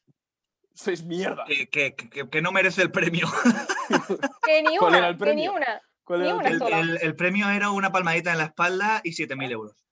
Sois 0.74 1.04
mierda. 1.04 1.44
que, 1.46 1.68
que- 1.68 1.94
que- 1.94 2.28
que 2.28 2.42
no 2.42 2.52
merece 2.52 2.82
el 2.82 2.90
premio. 2.90 3.26
Que 4.44 4.62
ni 4.62 4.76
¿Cuál 4.76 4.94
era 4.94 4.98
una, 4.98 5.08
el 5.08 5.16
que 5.18 5.24
ni 5.24 5.30
premio? 5.48 5.52
una. 5.54 5.80
¿Cuál 6.04 6.20
ni 6.20 6.26
era 6.26 6.34
el 6.34 6.38
una 6.40 6.48
El, 6.50 6.58
premio? 6.58 6.76
sola. 6.76 6.80
el- 6.80 6.98
el 7.02 7.16
premio 7.16 7.50
era 7.50 7.70
una 7.70 7.92
palmadita 7.92 8.32
en 8.32 8.38
la 8.38 8.44
espalda 8.44 9.00
y 9.04 9.10
7.000 9.12 9.50
euros. 9.52 9.85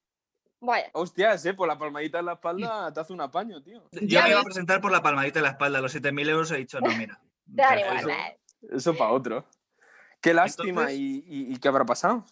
Vaya. 0.61 0.89
Hostias, 0.95 1.45
eh, 1.47 1.55
por 1.55 1.69
la 1.69 1.77
palmadita 1.79 2.21
en 2.21 2.27
la 2.27 2.33
espalda 2.35 2.93
te 2.93 3.01
hace 3.01 3.13
un 3.13 3.21
apaño, 3.21 3.63
tío. 3.63 3.83
Yo 3.93 4.01
Ya 4.03 4.23
me 4.25 4.31
iba 4.31 4.41
a 4.41 4.45
presentar 4.45 4.81
por 4.81 4.91
la 4.93 5.03
palmadita 5.03 5.39
en 5.41 5.45
la 5.45 5.51
espalda, 5.51 5.81
los 5.81 5.95
7.000 5.95 6.29
euros 6.29 6.51
he 6.53 6.57
dicho, 6.57 6.81
no, 6.81 6.91
mira. 6.97 7.21
Te 7.47 7.63
dan 7.63 7.69
prefiero- 7.75 8.01
igual. 8.01 8.17
eso-. 8.63 8.77
Eso 8.77 8.97
para 8.97 9.11
otro. 9.11 9.47
Qué 10.23 10.33
lástima. 10.33 10.69
Entonces- 10.91 10.99
¿Y, 10.99 11.25
y- 11.27 11.53
y 11.53 11.57
qué 11.59 11.69
habrá 11.69 11.85
pasado? 11.85 12.25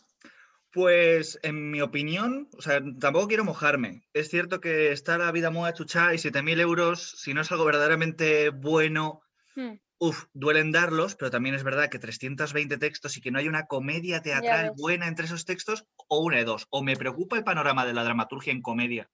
Pues 0.73 1.39
en 1.43 1.71
mi 1.71 1.83
opinión, 1.83 2.49
o 2.57 2.63
sea, 2.63 2.81
tampoco 2.99 3.29
quiero 3.29 3.45
mojarme. 3.45 4.09
Es 4.15 4.31
cierto 4.31 4.61
que 4.63 4.91
está 4.93 5.19
la 5.19 5.31
vida 5.31 5.51
muy 5.51 5.69
achuchada 5.69 6.15
y 6.15 6.19
7.000 6.19 6.59
euros, 6.61 7.11
si 7.19 7.35
no 7.35 7.43
es 7.43 7.53
algo 7.53 7.67
verdaderamente 7.67 8.49
bueno, 8.49 9.21
Hmm. 9.55 9.75
Uf, 10.05 10.25
duelen 10.33 10.73
darlos, 10.73 11.15
pero 11.15 11.31
también 11.31 11.55
es 11.55 11.63
verdad 11.63 11.89
que 11.89 12.01
320 12.01 12.77
textos 12.77 13.17
y 13.17 13.21
que 13.21 13.31
no 13.31 13.39
hay 13.39 13.47
una 13.47 13.67
comedia 13.67 14.21
teatral 14.21 14.73
buena 14.77 15.07
entre 15.07 15.27
esos 15.27 15.45
textos, 15.45 15.85
o 16.09 16.19
una 16.19 16.39
de 16.39 16.45
dos. 16.45 16.67
O 16.71 16.83
me 16.83 16.97
preocupa 16.97 17.37
el 17.37 17.45
panorama 17.45 17.87
de 17.87 17.93
la 17.93 18.03
dramaturgia 18.03 18.53
en 18.53 18.63
comedia 18.63 19.09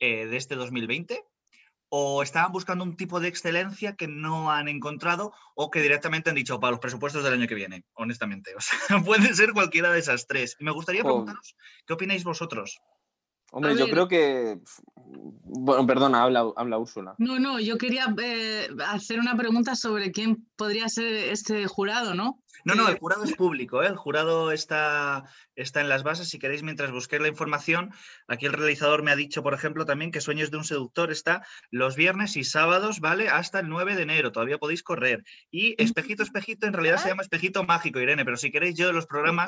eh, 0.00 0.26
de 0.26 0.36
este 0.36 0.56
2020, 0.56 1.22
o 1.90 2.24
estaban 2.24 2.50
buscando 2.50 2.82
un 2.82 2.96
tipo 2.96 3.20
de 3.20 3.28
excelencia 3.28 3.94
que 3.94 4.08
no 4.08 4.50
han 4.50 4.66
encontrado, 4.66 5.32
o 5.54 5.70
que 5.70 5.80
directamente 5.80 6.30
han 6.30 6.34
dicho 6.34 6.58
para 6.58 6.72
los 6.72 6.80
presupuestos 6.80 7.22
del 7.22 7.34
año 7.34 7.46
que 7.46 7.54
viene, 7.54 7.84
honestamente. 7.94 8.52
O 8.56 8.60
sea, 8.60 8.98
puede 9.04 9.32
ser 9.32 9.52
cualquiera 9.52 9.92
de 9.92 10.00
esas 10.00 10.26
tres. 10.26 10.56
Y 10.58 10.64
me 10.64 10.72
gustaría 10.72 11.04
preguntaros, 11.04 11.54
¿qué 11.86 11.92
opináis 11.92 12.24
vosotros? 12.24 12.80
Hombre, 13.52 13.72
A 13.72 13.74
yo 13.74 13.84
ver. 13.84 13.94
creo 13.94 14.08
que. 14.08 14.58
Bueno, 15.44 15.86
perdona, 15.86 16.22
habla, 16.22 16.46
habla 16.56 16.78
Úrsula. 16.78 17.14
No, 17.18 17.38
no, 17.38 17.60
yo 17.60 17.78
quería 17.78 18.12
eh, 18.22 18.68
hacer 18.86 19.20
una 19.20 19.36
pregunta 19.36 19.76
sobre 19.76 20.10
quién 20.10 20.46
podría 20.56 20.88
ser 20.88 21.06
este 21.06 21.66
jurado, 21.66 22.14
¿no? 22.14 22.42
No, 22.64 22.74
no, 22.74 22.88
el 22.88 22.98
jurado 22.98 23.24
es 23.24 23.32
público, 23.34 23.82
¿eh? 23.82 23.86
el 23.86 23.96
jurado 23.96 24.50
está, 24.52 25.24
está 25.54 25.80
en 25.80 25.88
las 25.88 26.02
bases. 26.02 26.28
Si 26.28 26.38
queréis, 26.38 26.62
mientras 26.62 26.90
busquéis 26.90 27.22
la 27.22 27.28
información, 27.28 27.92
aquí 28.28 28.46
el 28.46 28.52
realizador 28.52 29.02
me 29.02 29.10
ha 29.10 29.16
dicho, 29.16 29.42
por 29.42 29.54
ejemplo, 29.54 29.84
también 29.86 30.10
que 30.10 30.20
Sueños 30.20 30.50
de 30.50 30.56
un 30.56 30.64
seductor 30.64 31.10
está 31.10 31.44
los 31.70 31.96
viernes 31.96 32.36
y 32.36 32.44
sábados, 32.44 33.00
¿vale? 33.00 33.28
Hasta 33.28 33.60
el 33.60 33.68
9 33.68 33.94
de 33.96 34.02
enero, 34.02 34.32
todavía 34.32 34.58
podéis 34.58 34.82
correr. 34.82 35.22
Y 35.50 35.80
Espejito, 35.82 36.22
Espejito, 36.22 36.66
en 36.66 36.72
realidad 36.72 36.98
se 36.98 37.08
llama 37.08 37.22
Espejito 37.22 37.62
Mágico, 37.64 38.00
Irene, 38.00 38.24
pero 38.24 38.36
si 38.36 38.50
queréis, 38.50 38.74
yo 38.76 38.86
de 38.88 38.92
los 38.92 39.06
programas 39.06 39.46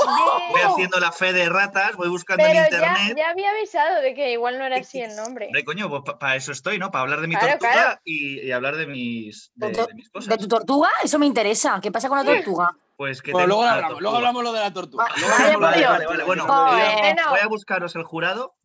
voy 0.50 0.60
haciendo 0.60 1.00
la 1.00 1.12
fe 1.12 1.32
de 1.32 1.48
ratas, 1.48 1.96
voy 1.96 2.08
buscando 2.08 2.44
en 2.44 2.52
Pero 2.52 2.64
internet. 2.64 3.16
ya 3.16 3.30
había 3.30 3.50
avisado 3.50 4.00
de 4.02 4.14
que 4.14 4.32
igual 4.32 4.58
no 4.58 4.64
era 4.64 4.76
así 4.78 5.00
el 5.00 5.14
nombre. 5.16 5.46
Hombre, 5.46 5.64
coño, 5.64 5.88
pues 5.88 6.02
para 6.18 6.36
eso 6.36 6.52
estoy, 6.52 6.78
¿no? 6.78 6.90
Para 6.90 7.02
hablar 7.02 7.20
de 7.20 7.28
mi 7.28 7.34
Claro, 7.36 7.52
tortuga 7.58 7.72
claro. 7.72 8.00
Y, 8.04 8.40
y 8.40 8.52
hablar 8.52 8.76
de 8.76 8.86
mis, 8.86 9.50
de, 9.54 9.68
De, 9.68 9.86
de 9.86 9.94
mis 9.94 10.04
de 10.06 10.10
cosas. 10.10 10.38
tu 10.38 10.48
tortuga? 10.48 10.88
Eso 11.04 11.18
me 11.18 11.26
interesa. 11.26 11.78
¿Qué 11.82 11.92
pasa 11.92 12.08
con 12.08 12.18
la 12.18 12.24
tortuga? 12.34 12.76
Pues 12.98 13.22
que 13.22 13.30
Bueno, 13.30 13.46
luego 13.46 13.62
hablamos, 13.62 14.00
luego 14.02 14.16
hablamos 14.16 14.42
lo 14.42 14.52
de 14.52 14.58
la 14.58 14.72
tortuga. 14.72 15.04
Va- 15.04 15.10
Luego 15.20 15.30
vaya 15.36 15.54
hablamos 15.54 15.54
por 15.54 15.62
lo 15.62 15.68
de 15.68 15.70
la 15.70 15.78
Dios. 15.78 15.90
Vale, 15.92 16.06
vale, 16.08 16.24
bueno, 16.24 16.46
tortuga. 16.46 16.70
voy 16.72 16.80
a, 16.80 16.90
Joder, 16.98 17.16
no. 17.16 17.30
voy 17.30 17.40
a 17.40 17.46
buscaros 17.46 17.94
el 17.94 18.02
jurado 18.02 18.56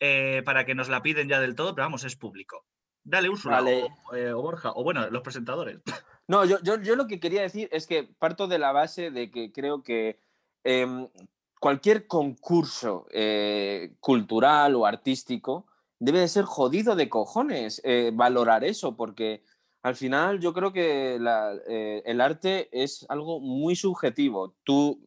eh, 0.00 0.42
para 0.44 0.66
que 0.66 0.74
nos 0.74 0.88
la 0.88 1.00
piden 1.00 1.28
ya 1.28 1.38
del 1.38 1.54
todo, 1.54 1.76
pero 1.76 1.84
vamos, 1.86 2.02
es 2.02 2.16
público. 2.16 2.66
Dale, 3.04 3.28
Úrsula 3.28 3.56
Vale. 3.60 3.84
o, 4.10 4.14
eh, 4.16 4.32
o 4.32 4.42
Borja, 4.42 4.72
o 4.74 4.82
bueno, 4.82 5.08
los 5.10 5.22
presentadores. 5.22 5.78
No, 6.30 6.44
yo, 6.44 6.58
yo, 6.62 6.78
yo 6.82 6.94
lo 6.94 7.06
que 7.06 7.20
quería 7.20 7.40
decir 7.40 7.70
es 7.72 7.86
que 7.86 8.02
parto 8.18 8.48
de 8.48 8.58
la 8.58 8.70
base 8.72 9.10
de 9.10 9.30
que 9.30 9.50
creo 9.50 9.82
que 9.82 10.20
em, 10.62 11.08
cualquier 11.58 12.06
concurso 12.06 13.06
eh, 13.12 13.94
cultural 14.00 14.74
o 14.74 14.84
artístico 14.84 15.66
debe 15.98 16.18
de 16.20 16.28
ser 16.28 16.44
jodido 16.44 16.96
de 16.96 17.08
cojones 17.08 17.80
eh, 17.82 18.10
valorar 18.12 18.62
eso, 18.62 18.94
porque 18.94 19.42
al 19.82 19.94
final 19.94 20.40
yo 20.40 20.52
creo 20.52 20.72
que 20.72 21.18
eh, 21.68 22.02
el 22.04 22.20
arte 22.20 22.68
es 22.72 23.06
algo 23.08 23.40
muy 23.40 23.76
subjetivo. 23.76 24.54
Tú, 24.64 25.00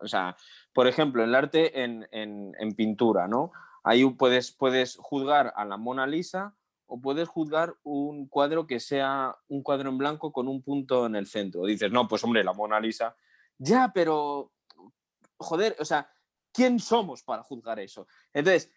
o 0.00 0.06
sea, 0.06 0.36
por 0.72 0.86
ejemplo, 0.86 1.24
el 1.24 1.34
arte 1.34 1.82
en, 1.82 2.06
en- 2.12 2.54
en 2.58 2.74
pintura, 2.74 3.26
¿no? 3.26 3.52
Ahí 3.84 4.04
puedes, 4.10 4.52
puedes 4.52 4.96
juzgar 4.96 5.52
a 5.56 5.64
la 5.64 5.76
Mona 5.76 6.06
Lisa 6.06 6.54
o 6.86 7.00
puedes 7.00 7.28
juzgar 7.28 7.74
un 7.82 8.28
cuadro 8.28 8.66
que 8.66 8.80
sea 8.80 9.36
un 9.48 9.62
cuadro 9.62 9.88
en 9.90 9.98
blanco 9.98 10.32
con 10.32 10.46
un 10.48 10.62
punto 10.62 11.06
en 11.06 11.16
el 11.16 11.26
centro. 11.26 11.64
Dices, 11.64 11.90
no, 11.90 12.06
pues 12.06 12.22
hombre, 12.24 12.44
la 12.44 12.52
Mona 12.52 12.80
Lisa. 12.80 13.14
Ya, 13.58 13.90
pero, 13.94 14.52
joder, 15.38 15.76
o 15.80 15.84
sea, 15.84 16.10
¿quién 16.52 16.78
somos 16.80 17.22
para 17.22 17.42
juzgar 17.42 17.78
eso? 17.80 18.06
Entonces, 18.32 18.70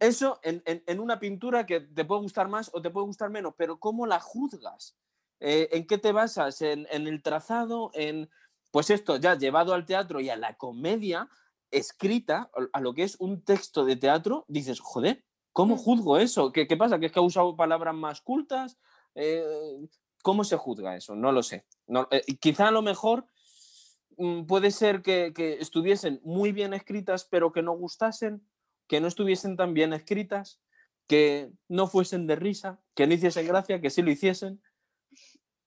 eso 0.00 0.40
en, 0.42 0.62
en- 0.66 0.82
en 0.86 1.00
una 1.00 1.20
pintura 1.20 1.66
que 1.66 1.80
te 1.80 2.04
puede 2.04 2.22
gustar 2.22 2.48
más 2.48 2.70
o 2.74 2.82
te 2.82 2.90
puede 2.90 3.06
gustar 3.06 3.30
menos, 3.30 3.54
pero 3.56 3.78
¿cómo 3.78 4.06
la 4.06 4.18
juzgas? 4.20 4.96
Eh, 5.40 5.68
¿En 5.72 5.86
qué 5.86 5.98
te 5.98 6.12
basas? 6.12 6.60
¿En, 6.62 6.86
en 6.90 7.06
el 7.06 7.22
trazado? 7.22 7.90
¿En, 7.94 8.28
pues 8.70 8.90
esto 8.90 9.16
ya 9.16 9.36
llevado 9.36 9.74
al 9.74 9.86
teatro 9.86 10.20
y 10.20 10.28
a 10.30 10.36
la 10.36 10.56
comedia 10.56 11.28
escrita, 11.70 12.50
a 12.72 12.80
lo 12.80 12.94
que 12.94 13.04
es 13.04 13.16
un 13.20 13.42
texto 13.44 13.84
de 13.84 13.96
teatro, 13.96 14.44
dices, 14.48 14.80
joder, 14.80 15.24
¿cómo 15.52 15.76
Mm. 15.76 15.78
juzgo 15.78 16.18
eso? 16.18 16.52
¿Qué, 16.52 16.66
qué 16.66 16.76
pasa? 16.76 16.98
¿Que 16.98 17.06
es 17.06 17.12
que 17.12 17.18
ha 17.20 17.22
usado 17.22 17.56
palabras 17.56 17.94
más 17.94 18.20
cultas? 18.20 18.78
Eh, 19.14 19.44
¿Cómo 20.22 20.44
se 20.44 20.56
juzga 20.56 20.96
eso? 20.96 21.14
No 21.14 21.32
lo 21.32 21.42
sé. 21.42 21.66
No, 21.86 22.08
eh, 22.10 22.22
quizá 22.40 22.68
a 22.68 22.72
lo 22.72 22.82
mejor 22.82 23.26
mm, 24.18 24.44
puede 24.46 24.70
ser 24.70 25.02
que, 25.02 25.32
que 25.34 25.54
estuviesen 25.60 26.20
muy 26.24 26.52
bien 26.52 26.74
escritas, 26.74 27.24
pero 27.24 27.52
que 27.52 27.62
no 27.62 27.72
gustasen, 27.72 28.46
que 28.90 29.00
no 29.00 29.06
estuviesen 29.06 29.56
tan 29.56 29.72
bien 29.72 29.92
escritas, 29.92 30.58
que 31.06 31.52
no 31.68 31.86
fuesen 31.86 32.26
de 32.26 32.34
risa, 32.34 32.80
que 32.96 33.06
no 33.06 33.14
hiciesen 33.14 33.46
gracia, 33.46 33.80
que 33.80 33.88
sí 33.88 34.02
lo 34.02 34.10
hiciesen. 34.10 34.60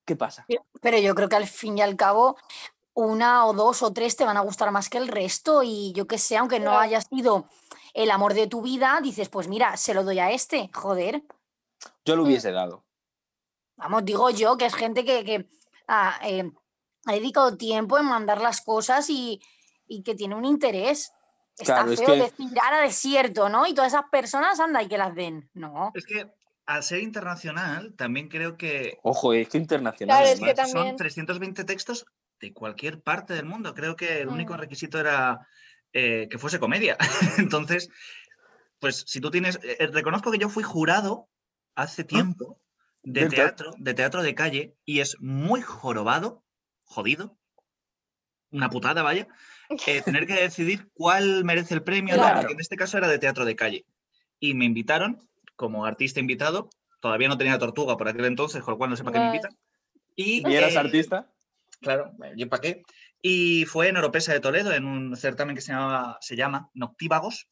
¿Qué 0.03 0.17
pasa? 0.17 0.45
Pero 0.81 0.97
yo 0.97 1.15
creo 1.15 1.29
que 1.29 1.37
al 1.37 1.47
fin 1.47 1.77
y 1.77 1.81
al 1.81 1.95
cabo, 1.95 2.35
una 2.93 3.45
o 3.45 3.53
dos 3.53 3.81
o 3.81 3.93
tres 3.93 4.17
te 4.17 4.25
van 4.25 4.35
a 4.35 4.41
gustar 4.41 4.71
más 4.71 4.89
que 4.89 4.97
el 4.97 5.07
resto. 5.07 5.63
Y 5.63 5.93
yo 5.93 6.05
que 6.05 6.17
sé, 6.17 6.35
aunque 6.35 6.59
no 6.59 6.77
haya 6.77 6.99
sido 6.99 7.47
el 7.93 8.11
amor 8.11 8.33
de 8.33 8.47
tu 8.47 8.61
vida, 8.61 8.99
dices, 9.01 9.29
pues 9.29 9.47
mira, 9.47 9.77
se 9.77 9.93
lo 9.93 10.03
doy 10.03 10.19
a 10.19 10.31
este. 10.31 10.69
Joder. 10.73 11.23
Yo 12.03 12.17
lo 12.17 12.23
Mm. 12.23 12.25
hubiese 12.25 12.51
dado. 12.51 12.83
Vamos, 13.77 14.03
digo 14.03 14.29
yo, 14.31 14.57
que 14.57 14.65
es 14.65 14.75
gente 14.75 15.05
que, 15.05 15.23
que, 15.23 15.49
ah, 15.87 16.19
eh, 16.25 16.51
ha 17.05 17.13
dedicado 17.13 17.55
tiempo 17.55 17.97
en 17.97 18.05
mandar 18.05 18.41
las 18.41 18.59
cosas 18.59 19.09
y, 19.09 19.41
y 19.87 20.03
que 20.03 20.13
tiene 20.13 20.35
un 20.35 20.43
interés. 20.43 21.13
Está 21.57 21.75
Claro, 21.75 21.91
es 21.91 21.99
feo 21.99 22.07
que- 22.15 22.21
decir 22.21 22.47
a 22.61 22.81
desierto, 22.81 23.49
¿no? 23.49 23.67
Y 23.67 23.73
todas 23.73 23.93
esas 23.93 24.09
personas, 24.11 24.59
anda, 24.59 24.81
y 24.81 24.87
que 24.87 24.97
las 24.97 25.13
den. 25.13 25.49
No. 25.53 25.91
Es 25.93 26.05
que 26.05 26.31
al 26.65 26.81
ser 26.83 26.99
internacional, 27.01 27.93
también 27.95 28.27
creo 28.29 28.57
que 28.57 28.97
Ojo, 29.03 29.33
es 29.33 29.49
que 29.49 29.57
internacional. 29.57 30.17
Claro, 30.17 30.33
es 30.33 30.39
que 30.39 30.53
también- 30.53 30.87
son 30.89 30.95
320 30.95 31.63
textos 31.63 32.05
de 32.39 32.53
cualquier 32.53 33.01
parte 33.01 33.33
del 33.33 33.45
mundo. 33.45 33.73
Creo 33.73 33.95
que 33.95 34.21
el 34.21 34.29
único 34.29 34.53
Mm. 34.53 34.57
requisito 34.57 34.99
era 34.99 35.47
eh, 35.95 36.27
que 36.31 36.39
fuese 36.39 36.59
comedia. 36.59 36.97
Entonces, 37.53 37.87
pues 38.79 39.03
si 39.07 39.21
tú 39.21 39.29
tienes... 39.29 39.59
eh, 39.61 39.87
reconozco 39.93 40.31
que 40.31 40.39
yo 40.39 40.49
fui 40.49 40.63
jurado 40.63 41.29
hace 41.75 42.03
tiempo 42.03 42.59
de 43.03 43.29
teatro, 43.29 43.73
de 43.77 43.93
teatro 43.93 44.23
de 44.23 44.33
calle, 44.33 44.75
y 44.85 45.01
es 45.01 45.17
muy 45.19 45.61
jorobado, 45.61 46.43
jodido, 46.83 47.37
una 48.49 48.69
putada, 48.71 49.03
vaya, 49.03 49.27
eh, 49.69 50.01
tener 50.01 50.27
que 50.27 50.33
decidir 50.33 50.89
cuál 50.93 51.43
merece 51.43 51.73
el 51.73 51.83
premio, 51.83 52.15
Claro. 52.15 52.39
porque 52.39 52.53
en 52.53 52.59
este 52.59 52.75
caso 52.75 52.97
era 52.97 53.07
de 53.07 53.19
teatro 53.19 53.45
de 53.45 53.55
calle. 53.55 53.85
Y 54.39 54.53
me 54.53 54.65
invitaron 54.65 55.27
como 55.55 55.85
artista 55.85 56.19
invitado, 56.19 56.69
todavía 56.99 57.27
no 57.27 57.37
tenía 57.37 57.57
tortuga 57.59 57.97
por 57.97 58.07
aquel 58.07 58.25
entonces, 58.25 58.61
con 58.63 58.73
lo 58.73 58.77
cual 58.77 58.89
no 58.89 58.95
sé 58.95 59.03
para 59.03 59.13
qué 59.13 59.19
me 59.19 59.25
invitan. 59.27 59.57
Y, 60.15 60.47
¿Y 60.47 60.55
eras 60.55 60.73
eh, 60.75 60.79
artista? 60.79 61.31
Claro, 61.81 62.11
¿yo 62.35 62.49
para 62.49 62.61
qué? 62.61 62.83
Y 63.21 63.65
fue 63.65 63.87
en 63.87 63.97
Oropesa 63.97 64.33
de 64.33 64.39
Toledo, 64.39 64.73
en 64.73 64.85
un 64.85 65.15
certamen 65.15 65.55
que 65.55 65.61
se, 65.61 65.71
llamaba, 65.71 66.17
se 66.21 66.35
llama 66.35 66.69
Noctívagos, 66.73 67.47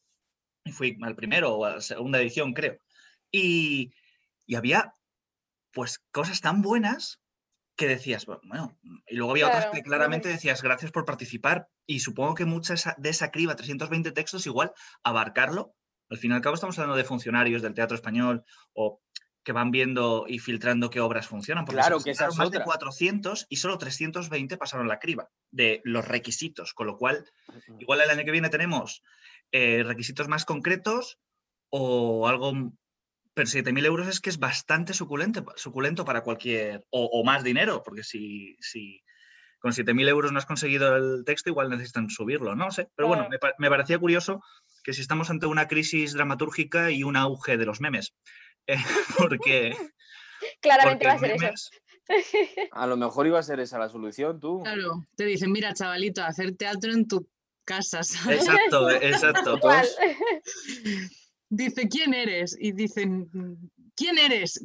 y 0.63 0.71
fui 0.71 0.97
al 1.01 1.15
primero 1.15 1.55
o 1.55 1.65
a 1.65 1.75
la 1.75 1.81
segunda 1.81 2.19
edición, 2.19 2.53
creo. 2.53 2.77
Y, 3.31 3.91
y 4.45 4.55
había, 4.55 4.93
pues, 5.71 5.99
cosas 6.11 6.41
tan 6.41 6.61
buenas 6.61 7.21
que 7.81 7.87
decías, 7.87 8.25
bueno, 8.25 8.77
y 9.07 9.15
luego 9.15 9.31
había 9.31 9.47
otras 9.47 9.65
que 9.73 9.81
claramente 9.81 10.29
decías, 10.29 10.61
gracias 10.61 10.91
por 10.91 11.03
participar, 11.03 11.67
y 11.87 12.01
supongo 12.01 12.35
que 12.35 12.45
mucha 12.45 12.75
de 12.97 13.09
esa 13.09 13.31
criba, 13.31 13.55
320 13.55 14.11
textos, 14.11 14.45
igual, 14.45 14.71
abarcarlo, 15.03 15.73
al 16.11 16.19
fin 16.19 16.29
y 16.29 16.35
al 16.35 16.41
cabo 16.41 16.53
estamos 16.53 16.77
hablando 16.77 16.95
de 16.95 17.03
funcionarios 17.05 17.63
del 17.63 17.73
teatro 17.73 17.95
español 17.95 18.43
o 18.73 19.01
que 19.43 19.51
van 19.51 19.71
viendo 19.71 20.25
y 20.27 20.37
filtrando 20.37 20.91
qué 20.91 20.99
obras 20.99 21.25
funcionan. 21.25 21.65
Porque 21.65 21.79
Claro, 21.79 21.99
se 21.99 22.03
que 22.03 22.11
esa 22.11 22.25
presentaron 22.25 22.33
es 22.33 22.37
más 22.37 22.51
de 22.51 22.57
otra. 22.57 22.65
400 22.65 23.47
y 23.49 23.55
solo 23.55 23.77
320 23.79 24.57
pasaron 24.57 24.87
la 24.87 24.99
criba 24.99 25.31
de 25.49 25.81
los 25.83 26.07
requisitos, 26.07 26.75
con 26.75 26.85
lo 26.85 26.97
cual 26.97 27.25
igual 27.79 28.01
el 28.01 28.11
año 28.11 28.23
que 28.23 28.31
viene 28.31 28.49
tenemos 28.49 29.01
eh, 29.51 29.81
requisitos 29.83 30.27
más 30.27 30.45
concretos 30.45 31.17
o 31.71 32.27
algo, 32.27 32.53
pero 33.33 33.47
7.000 33.47 33.85
euros 33.85 34.07
es 34.07 34.19
que 34.19 34.29
es 34.29 34.39
bastante 34.39 34.93
suculento, 34.93 35.45
suculento 35.55 36.03
para 36.05 36.21
cualquier, 36.21 36.85
o, 36.89 37.05
o 37.05 37.23
más 37.23 37.43
dinero, 37.43 37.81
porque 37.83 38.03
si, 38.03 38.55
si 38.59 39.01
con 39.59 39.73
7.000 39.73 40.07
euros 40.09 40.31
no 40.31 40.37
has 40.39 40.45
conseguido 40.45 40.95
el 40.95 41.23
texto, 41.25 41.49
igual 41.49 41.69
necesitan 41.69 42.09
subirlo, 42.09 42.55
no 42.55 42.71
sé, 42.71 42.89
pero 42.95 43.07
bueno, 43.07 43.27
me, 43.29 43.39
pa- 43.39 43.53
me 43.59 43.69
parecía 43.69 43.99
curioso 43.99 44.41
que 44.83 44.93
si 44.93 45.01
estamos 45.01 45.29
ante 45.29 45.45
una 45.45 45.67
crisis 45.67 46.13
dramatúrgica 46.13 46.91
y 46.91 47.03
un 47.03 47.15
auge 47.15 47.57
de 47.57 47.65
los 47.65 47.79
memes, 47.81 48.13
eh, 48.67 48.75
porque, 49.17 49.75
Claramente 50.59 51.05
porque 51.05 51.07
va 51.07 51.13
a 51.13 51.19
ser 51.37 51.53
eso. 51.53 51.69
A 52.71 52.87
lo 52.87 52.97
mejor 52.97 53.27
iba 53.27 53.37
a 53.39 53.43
ser 53.43 53.59
esa 53.59 53.77
la 53.79 53.87
solución, 53.89 54.39
tú. 54.39 54.61
Claro, 54.63 55.05
te 55.15 55.25
dicen, 55.25 55.51
mira, 55.51 55.73
chavalito, 55.73 56.23
hacer 56.23 56.55
teatro 56.57 56.91
en 56.91 57.07
tu 57.07 57.29
casa, 57.63 58.03
¿sabes? 58.03 58.39
Exacto, 58.39 58.89
exacto. 59.01 59.59
Dice, 61.51 61.87
¿quién 61.89 62.13
eres? 62.13 62.55
Y 62.57 62.71
dicen, 62.71 63.29
¿quién 63.97 64.17
eres? 64.17 64.63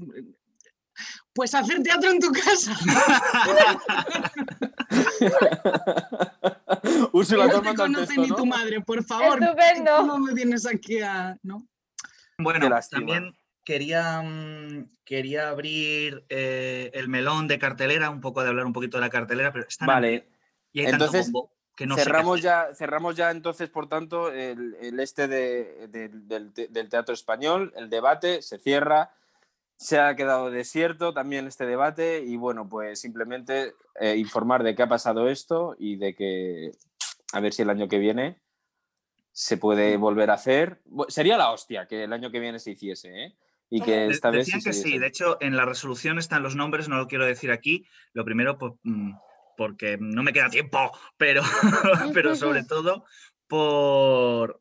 Pues 1.34 1.52
hacer 1.52 1.82
teatro 1.82 2.12
en 2.12 2.20
tu 2.20 2.30
casa. 2.30 2.78
Úrsula, 7.12 7.48
no 7.48 7.60
te 7.60 7.74
conoce 7.74 8.06
texto, 8.06 8.22
ni 8.22 8.28
¿no? 8.28 8.36
tu 8.36 8.46
madre, 8.46 8.80
por 8.82 9.02
favor. 9.02 9.42
Estupendo. 9.42 9.96
¿Cómo 9.96 10.18
me 10.18 10.32
vienes 10.32 10.64
aquí 10.64 11.00
a...? 11.00 11.36
¿no? 11.42 11.66
Bueno, 12.38 12.70
también 12.88 13.36
quería, 13.64 14.22
mm, 14.22 14.88
quería 15.04 15.48
abrir 15.48 16.24
eh, 16.28 16.92
el 16.94 17.08
melón 17.08 17.48
de 17.48 17.58
cartelera, 17.58 18.10
un 18.10 18.20
poco 18.20 18.44
de 18.44 18.50
hablar 18.50 18.64
un 18.64 18.72
poquito 18.72 18.98
de 18.98 19.00
la 19.00 19.10
cartelera, 19.10 19.52
pero 19.52 19.66
está 19.66 19.86
Vale, 19.86 20.28
y 20.72 20.80
hay 20.80 20.86
tanto 20.86 21.06
entonces, 21.06 21.32
bombo 21.32 21.55
que 21.76 21.86
no 21.86 21.94
cerramos, 21.96 22.40
ya, 22.42 22.68
cerramos 22.74 23.14
ya 23.16 23.30
entonces, 23.30 23.68
por 23.68 23.88
tanto, 23.88 24.32
el, 24.32 24.74
el 24.80 24.98
este 24.98 25.28
de- 25.28 25.86
de- 25.88 26.08
del, 26.08 26.52
del 26.54 26.88
teatro 26.88 27.14
español, 27.14 27.72
el 27.76 27.90
debate 27.90 28.40
se 28.42 28.58
cierra, 28.58 29.10
se 29.76 30.00
ha 30.00 30.16
quedado 30.16 30.50
desierto 30.50 31.12
también 31.12 31.46
este 31.46 31.66
debate 31.66 32.22
y 32.24 32.36
bueno, 32.36 32.66
pues 32.68 32.98
simplemente 33.00 33.74
eh, 34.00 34.16
informar 34.16 34.62
de 34.62 34.74
qué 34.74 34.82
ha 34.84 34.88
pasado 34.88 35.28
esto 35.28 35.76
y 35.78 35.96
de 35.96 36.14
que 36.14 36.72
a 37.34 37.40
ver 37.40 37.52
si 37.52 37.60
el 37.62 37.68
año 37.70 37.86
que 37.88 37.98
viene 37.98 38.40
se 39.32 39.58
puede 39.58 39.98
volver 39.98 40.30
a 40.30 40.34
hacer. 40.34 40.80
Sería 41.08 41.36
la 41.36 41.50
hostia 41.52 41.86
que 41.86 42.04
el 42.04 42.12
año 42.14 42.30
que 42.30 42.40
viene 42.40 42.58
se 42.58 42.70
hiciese, 42.70 43.24
¿eh? 43.24 43.36
Y 43.68 43.82
que 43.82 43.92
De- 43.92 44.06
esta 44.06 44.30
vez 44.30 44.46
Decían 44.46 44.60
sí 44.62 44.68
que 44.70 44.72
sí, 44.72 44.98
de 44.98 45.08
hecho 45.08 45.36
en 45.42 45.56
la 45.56 45.66
resolución 45.66 46.18
están 46.18 46.42
los 46.42 46.54
nombres, 46.56 46.88
no 46.88 46.96
lo 46.96 47.06
quiero 47.06 47.26
decir 47.26 47.50
aquí. 47.50 47.86
Lo 48.14 48.24
primero, 48.24 48.56
pues, 48.56 48.72
mm, 48.84 49.12
porque 49.56 49.96
no 50.00 50.22
me 50.22 50.32
queda 50.32 50.48
tiempo, 50.50 50.90
pero, 51.16 51.42
pero 52.14 52.36
sobre 52.36 52.64
todo 52.68 53.04
por 53.46 54.60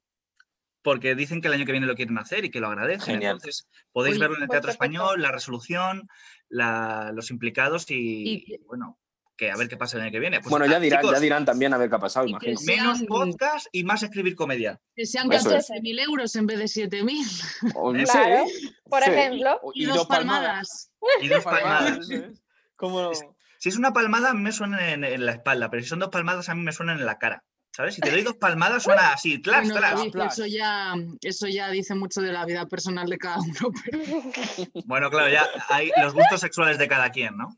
porque 0.81 1.15
dicen 1.15 1.41
que 1.41 1.47
el 1.47 1.55
año 1.55 1.65
que 1.65 1.71
viene 1.71 1.87
lo 1.87 1.95
quieren 1.95 2.17
hacer 2.19 2.45
y 2.45 2.51
que 2.51 2.59
lo 2.59 2.67
agradecen. 2.67 3.15
Genial. 3.15 3.37
Entonces, 3.37 3.67
podéis 3.91 4.19
verlo 4.19 4.35
en 4.35 4.43
el 4.43 4.47
pues 4.47 4.55
Teatro 4.61 4.67
perfecto. 4.67 4.85
Español, 4.85 5.21
la 5.21 5.31
resolución, 5.31 6.07
la- 6.47 7.11
los 7.11 7.31
implicados 7.31 7.89
y, 7.89 8.59
bueno, 8.67 8.99
que 9.35 9.49
a 9.49 9.55
ver 9.57 9.67
qué 9.67 9.77
pasa 9.77 9.97
el 9.97 10.03
año 10.03 10.11
que 10.11 10.19
viene. 10.19 10.41
Pues, 10.41 10.51
Bueno, 10.51 10.67
ya 10.67 10.77
ah, 10.77 10.79
dirán, 10.79 11.03
ya 11.03 11.19
dirán 11.19 11.43
también 11.43 11.73
a 11.73 11.77
ver 11.79 11.89
qué 11.89 11.95
ha 11.95 11.99
pasado, 11.99 12.27
imagino. 12.27 12.59
Menos 12.67 13.01
podcast 13.07 13.65
y 13.71 13.83
más 13.83 14.03
escribir 14.03 14.35
comedia. 14.35 14.79
Que 14.95 15.07
sean 15.07 15.31
Eso 15.31 15.55
es. 15.55 15.69
14.000 15.71 15.99
euros 16.07 16.35
en 16.35 16.45
vez 16.45 16.59
de 16.59 16.65
7.000. 16.65 17.71
O 17.73 17.91
no 17.91 18.03
Claro, 18.03 18.45
por 18.87 19.03
sí. 19.03 19.09
ejemplo. 19.09 19.59
Y, 19.73 19.85
dos 19.85 20.05
palmadas. 20.05 20.91
Y 21.19 21.27
dos 21.29 21.43
palmadas. 21.43 22.09
es. 22.11 23.25
Si 23.59 23.69
es 23.69 23.77
una 23.77 23.93
palmada, 23.93 24.31
a 24.31 24.33
mí 24.33 24.41
me 24.41 24.51
suena 24.51 24.91
en, 24.91 25.03
en 25.03 25.25
la 25.25 25.31
espalda, 25.33 25.69
pero 25.69 25.81
si 25.83 25.89
son 25.89 25.99
dos 25.99 26.09
palmadas, 26.09 26.49
a 26.49 26.55
mí 26.55 26.61
me 26.63 26.71
suenan 26.71 26.99
en 26.99 27.05
la 27.05 27.17
cara. 27.17 27.43
¿Sabes? 27.71 27.95
Si 27.95 28.01
te 28.01 28.09
doy 28.09 28.21
dos 28.21 28.35
palmadas, 28.35 28.83
suena 28.83 29.11
así, 29.13 29.39
tlas, 29.41 29.67
Bueno, 29.69 30.11
tlas. 30.11 30.33
Eso 30.39 30.45
ya, 30.45 30.93
eso 31.21 31.47
ya 31.47 31.69
dice 31.69 31.93
mucho 31.93 32.21
de 32.21 32.31
la 32.31 32.45
vida 32.45 32.65
personal 32.67 33.07
de 33.09 33.17
cada 33.17 33.37
uno. 33.39 33.71
pero- 33.85 33.99
Bueno, 34.85 35.09
claro, 35.09 35.29
ya 35.29 35.45
hay 35.69 35.91
los 36.01 36.13
gustos 36.13 36.39
sexuales 36.39 36.77
de 36.77 36.87
cada 36.87 37.09
quien, 37.09 37.35
¿no? 37.35 37.57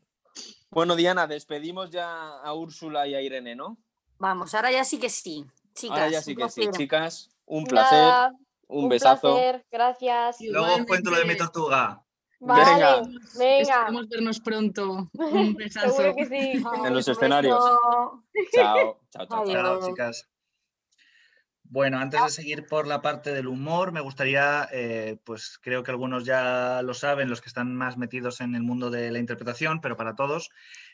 Bueno, 0.70 0.96
Diana, 0.96 1.26
despedimos 1.26 1.90
ya 1.90 2.10
a 2.42 2.52
Úrsula 2.52 3.06
y 3.06 3.14
a 3.14 3.22
Irene, 3.22 3.54
¿no? 3.54 3.78
Vamos, 4.18 4.54
ahora 4.54 4.72
ya 4.72 4.84
sí 4.84 4.98
que 4.98 5.08
sí. 5.08 5.46
Chicas, 5.74 5.96
Ahora 5.98 6.10
ya 6.10 6.20
sí 6.22 6.34
que 6.34 6.48
sí, 6.50 6.68
chicas. 6.72 7.30
Un 7.46 7.64
placer, 7.64 7.98
Nada, 7.98 8.32
un, 8.66 8.84
un 8.84 8.88
besazo. 8.88 9.20
placer, 9.34 9.64
gracias. 9.70 10.36
Luego 10.40 10.74
os 10.74 10.84
cuento 10.84 11.10
lo 11.10 11.18
de 11.18 11.24
mi 11.24 11.36
tortuga. 11.36 12.02
Vale, 12.40 12.64
Venga. 12.72 13.02
venga. 13.38 13.60
Esperemos 13.60 14.08
vernos 14.08 14.40
pronto. 14.40 15.10
Un 15.12 15.54
besazo. 15.56 15.90
Seguro 15.90 16.14
que 16.16 16.26
sí. 16.26 16.62
En 16.84 16.94
los 16.94 17.08
escenarios. 17.08 17.58
beso. 18.32 18.50
Chao, 18.52 19.00
chao, 19.10 19.26
chao. 19.26 19.26
chao. 19.28 19.42
Adiós. 19.42 19.80
Chao, 19.80 19.88
chicas. 19.88 20.28
Bueno, 21.70 21.98
antes 21.98 22.22
de 22.22 22.30
seguir 22.30 22.66
por 22.66 22.86
la 22.86 23.02
parte 23.02 23.34
del 23.34 23.46
humor, 23.46 23.92
me 23.92 24.00
gustaría, 24.00 24.66
eh, 24.72 25.18
pues 25.24 25.58
creo 25.60 25.82
que 25.82 25.90
algunos 25.90 26.24
ya 26.24 26.80
lo 26.82 26.94
saben, 26.94 27.28
los 27.28 27.42
que 27.42 27.48
están 27.48 27.76
más 27.76 27.98
metidos 27.98 28.40
en 28.40 28.54
el 28.54 28.62
mundo 28.62 28.88
de 28.88 29.10
la 29.10 29.18
interpretación, 29.18 29.82
pero 29.82 29.94
para 29.94 30.16
todos, 30.16 30.48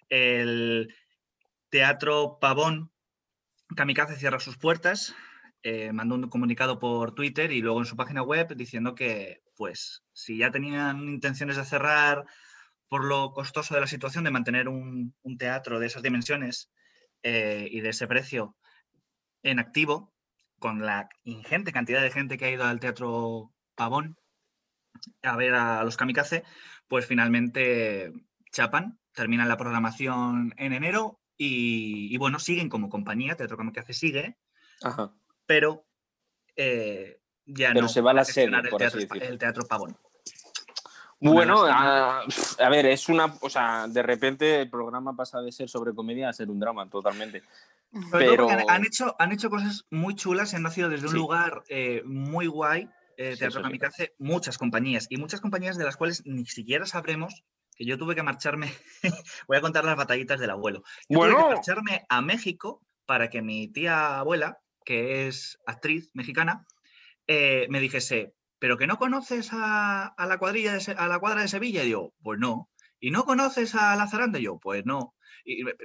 el 0.08 0.92
Teatro 1.68 2.38
Pavón 2.40 2.90
Kamikaze 3.76 4.16
cierra 4.16 4.40
sus 4.40 4.58
puertas, 4.58 5.14
eh, 5.62 5.92
mandó 5.92 6.16
un 6.16 6.28
comunicado 6.28 6.80
por 6.80 7.14
Twitter 7.14 7.52
y 7.52 7.60
luego 7.62 7.78
en 7.78 7.86
su 7.86 7.94
página 7.94 8.22
web 8.22 8.56
diciendo 8.56 8.96
que, 8.96 9.43
pues, 9.56 10.02
si 10.12 10.38
ya 10.38 10.50
tenían 10.50 11.08
intenciones 11.08 11.56
de 11.56 11.64
cerrar 11.64 12.24
por 12.88 13.04
lo 13.04 13.32
costoso 13.32 13.74
de 13.74 13.80
la 13.80 13.86
situación 13.86 14.24
de 14.24 14.30
mantener 14.30 14.68
un, 14.68 15.14
un 15.22 15.38
teatro 15.38 15.80
de 15.80 15.86
esas 15.86 16.02
dimensiones 16.02 16.70
eh, 17.22 17.68
y 17.70 17.80
de 17.80 17.88
ese 17.88 18.06
precio 18.06 18.56
en 19.42 19.58
activo, 19.58 20.12
con 20.58 20.84
la 20.84 21.08
ingente 21.24 21.72
cantidad 21.72 22.00
de 22.02 22.10
gente 22.10 22.38
que 22.38 22.46
ha 22.46 22.50
ido 22.50 22.64
al 22.64 22.80
Teatro 22.80 23.52
Pavón 23.74 24.16
a 25.22 25.36
ver 25.36 25.54
a 25.54 25.84
los 25.84 25.96
Kamikaze, 25.96 26.44
pues 26.88 27.06
finalmente 27.06 28.12
chapan, 28.52 28.98
terminan 29.12 29.48
la 29.48 29.56
programación 29.56 30.54
en 30.56 30.72
enero 30.72 31.20
y, 31.36 32.14
y 32.14 32.16
bueno, 32.16 32.38
siguen 32.38 32.68
como 32.68 32.88
compañía, 32.88 33.36
Teatro 33.36 33.56
Kamikaze 33.56 33.92
sigue, 33.92 34.38
Ajá. 34.82 35.12
pero 35.46 35.86
eh, 36.56 37.20
ya 37.46 37.68
Pero 37.68 37.82
no 37.82 37.88
se 37.88 38.00
va 38.00 38.10
a 38.12 38.14
la 38.14 38.24
sede, 38.24 38.34
gestionar 38.46 38.64
el 38.64 38.70
por 38.70 38.82
así 38.82 38.98
teatro, 38.98 39.14
decirlo. 39.14 39.32
el 39.32 39.38
teatro 39.38 39.64
Pavón. 39.66 39.96
Bueno, 41.20 41.62
Una 41.62 42.18
a, 42.20 42.24
a 42.58 42.68
ver, 42.68 42.86
es 42.86 43.08
una. 43.08 43.26
O 43.40 43.48
sea, 43.48 43.86
de 43.88 44.02
repente 44.02 44.60
el 44.62 44.68
programa 44.70 45.16
pasa 45.16 45.40
de 45.40 45.52
ser 45.52 45.68
sobre 45.70 45.94
comedia 45.94 46.28
a 46.28 46.32
ser 46.32 46.50
un 46.50 46.60
drama, 46.60 46.88
totalmente. 46.90 47.42
Pero. 48.12 48.48
han, 48.68 48.84
hecho, 48.84 49.14
han 49.18 49.32
hecho 49.32 49.48
cosas 49.48 49.86
muy 49.90 50.14
chulas 50.16 50.52
y 50.52 50.56
han 50.56 50.62
nacido 50.62 50.88
desde 50.88 51.06
un 51.06 51.12
Sí. 51.12 51.16
lugar 51.18 51.62
eh, 51.68 52.02
muy 52.04 52.46
guay, 52.46 52.88
eh, 53.16 53.36
Teatro 53.38 53.60
sí. 53.60 53.62
Kamikaze, 53.64 54.14
muchas 54.18 54.58
compañías 54.58 55.06
y 55.08 55.16
muchas 55.16 55.40
compañías 55.40 55.78
de 55.78 55.84
las 55.84 55.96
cuales 55.96 56.22
ni 56.26 56.44
siquiera 56.46 56.84
sabremos 56.84 57.44
que 57.76 57.86
yo 57.86 57.96
tuve 57.96 58.14
que 58.14 58.22
marcharme, 58.22 58.72
voy 59.48 59.56
a 59.56 59.60
contar 59.60 59.84
las 59.84 59.96
batallitas 59.96 60.40
del 60.40 60.50
abuelo. 60.50 60.82
Yo 61.08 61.18
tuve 61.20 61.32
Bueno. 61.32 61.48
que 61.48 61.54
marcharme 61.54 62.04
a 62.08 62.20
México 62.20 62.82
para 63.06 63.30
que 63.30 63.40
mi 63.42 63.68
tía 63.68 64.18
abuela, 64.18 64.58
que 64.84 65.26
es 65.28 65.58
actriz 65.66 66.10
mexicana, 66.12 66.66
eh, 67.26 67.66
me 67.70 67.80
dijese, 67.80 68.34
¿pero 68.58 68.76
que 68.76 68.86
no 68.86 68.98
conoces 68.98 69.50
a, 69.52 70.14
la 70.18 70.38
cuadrilla 70.38 70.74
de, 70.74 70.92
a 70.92 71.08
la 71.08 71.18
cuadra 71.18 71.42
de 71.42 71.48
Sevilla? 71.48 71.84
Y 71.84 71.90
yo, 71.90 72.12
pues 72.22 72.38
no. 72.38 72.70
¿Y 73.00 73.10
no 73.10 73.24
conoces 73.24 73.74
a 73.74 73.96
la 73.96 74.08
zaranda? 74.08 74.38
Y 74.38 74.44
yo, 74.44 74.58
pues 74.58 74.84
no. 74.86 75.14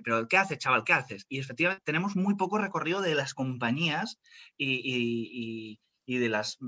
Pero 0.04 0.28
¿qué 0.28 0.38
haces, 0.38 0.58
chaval? 0.60 0.84
¿Qué 0.86 0.94
haces? 0.94 1.26
Y 1.28 1.40
efectivamente 1.40 1.84
tenemos 1.86 2.16
muy 2.16 2.36
poco 2.36 2.58
recorrido 2.58 3.02
de 3.02 3.16
las 3.16 3.34
compañías 3.34 4.20
y 4.58 5.80
de 6.06 6.30
las 6.30 6.60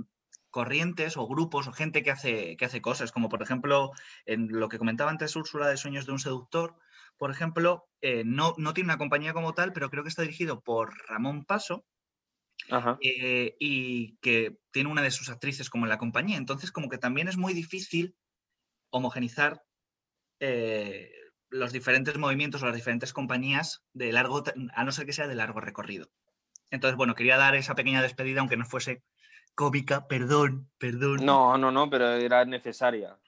corrientes 0.52 1.18
o 1.18 1.28
grupos 1.28 1.68
o 1.68 1.74
gente 1.74 2.04
que 2.04 2.12
hace, 2.12 2.56
que 2.58 2.66
hace 2.66 2.82
cosas, 2.82 3.12
como 3.12 3.30
por 3.30 3.42
ejemplo 3.42 3.92
en 4.26 4.50
lo 4.52 4.70
que 4.70 4.78
comentaba 4.78 5.10
antes 5.10 5.36
Úrsula 5.36 5.68
de 5.68 5.78
Sueños 5.78 6.06
de 6.06 6.12
un 6.12 6.20
Seductor, 6.20 6.76
por 7.18 7.32
ejemplo, 7.32 7.88
eh, 8.02 8.24
no, 8.26 8.54
no 8.58 8.74
tiene 8.74 8.88
una 8.88 8.98
compañía 8.98 9.34
como 9.34 9.54
tal, 9.54 9.74
pero 9.74 9.90
creo 9.90 10.04
que 10.04 10.10
está 10.10 10.22
dirigido 10.22 10.62
por 10.62 10.94
Ramón 11.08 11.46
Paso, 11.46 11.86
Ajá. 12.70 12.98
eh, 13.02 13.56
y 13.60 14.18
que 14.18 14.58
tiene 14.72 14.90
una 14.90 15.02
de 15.02 15.12
sus 15.12 15.30
actrices 15.30 15.70
como 15.70 15.86
en 15.86 15.90
la 15.90 15.98
compañía. 15.98 16.38
Entonces, 16.38 16.72
como 16.72 16.90
que 16.90 16.98
también 16.98 17.28
es 17.28 17.38
muy 17.38 17.54
difícil 17.54 18.16
homogenizar 18.90 19.64
eh, 20.40 21.12
los 21.50 21.74
diferentes 21.74 22.18
movimientos 22.18 22.64
o 22.64 22.66
las 22.66 22.76
diferentes 22.76 23.14
compañías 23.14 23.84
de 23.94 24.12
largo, 24.12 24.44
a 24.74 24.84
no 24.84 24.92
ser 24.92 25.06
que 25.06 25.14
sea 25.14 25.28
de 25.28 25.36
largo 25.36 25.60
recorrido. 25.60 26.10
Entonces, 26.70 26.96
bueno, 26.96 27.16
quería 27.16 27.38
dar 27.38 27.56
esa 27.56 27.76
pequeña 27.76 28.02
despedida, 28.02 28.40
aunque 28.40 28.58
no 28.58 28.66
fuese 28.66 29.04
cómica, 29.56 30.08
perdón, 30.08 30.70
perdón. 30.78 31.26
No, 31.26 31.58
no, 31.58 31.72
no, 31.72 31.90
pero 31.90 32.14
era 32.14 32.46
necesaria. 32.46 33.20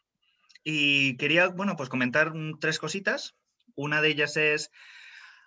Y 0.64 1.18
quería, 1.18 1.50
bueno, 1.50 1.76
pues 1.76 1.90
comentar 1.90 2.34
tres 2.62 2.80
cositas. 2.80 3.36
Una 3.76 4.02
de 4.02 4.10
ellas 4.10 4.38
es 4.38 4.72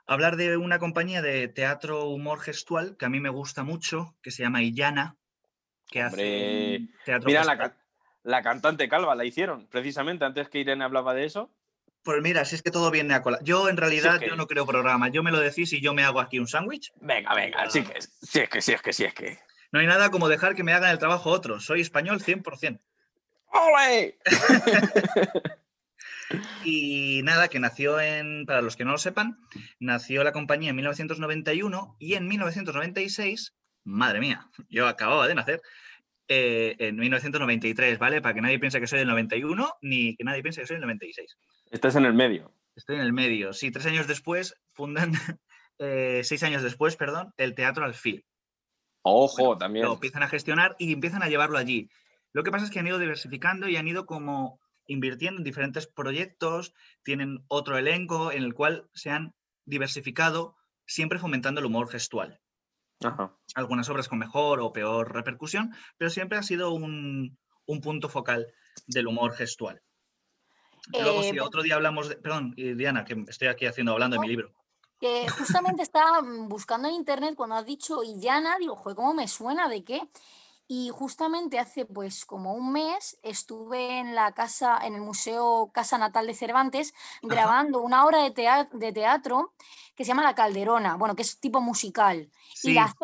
hablar 0.06 0.36
de 0.36 0.56
una 0.56 0.78
compañía 0.78 1.22
de 1.22 1.48
teatro 1.48 2.06
humor 2.08 2.40
gestual 2.40 2.96
que 2.96 3.04
a 3.06 3.08
mí 3.08 3.20
me 3.20 3.28
gusta 3.28 3.62
mucho, 3.64 4.14
que 4.22 4.30
se 4.30 4.42
llama 4.42 4.62
Illana, 4.62 5.16
que 5.88 6.04
Hombre, 6.04 6.76
hace 6.76 6.88
teatro 7.04 7.26
Mira, 7.26 7.44
la, 7.44 7.76
la 8.22 8.42
cantante 8.42 8.88
calva 8.88 9.14
la 9.14 9.24
hicieron, 9.24 9.66
precisamente 9.68 10.24
antes 10.24 10.48
que 10.48 10.58
Irene 10.58 10.84
hablaba 10.84 11.14
de 11.14 11.24
eso. 11.24 11.50
Pues 12.02 12.22
mira, 12.22 12.44
si 12.44 12.54
es 12.54 12.62
que 12.62 12.70
todo 12.70 12.92
viene 12.92 13.14
a 13.14 13.22
cola. 13.22 13.38
Yo 13.42 13.68
en 13.68 13.76
realidad 13.76 14.20
que- 14.20 14.28
yo 14.28 14.36
no 14.36 14.46
creo 14.46 14.64
programa, 14.64 15.08
yo 15.08 15.22
me 15.24 15.32
lo 15.32 15.40
decís 15.40 15.72
y 15.72 15.80
yo 15.80 15.92
me 15.92 16.04
hago 16.04 16.20
aquí 16.20 16.38
un 16.38 16.46
sándwich. 16.46 16.92
Venga, 17.00 17.34
venga, 17.34 17.68
sí 17.68 17.82
que 17.82 18.00
sí 18.00 18.40
es 18.40 18.48
que 18.48 18.60
sí 18.60 18.72
es 18.72 18.82
que 18.82 18.92
sí 18.92 19.04
es 19.04 19.14
que. 19.14 19.38
No 19.72 19.80
hay 19.80 19.86
nada 19.88 20.10
como 20.12 20.28
dejar 20.28 20.54
que 20.54 20.62
me 20.62 20.72
hagan 20.72 20.90
el 20.90 20.98
trabajo 20.98 21.30
otros. 21.30 21.64
Soy 21.64 21.80
español 21.80 22.20
100%. 22.20 22.80
¡Ole! 23.48 24.18
Y 26.64 27.22
nada, 27.22 27.48
que 27.48 27.60
nació 27.60 28.00
en, 28.00 28.46
para 28.46 28.62
los 28.62 28.76
que 28.76 28.84
no 28.84 28.92
lo 28.92 28.98
sepan, 28.98 29.38
nació 29.78 30.24
la 30.24 30.32
compañía 30.32 30.70
en 30.70 30.76
1991 30.76 31.96
y 31.98 32.14
en 32.14 32.26
1996, 32.26 33.54
madre 33.84 34.20
mía, 34.20 34.48
yo 34.68 34.88
acababa 34.88 35.28
de 35.28 35.34
nacer, 35.34 35.62
eh, 36.28 36.74
en 36.80 36.96
1993, 36.96 37.98
¿vale? 37.98 38.20
Para 38.20 38.34
que 38.34 38.40
nadie 38.40 38.58
piense 38.58 38.80
que 38.80 38.88
soy 38.88 38.98
del 38.98 39.08
91 39.08 39.74
ni 39.82 40.16
que 40.16 40.24
nadie 40.24 40.42
piense 40.42 40.60
que 40.60 40.66
soy 40.66 40.76
del 40.76 40.82
96. 40.82 41.36
Estás 41.70 41.94
en 41.94 42.04
el 42.04 42.14
medio. 42.14 42.52
Estoy 42.74 42.96
en 42.96 43.02
el 43.02 43.12
medio. 43.12 43.52
Sí, 43.52 43.70
tres 43.70 43.86
años 43.86 44.08
después 44.08 44.56
fundan, 44.72 45.12
eh, 45.78 46.22
seis 46.24 46.42
años 46.42 46.62
después, 46.62 46.96
perdón, 46.96 47.32
el 47.36 47.54
Teatro 47.54 47.84
Alfil. 47.84 48.24
Ojo, 49.02 49.44
Bueno, 49.44 49.58
también. 49.58 49.84
Lo 49.86 49.94
empiezan 49.94 50.24
a 50.24 50.28
gestionar 50.28 50.74
y 50.80 50.92
empiezan 50.92 51.22
a 51.22 51.28
llevarlo 51.28 51.58
allí. 51.58 51.88
Lo 52.32 52.42
que 52.42 52.50
pasa 52.50 52.64
es 52.64 52.72
que 52.72 52.80
han 52.80 52.88
ido 52.88 52.98
diversificando 52.98 53.68
y 53.68 53.76
han 53.76 53.86
ido 53.86 54.04
como 54.04 54.58
invirtiendo 54.86 55.40
en 55.40 55.44
diferentes 55.44 55.86
proyectos, 55.86 56.74
tienen 57.02 57.44
otro 57.48 57.76
elenco 57.78 58.32
en 58.32 58.42
el 58.42 58.54
cual 58.54 58.88
se 58.94 59.10
han 59.10 59.34
diversificado, 59.64 60.56
siempre 60.86 61.18
fomentando 61.18 61.60
el 61.60 61.66
humor 61.66 61.88
gestual. 61.88 62.40
Ajá. 63.02 63.36
Algunas 63.54 63.88
obras 63.88 64.08
con 64.08 64.18
mejor 64.18 64.60
o 64.60 64.72
peor 64.72 65.12
repercusión, 65.12 65.74
pero 65.98 66.10
siempre 66.10 66.38
ha 66.38 66.42
sido 66.42 66.70
un, 66.70 67.38
un 67.66 67.80
punto 67.80 68.08
focal 68.08 68.46
del 68.86 69.06
humor 69.06 69.34
gestual. 69.34 69.82
Luego, 70.92 71.22
Eh, 71.22 71.30
si 71.30 71.38
otro 71.40 71.62
día 71.62 71.74
hablamos 71.74 72.08
de. 72.08 72.16
Perdón, 72.16 72.54
Diana, 72.56 73.04
que 73.04 73.24
estoy 73.28 73.48
aquí 73.48 73.66
haciendo 73.66 73.92
hablando 73.92 74.16
de 74.16 74.20
mi 74.20 74.28
libro. 74.28 74.52
Que 75.00 75.28
justamente 75.28 75.82
estaba 75.82 76.22
mm, 76.22 76.48
buscando 76.48 76.88
en 76.88 76.94
internet 76.94 77.34
cuando 77.34 77.56
has 77.56 77.66
dicho 77.66 78.02
Illana, 78.02 78.56
digo, 78.58 78.76
joder, 78.76 78.96
¿cómo 78.96 79.12
me 79.12 79.28
suena? 79.28 79.68
¿De 79.68 79.84
qué? 79.84 80.00
Y 80.68 80.90
justamente 80.92 81.58
hace 81.60 81.84
pues 81.86 82.24
como 82.24 82.54
un 82.54 82.72
mes 82.72 83.18
estuve 83.22 84.00
en 84.00 84.14
la 84.16 84.32
casa, 84.32 84.78
en 84.84 84.94
el 84.94 85.00
Museo 85.00 85.70
Casa 85.72 85.96
Natal 85.98 86.26
de 86.26 86.34
Cervantes, 86.34 86.92
grabando 87.22 87.80
una 87.82 88.04
obra 88.04 88.22
de, 88.22 88.32
tea- 88.32 88.68
de 88.72 88.92
teatro 88.92 89.52
que 89.94 90.04
se 90.04 90.08
llama 90.08 90.24
La 90.24 90.34
Calderona, 90.34 90.96
bueno, 90.96 91.14
que 91.14 91.22
es 91.22 91.38
tipo 91.40 91.60
musical, 91.60 92.30
y 92.62 92.72
la 92.74 92.84
hace. 92.84 92.96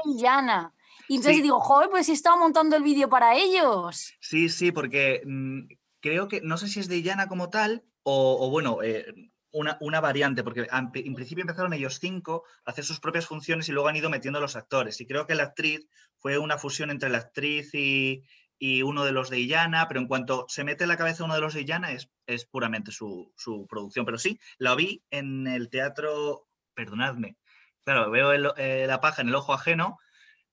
Y 1.08 1.16
entonces 1.16 1.36
Sí. 1.36 1.42
digo, 1.42 1.60
joder, 1.60 1.90
pues 1.90 2.08
he 2.08 2.12
estado 2.12 2.36
montando 2.36 2.76
el 2.76 2.82
vídeo 2.82 3.08
para 3.08 3.34
ellos. 3.36 4.14
Sí, 4.20 4.48
sí, 4.48 4.72
porque 4.72 5.22
mm, 5.24 5.60
creo 6.00 6.28
que, 6.28 6.40
no 6.40 6.56
sé 6.56 6.68
si 6.68 6.80
es 6.80 6.88
de 6.88 6.96
Illana 6.96 7.28
como 7.28 7.50
tal, 7.50 7.84
o, 8.02 8.38
o 8.46 8.50
bueno, 8.50 8.82
eh, 8.82 9.31
una, 9.52 9.76
una 9.80 10.00
variante, 10.00 10.42
porque 10.42 10.66
en 10.70 11.14
principio 11.14 11.42
empezaron 11.42 11.72
ellos 11.72 11.98
cinco 12.00 12.44
a 12.64 12.70
hacer 12.70 12.84
sus 12.84 13.00
propias 13.00 13.26
funciones 13.26 13.68
y 13.68 13.72
luego 13.72 13.88
han 13.88 13.96
ido 13.96 14.10
metiendo 14.10 14.40
los 14.40 14.56
actores. 14.56 15.00
Y 15.00 15.06
creo 15.06 15.26
que 15.26 15.34
la 15.34 15.44
actriz 15.44 15.86
fue 16.18 16.38
una 16.38 16.58
fusión 16.58 16.90
entre 16.90 17.10
la 17.10 17.18
actriz 17.18 17.74
y, 17.74 18.22
y 18.58 18.82
uno 18.82 19.04
de 19.04 19.12
los 19.12 19.28
de 19.30 19.38
Illana, 19.40 19.88
pero 19.88 20.00
en 20.00 20.06
cuanto 20.06 20.46
se 20.48 20.64
mete 20.64 20.84
en 20.84 20.88
la 20.88 20.96
cabeza 20.96 21.24
uno 21.24 21.34
de 21.34 21.40
los 21.40 21.54
de 21.54 21.60
Illana 21.62 21.92
es, 21.92 22.10
es 22.26 22.44
puramente 22.46 22.92
su, 22.92 23.32
su 23.36 23.66
producción. 23.68 24.04
Pero 24.06 24.18
sí, 24.18 24.38
la 24.58 24.74
vi 24.74 25.02
en 25.10 25.46
el 25.46 25.68
teatro, 25.68 26.46
perdonadme, 26.74 27.36
claro, 27.84 28.10
veo 28.10 28.32
el- 28.32 28.52
eh, 28.56 28.86
la 28.88 29.00
paja 29.00 29.22
en 29.22 29.28
el 29.28 29.34
ojo 29.34 29.52
ajeno 29.52 29.98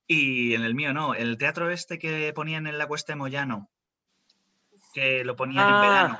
y 0.07 0.55
en 0.55 0.63
el 0.63 0.73
mío 0.75 0.91
no, 0.91 1.13
en 1.15 1.21
el 1.27 1.37
teatro 1.37 1.69
este 1.69 1.99
que 1.99 2.33
ponían 2.33 2.65
en 2.67 2.77
la 2.79 2.87
Cuesta 2.87 3.13
de 3.13 3.17
Moyano, 3.17 3.69
que 4.93 5.23
lo 5.23 5.35
ponían 5.35 5.69
en 5.69 5.75
Ah, 5.75 5.81
verano. 5.81 6.19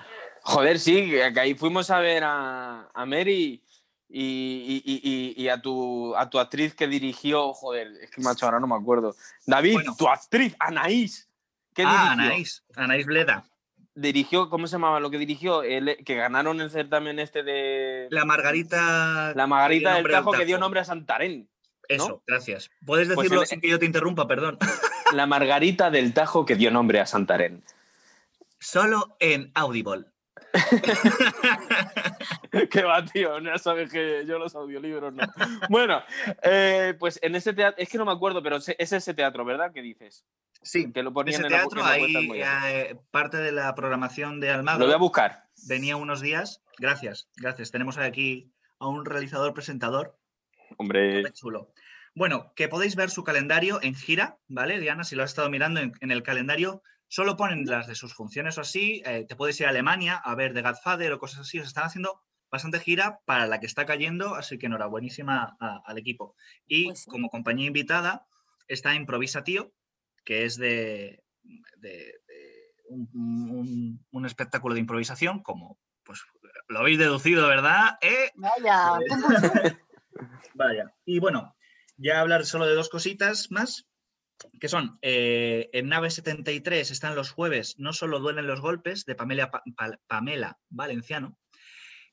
Joder, 0.49 0.79
sí, 0.79 1.09
que 1.09 1.39
ahí 1.39 1.53
fuimos 1.53 1.89
a 1.91 1.99
ver 1.99 2.23
a, 2.23 2.89
a 2.93 3.05
Mary 3.05 3.61
y, 4.09 4.81
y- 4.83 4.83
y- 4.83 5.43
y- 5.43 5.49
a, 5.49 5.61
tu, 5.61 6.15
a 6.15 6.29
tu 6.29 6.39
actriz 6.39 6.73
que 6.73 6.87
dirigió. 6.87 7.53
Joder, 7.53 7.87
es 8.01 8.09
que 8.11 8.21
macho, 8.21 8.45
ahora 8.45 8.59
no 8.59 8.67
me 8.67 8.75
acuerdo. 8.75 9.15
David, 9.45 9.73
Bueno. 9.73 9.95
tu 9.97 10.07
actriz, 10.07 10.55
Anaís. 10.59 11.27
¿Qué 11.73 11.83
Ah, 11.85 11.89
dirigió? 11.91 12.11
Anaís, 12.11 12.63
Anaís 12.75 13.05
Bleda. 13.05 13.45
Dirigió, 13.95 14.49
¿cómo 14.49 14.65
se 14.67 14.73
llamaba 14.73 14.99
lo 14.99 15.09
que 15.11 15.17
dirigió? 15.17 15.61
El- 15.63 15.97
que 16.03 16.15
ganaron 16.15 16.59
el 16.61 16.71
certamen 16.71 17.19
este 17.19 17.43
de. 17.43 18.07
La 18.09 18.25
Margarita. 18.25 19.33
La 19.35 19.45
Margarita 19.47 19.95
del 19.95 20.07
Tajo 20.09 20.31
que 20.31 20.45
dio 20.45 20.57
nombre 20.57 20.79
a 20.79 20.85
Santarén. 20.85 21.47
Eso, 21.87 22.21
gracias. 22.27 22.69
Puedes 22.85 23.07
Pues 23.09 23.25
decirlo 23.25 23.45
sin 23.45 23.61
que 23.61 23.69
yo 23.69 23.79
te 23.79 23.85
interrumpa, 23.85 24.27
perdón. 24.27 24.57
La 25.13 25.25
margarita 25.25 25.89
del 25.89 26.13
Tajo 26.13 26.45
que 26.45 26.55
dio 26.55 26.69
nombre 26.69 26.99
a 26.99 27.07
Santarén. 27.07 27.63
Solo 28.59 29.15
en 29.19 29.51
Audible. 29.55 30.05
Qué 32.71 32.83
va, 32.83 33.05
tío, 33.05 33.39
ya 33.39 33.57
sabes 33.57 33.91
que 33.91 34.25
yo 34.25 34.39
los 34.39 34.55
audiolibros 34.55 35.13
no. 35.13 35.23
Bueno, 35.69 36.01
eh, 36.43 36.95
pues 36.99 37.19
en 37.21 37.35
ese 37.35 37.53
teatro, 37.53 37.81
es 37.81 37.89
que 37.89 37.97
no 37.97 38.05
me 38.05 38.11
acuerdo, 38.11 38.41
pero 38.41 38.57
es 38.57 38.91
ese 38.91 39.13
teatro, 39.13 39.45
¿verdad? 39.45 39.71
¿Qué 39.73 39.81
dices? 39.81 40.25
Sí, 40.61 40.91
Que 40.91 41.03
lo 41.03 41.13
ponían 41.13 41.41
ese 41.41 41.47
en 41.47 41.51
la, 41.51 41.57
teatro, 41.59 41.81
en 41.81 41.87
ahí 41.87 42.41
eh, 42.41 42.97
parte 43.11 43.37
de 43.37 43.51
la 43.51 43.73
programación 43.75 44.39
de 44.39 44.49
Almagro 44.49 44.79
Lo 44.79 44.85
voy 44.87 44.95
a 44.95 44.97
buscar. 44.97 45.45
venía 45.67 45.95
unos 45.95 46.21
días. 46.21 46.61
Gracias, 46.77 47.29
gracias. 47.37 47.71
Tenemos 47.71 47.97
aquí 47.97 48.51
a 48.79 48.87
un 48.87 49.05
realizador 49.05 49.53
presentador 49.53 50.17
Hombre, 50.77 51.23
chulo. 51.33 51.71
Bueno, 52.15 52.53
que 52.55 52.67
podéis 52.67 52.95
ver 52.95 53.09
su 53.09 53.23
calendario 53.23 53.79
en 53.81 53.95
gira, 53.95 54.37
¿vale? 54.47 54.79
Diana, 54.79 55.03
si 55.03 55.15
lo 55.15 55.23
has 55.23 55.31
estado 55.31 55.49
mirando 55.49 55.79
en, 55.79 55.93
en 56.01 56.11
el 56.11 56.23
calendario, 56.23 56.81
solo 57.09 57.35
ponen 57.35 57.65
las 57.65 57.87
de 57.87 57.95
sus 57.95 58.13
funciones 58.13 58.57
o 58.57 58.61
así. 58.61 59.01
eh, 59.05 59.25
te 59.27 59.35
puedes 59.35 59.59
ir 59.59 59.65
a 59.67 59.69
Alemania 59.71 60.15
a 60.15 60.33
ver 60.35 60.53
The 60.53 60.61
Godfather 60.61 61.11
o 61.11 61.19
cosas 61.19 61.41
así. 61.41 61.59
Os 61.59 61.67
están 61.67 61.83
haciendo 61.83 62.21
bastante 62.49 62.79
gira 62.79 63.19
para 63.25 63.45
la 63.45 63.59
que 63.59 63.65
está 63.65 63.85
cayendo, 63.85 64.35
así 64.35 64.57
que 64.57 64.67
enhorabuenísima 64.67 65.57
al 65.59 65.97
equipo. 65.97 66.35
Y 66.65 66.85
Pues 66.85 67.01
sí. 67.03 67.09
como 67.09 67.29
compañía 67.29 67.67
invitada 67.67 68.25
está 68.67 68.95
Improvisa 68.95 69.43
Tío, 69.43 69.73
que 70.23 70.45
es 70.45 70.55
de, 70.57 71.21
de- 71.77 72.13
de 72.27 72.53
un, 72.87 73.07
un- 73.13 74.05
un 74.11 74.25
espectáculo 74.25 74.73
de 74.73 74.79
improvisación, 74.81 75.43
como 75.43 75.77
pues 76.03 76.21
lo 76.69 76.79
habéis 76.79 76.97
deducido, 76.97 77.47
¿verdad? 77.47 77.97
¿Eh? 78.01 78.31
Vaya, 78.35 78.97
pum, 79.07 79.21
pum. 79.21 79.31
Vaya. 80.55 80.93
Y 81.05 81.19
bueno, 81.19 81.55
ya 81.97 82.19
hablar 82.21 82.45
solo 82.45 82.65
de 82.65 82.73
dos 82.75 82.89
cositas 82.89 83.51
más, 83.51 83.87
que 84.59 84.69
son, 84.69 84.97
eh, 85.01 85.69
en 85.73 85.89
Nave 85.89 86.09
73 86.09 86.91
están 86.91 87.15
los 87.15 87.31
jueves, 87.31 87.75
no 87.77 87.93
solo 87.93 88.19
duelen 88.19 88.47
los 88.47 88.61
golpes, 88.61 89.05
de 89.05 89.15
Pamela, 89.15 89.51
Pa- 89.51 89.63
Pa- 89.75 89.99
Pamela 90.07 90.57
Valenciano. 90.69 91.37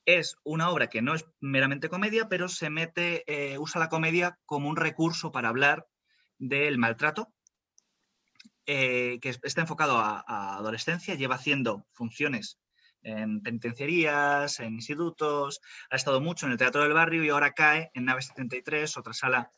Es 0.05 0.37
una 0.45 0.71
obra 0.71 0.87
que 0.89 1.03
no 1.03 1.15
es 1.15 1.25
meramente 1.41 1.89
comedia, 1.89 2.29
pero 2.29 2.49
se 2.49 2.71
mete, 2.71 3.25
eh, 3.27 3.59
usa 3.59 3.81
la 3.81 3.89
comedia 3.89 4.39
como 4.47 4.69
un 4.69 4.77
recurso 4.77 5.33
para 5.33 5.49
hablar 5.49 5.87
del 6.39 6.79
maltrato, 6.79 7.33
eh, 8.67 9.19
que 9.21 9.31
es- 9.31 9.41
está 9.43 9.61
enfocado 9.61 9.99
a, 9.99 10.25
a 10.27 10.57
adolescencia, 10.57 11.15
lleva 11.15 11.37
haciendo 11.37 11.87
funciones 11.93 12.59
en 13.03 13.41
penitenciarías, 13.41 14.59
en 14.59 14.75
institutos, 14.75 15.61
ha 15.91 15.97
estado 15.97 16.21
mucho 16.21 16.47
en 16.47 16.53
el 16.53 16.59
Teatro 16.59 16.83
del 16.83 16.93
Barrio 16.93 17.23
y 17.25 17.29
ahora 17.29 17.53
cae 17.53 17.91
en 17.95 18.05
Nave 18.07 18.23
73, 18.23 18.97
otra 18.97 19.13
sala 19.13 19.51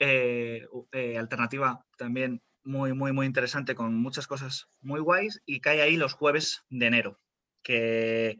eh, 0.00 0.66
eh, 0.92 1.18
alternativa 1.18 1.86
también 1.96 2.42
muy, 2.64 2.92
muy, 2.94 3.12
muy 3.12 3.26
interesante 3.26 3.74
con 3.74 3.94
muchas 3.94 4.26
cosas 4.26 4.66
muy 4.80 5.00
guays 5.00 5.40
y 5.46 5.60
cae 5.60 5.82
ahí 5.82 5.96
los 5.96 6.14
jueves 6.14 6.64
de 6.70 6.86
enero. 6.86 7.18
Que 7.62 8.38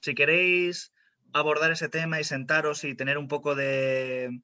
si 0.00 0.14
queréis 0.14 0.92
abordar 1.32 1.72
ese 1.72 1.88
tema 1.88 2.20
y 2.20 2.24
sentaros 2.24 2.84
y 2.84 2.94
tener 2.94 3.18
un 3.18 3.28
poco 3.28 3.54
de, 3.54 4.40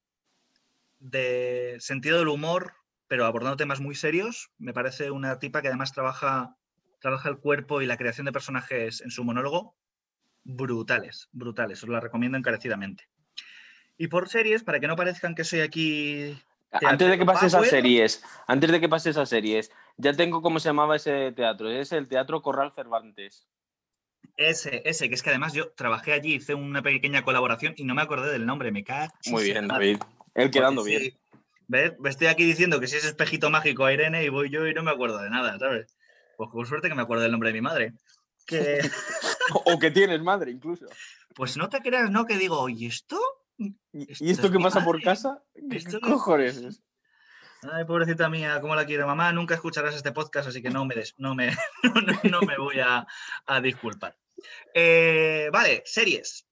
de 0.98 1.76
sentido 1.80 2.18
del 2.18 2.28
humor, 2.28 2.72
pero 3.06 3.26
abordando 3.26 3.56
temas 3.56 3.80
muy 3.80 3.94
serios, 3.94 4.50
me 4.58 4.72
parece 4.72 5.10
una 5.10 5.38
tipa 5.38 5.62
que 5.62 5.68
además 5.68 5.92
trabaja, 5.92 6.56
trabaja 7.00 7.28
el 7.28 7.38
cuerpo 7.38 7.82
y 7.82 7.86
la 7.86 7.96
creación 7.96 8.24
de 8.24 8.32
personajes 8.32 9.00
en 9.02 9.10
su 9.10 9.22
monólogo 9.22 9.76
brutales, 10.44 11.28
brutales. 11.32 11.82
Os 11.82 11.88
la 11.88 12.00
recomiendo 12.00 12.38
encarecidamente. 12.38 13.04
Y 13.96 14.08
por 14.08 14.28
series, 14.28 14.64
para 14.64 14.80
que 14.80 14.86
no 14.88 14.96
parezcan 14.96 15.34
que 15.34 15.44
soy 15.44 15.60
aquí. 15.60 16.36
Antes 16.82 17.08
de 17.08 17.18
que 17.18 17.24
pase 17.24 17.46
esas 17.46 17.60
Power. 17.60 17.70
series, 17.70 18.22
antes 18.46 18.70
de 18.70 18.80
que 18.80 18.88
pase 18.88 19.10
esas 19.10 19.28
series, 19.28 19.70
ya 19.96 20.12
tengo 20.12 20.42
cómo 20.42 20.58
se 20.60 20.68
llamaba 20.68 20.96
ese 20.96 21.32
teatro. 21.32 21.70
Es 21.70 21.92
el 21.92 22.08
Teatro 22.08 22.42
Corral 22.42 22.72
Cervantes. 22.72 23.46
Ese, 24.36 24.82
ese, 24.84 25.08
que 25.08 25.14
es 25.14 25.22
que 25.22 25.30
además 25.30 25.52
yo 25.52 25.70
trabajé 25.72 26.12
allí, 26.12 26.34
hice 26.34 26.54
una 26.54 26.82
pequeña 26.82 27.22
colaboración 27.22 27.74
y 27.76 27.84
no 27.84 27.94
me 27.94 28.02
acordé 28.02 28.32
del 28.32 28.46
nombre, 28.46 28.72
me 28.72 28.82
cae. 28.82 29.08
Muy 29.26 29.44
bien, 29.44 29.68
David. 29.68 29.98
Él 30.34 30.50
quedando 30.50 30.82
bien. 30.82 31.16
¿Ves? 31.68 31.92
Me 31.98 32.10
estoy 32.10 32.26
aquí 32.26 32.44
diciendo 32.44 32.80
que 32.80 32.88
si 32.88 32.96
es 32.96 33.04
espejito 33.04 33.48
mágico 33.50 33.84
a 33.84 33.92
Irene 33.92 34.24
y 34.24 34.28
voy 34.28 34.50
yo 34.50 34.66
y 34.66 34.74
no 34.74 34.82
me 34.82 34.90
acuerdo 34.90 35.18
de 35.18 35.30
nada, 35.30 35.58
¿sabes? 35.58 35.96
Pues 36.36 36.50
con 36.50 36.66
suerte 36.66 36.88
que 36.88 36.94
me 36.94 37.02
acuerdo 37.02 37.22
del 37.22 37.32
nombre 37.32 37.50
de 37.50 37.54
mi 37.54 37.60
madre. 37.60 37.92
Que, 38.46 38.80
O 39.64 39.78
que 39.78 39.90
tienes 39.90 40.20
madre, 40.20 40.50
incluso. 40.50 40.86
pues 41.34 41.56
no 41.56 41.68
te 41.68 41.78
creas, 41.80 42.10
¿no? 42.10 42.26
Que 42.26 42.36
digo, 42.36 42.68
¿y 42.68 42.86
esto? 42.86 43.18
¿Y 43.58 44.30
Esto 44.30 44.50
mi 44.50 44.62
pasa 44.62 44.84
por 44.84 45.00
casa? 45.02 45.42
¿Qué 45.70 46.00
cojones 46.00 46.56
es? 46.56 46.82
Ay, 47.72 47.84
pobrecita 47.86 48.28
mía, 48.28 48.60
cómo 48.60 48.74
la 48.74 48.84
quiero 48.84 49.06
mamá. 49.06 49.32
Nunca 49.32 49.54
escucharás 49.54 49.94
este 49.94 50.12
podcast, 50.12 50.48
así 50.48 50.60
que 50.60 50.70
no 50.70 50.84
me, 50.84 50.94
des- 50.94 51.14
no 51.16 51.34
me, 51.34 51.50
no, 51.82 52.30
no 52.30 52.40
me 52.42 52.58
voy 52.58 52.80
a, 52.80 53.06
a 53.46 53.60
disculpar. 53.60 54.18
Eh, 54.74 55.48
vale, 55.52 55.82
series. 55.86 56.46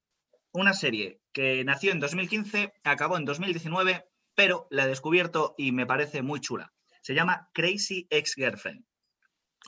Una 0.53 0.73
serie 0.75 1.21
que 1.33 1.65
nació 1.65 1.93
en 1.93 2.01
2015, 2.01 2.73
acabó 2.85 3.17
en 3.17 3.25
2019, 3.25 4.07
pero 4.35 4.67
la 4.71 4.85
he 4.85 4.89
descubierto 4.89 5.55
y 5.59 5.73
me 5.73 5.87
parece 5.87 6.23
muy 6.23 6.41
chula. 6.41 6.73
Se 7.03 7.15
llama 7.15 7.51
Crazy 7.53 8.07
Ex-Girlfriend. 8.11 8.85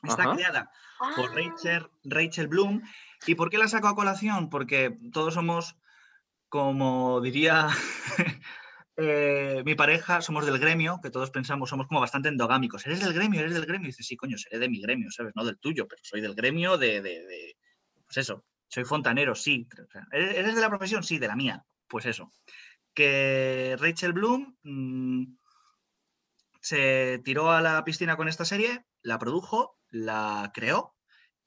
Está 0.02 0.24
Ajá. 0.24 0.34
creada 0.34 0.70
por 1.16 1.30
Ah, 1.30 1.34
Rachel, 1.34 1.88
Rachel 2.04 2.48
Bloom. 2.48 2.82
¿Y 3.26 3.34
por 3.34 3.50
qué 3.50 3.58
la 3.58 3.68
saco 3.68 3.88
a 3.88 3.94
colación? 3.94 4.48
Porque 4.50 4.96
todos 5.12 5.34
somos, 5.34 5.76
como 6.54 7.20
diría 7.20 7.66
eh, 8.96 9.62
mi 9.64 9.74
pareja, 9.74 10.22
somos 10.22 10.46
del 10.46 10.60
gremio, 10.60 11.00
que 11.02 11.10
todos 11.10 11.32
pensamos, 11.32 11.68
somos 11.68 11.88
como 11.88 11.98
bastante 11.98 12.28
endogámicos. 12.28 12.86
¿Eres 12.86 13.00
del 13.00 13.12
gremio? 13.12 13.40
¿Eres 13.40 13.54
del 13.54 13.66
gremio? 13.66 13.86
Y 13.86 13.90
dices, 13.90 14.06
sí, 14.06 14.16
coño, 14.16 14.38
seré 14.38 14.60
de 14.60 14.68
mi 14.68 14.80
gremio, 14.80 15.10
¿sabes? 15.10 15.32
No 15.34 15.44
del 15.44 15.58
tuyo, 15.58 15.88
pero 15.88 16.00
soy 16.04 16.20
del 16.20 16.36
gremio 16.36 16.78
de, 16.78 17.02
de- 17.02 17.56
pues 18.06 18.18
eso, 18.18 18.44
soy 18.68 18.84
fontanero, 18.84 19.34
sí. 19.34 19.66
O 19.84 19.90
sea, 19.90 20.06
¿Eres 20.12 20.36
eres 20.36 20.54
de 20.54 20.60
la 20.60 20.68
profesión? 20.68 21.02
Sí, 21.02 21.18
de 21.18 21.26
la 21.26 21.34
mía. 21.34 21.64
Pues 21.88 22.06
eso. 22.06 22.32
Que 22.94 23.76
Rachel 23.80 24.12
Bloom 24.12 24.56
mm, 24.62 25.24
se 26.60 27.20
tiró 27.24 27.50
a 27.50 27.60
la 27.60 27.82
piscina 27.84 28.16
con 28.16 28.28
esta 28.28 28.44
serie, 28.44 28.84
la 29.02 29.18
produjo, 29.18 29.76
la 29.88 30.52
creó 30.54 30.94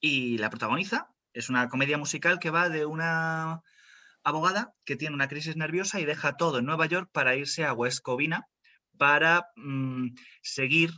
y 0.01 0.37
la 0.37 0.49
protagoniza. 0.49 1.13
Es 1.31 1.49
una 1.49 1.69
comedia 1.69 1.97
musical 1.97 2.39
que 2.39 2.49
va 2.49 2.67
de 2.67 2.85
una 2.85 3.61
abogada 4.27 4.73
que 4.83 4.97
tiene 4.97 5.15
una 5.15 5.29
crisis 5.29 5.55
nerviosa 5.55 6.01
y 6.01 6.05
deja 6.05 6.35
todo 6.35 6.59
en 6.59 6.65
Nueva 6.65 6.85
York 6.85 7.09
para 7.13 7.37
irse 7.37 7.63
a 7.63 7.71
West 7.71 8.01
Covina 8.01 8.45
para 8.97 9.47
mm, 9.55 10.09
seguir 10.41 10.91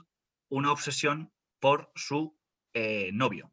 una 0.50 0.72
obsesión 0.72 1.32
por 1.60 1.92
su 1.94 2.36
eh, 2.74 3.12
novio. 3.14 3.52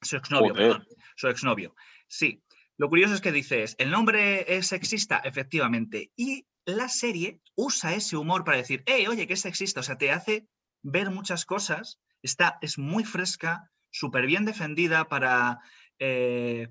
Su 0.00 0.16
exnovio, 0.16 0.54
Joder. 0.54 0.68
perdón. 0.68 0.86
Su 1.16 1.28
exnovio. 1.28 1.74
Sí. 2.06 2.44
Lo 2.76 2.88
curioso 2.88 3.14
es 3.14 3.20
que 3.20 3.32
dices, 3.32 3.74
¿el 3.78 3.90
nombre 3.90 4.56
es 4.56 4.68
sexista? 4.68 5.18
Efectivamente. 5.18 6.12
Y 6.14 6.46
la 6.64 6.88
serie 6.88 7.40
usa 7.56 7.94
ese 7.94 8.16
humor 8.16 8.44
para 8.44 8.58
decir, 8.58 8.84
hey, 8.86 9.06
oye, 9.08 9.26
que 9.26 9.32
es 9.32 9.40
sexista. 9.40 9.80
O 9.80 9.82
sea, 9.82 9.98
te 9.98 10.12
hace 10.12 10.46
ver 10.82 11.10
muchas 11.10 11.44
cosas. 11.44 11.98
Está, 12.22 12.58
es 12.60 12.78
muy 12.78 13.02
fresca, 13.02 13.68
súper 13.90 14.26
bien 14.26 14.44
defendida 14.44 15.08
para 15.08 15.58
eh, 15.98 16.68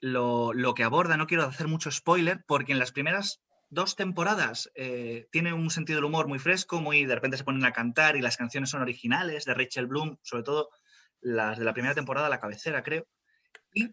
lo, 0.00 0.74
que 0.74 0.84
aborda. 0.84 1.16
No 1.16 1.26
quiero 1.26 1.44
hacer 1.44 1.68
mucho 1.68 1.90
spoiler, 1.90 2.44
porque 2.46 2.72
en 2.72 2.78
las 2.78 2.92
primeras 2.92 3.40
dos 3.68 3.96
temporadas 3.96 4.70
eh, 4.74 5.28
tiene 5.30 5.52
un 5.52 5.70
sentido 5.70 5.98
del 5.98 6.06
humor 6.06 6.26
muy 6.26 6.38
fresco, 6.38 6.80
muy 6.80 7.04
de 7.04 7.14
repente 7.14 7.36
se 7.36 7.44
ponen 7.44 7.64
a 7.64 7.72
cantar 7.72 8.16
y 8.16 8.20
las 8.20 8.36
canciones 8.36 8.70
son 8.70 8.82
originales 8.82 9.44
de 9.44 9.54
Rachel 9.54 9.86
Bloom, 9.86 10.16
sobre 10.22 10.42
todo 10.42 10.70
las 11.20 11.58
de 11.58 11.64
la 11.64 11.72
primera 11.72 11.94
temporada, 11.94 12.28
la 12.28 12.40
cabecera, 12.40 12.82
creo. 12.82 13.06
Y 13.72 13.90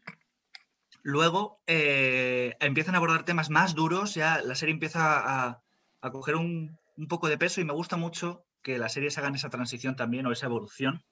luego 1.03 1.61
eh, 1.67 2.55
empiezan 2.59 2.95
a 2.95 2.97
abordar 2.97 3.23
temas 3.23 3.49
más 3.49 3.75
duros, 3.75 4.15
ya 4.15 4.41
la 4.41 4.55
serie 4.55 4.73
empieza 4.73 5.19
a, 5.19 5.61
a 6.01 6.11
coger 6.11 6.35
un 6.35 6.77
poco 7.07 7.27
de 7.27 7.37
peso 7.37 7.61
y 7.61 7.65
me 7.65 7.73
gusta 7.73 7.97
mucho 7.97 8.45
que 8.63 8.79
las 8.79 8.93
series 8.93 9.17
hagan 9.17 9.35
esa 9.35 9.49
transición 9.49 9.95
también 9.95 10.25
o 10.25 10.31
esa 10.31 10.47
evolución 10.47 11.03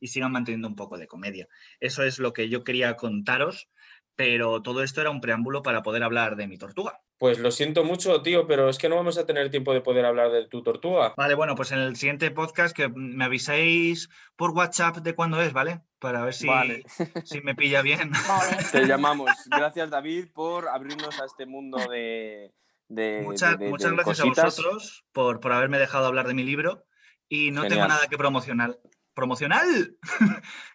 y 0.00 0.08
sigan 0.08 0.32
manteniendo 0.32 0.68
un 0.68 0.76
poco 0.76 0.98
de 0.98 1.06
comedia. 1.06 1.48
Eso 1.80 2.02
es 2.02 2.18
lo 2.18 2.32
que 2.32 2.48
yo 2.48 2.64
quería 2.64 2.96
contaros, 2.96 3.68
pero 4.16 4.62
todo 4.62 4.82
esto 4.82 5.00
era 5.00 5.10
un 5.10 5.20
preámbulo 5.20 5.62
para 5.62 5.82
poder 5.82 6.02
hablar 6.02 6.36
de 6.36 6.46
mi 6.48 6.56
tortuga. 6.58 7.00
Pues 7.18 7.38
lo 7.38 7.50
siento 7.50 7.82
mucho, 7.84 8.20
tío, 8.22 8.46
pero 8.46 8.68
es 8.68 8.76
que 8.76 8.88
no 8.90 8.96
vamos 8.96 9.16
a 9.16 9.24
tener 9.24 9.50
tiempo 9.50 9.72
de 9.72 9.80
poder 9.80 10.04
hablar 10.04 10.30
de 10.32 10.46
tu 10.48 10.62
tortuga. 10.62 11.14
Vale, 11.16 11.34
bueno, 11.34 11.54
pues 11.54 11.72
en 11.72 11.78
el 11.78 11.96
siguiente 11.96 12.30
podcast 12.30 12.76
que 12.76 12.88
me 12.88 13.24
aviséis 13.24 14.10
por 14.36 14.50
WhatsApp 14.50 14.96
de 14.98 15.14
cuándo 15.14 15.40
es, 15.40 15.52
¿vale? 15.54 15.80
Para 15.98 16.22
ver 16.22 16.34
si, 16.34 16.46
Vale. 16.46 16.82
si 17.24 17.40
me 17.40 17.54
pilla 17.54 17.80
bien. 17.82 18.10
vale. 18.28 18.56
Te 18.70 18.86
llamamos. 18.86 19.30
Gracias, 19.46 19.88
David, 19.90 20.26
por 20.34 20.68
abrirnos 20.68 21.18
a 21.20 21.24
este 21.24 21.46
mundo 21.46 21.78
de. 21.90 22.52
de- 22.88 23.22
Muchas, 23.22 23.58
de- 23.58 23.64
de- 23.64 23.70
muchas 23.70 23.90
de 23.90 23.96
gracias 23.96 24.18
cositas. 24.20 24.38
a 24.38 24.44
vosotros 24.48 25.04
por, 25.12 25.40
por 25.40 25.52
haberme 25.52 25.78
dejado 25.78 26.06
hablar 26.06 26.26
de 26.28 26.34
mi 26.34 26.42
libro 26.44 26.84
y 27.28 27.50
no 27.50 27.66
tengo 27.66 27.88
nada 27.88 28.06
que 28.08 28.18
promocionar 28.18 28.78
promocional. 29.16 29.96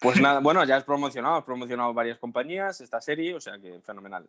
Pues 0.01 0.19
nada, 0.21 0.41
bueno, 0.41 0.65
ya 0.65 0.75
has 0.75 0.83
promocionado, 0.83 1.35
has 1.35 1.43
promocionado 1.45 1.93
varias 1.93 2.17
compañías, 2.17 2.81
esta 2.81 2.99
serie, 2.99 3.33
o 3.35 3.39
sea 3.39 3.57
que 3.59 3.79
fenomenal. 3.85 4.27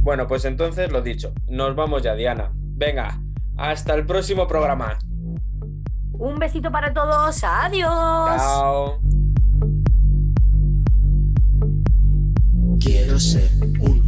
Bueno, 0.00 0.26
pues 0.26 0.44
entonces 0.44 0.90
lo 0.92 1.00
dicho, 1.00 1.32
nos 1.48 1.74
vamos 1.74 2.02
ya, 2.02 2.14
Diana. 2.14 2.50
Venga, 2.52 3.20
hasta 3.56 3.94
el 3.94 4.04
próximo 4.04 4.46
programa. 4.46 4.98
Un 6.12 6.36
besito 6.36 6.70
para 6.70 6.92
todos, 6.92 7.44
adiós. 7.44 7.88
Chao. 7.88 9.00
Quiero 12.80 13.18
ser 13.18 13.50
un 13.80 14.07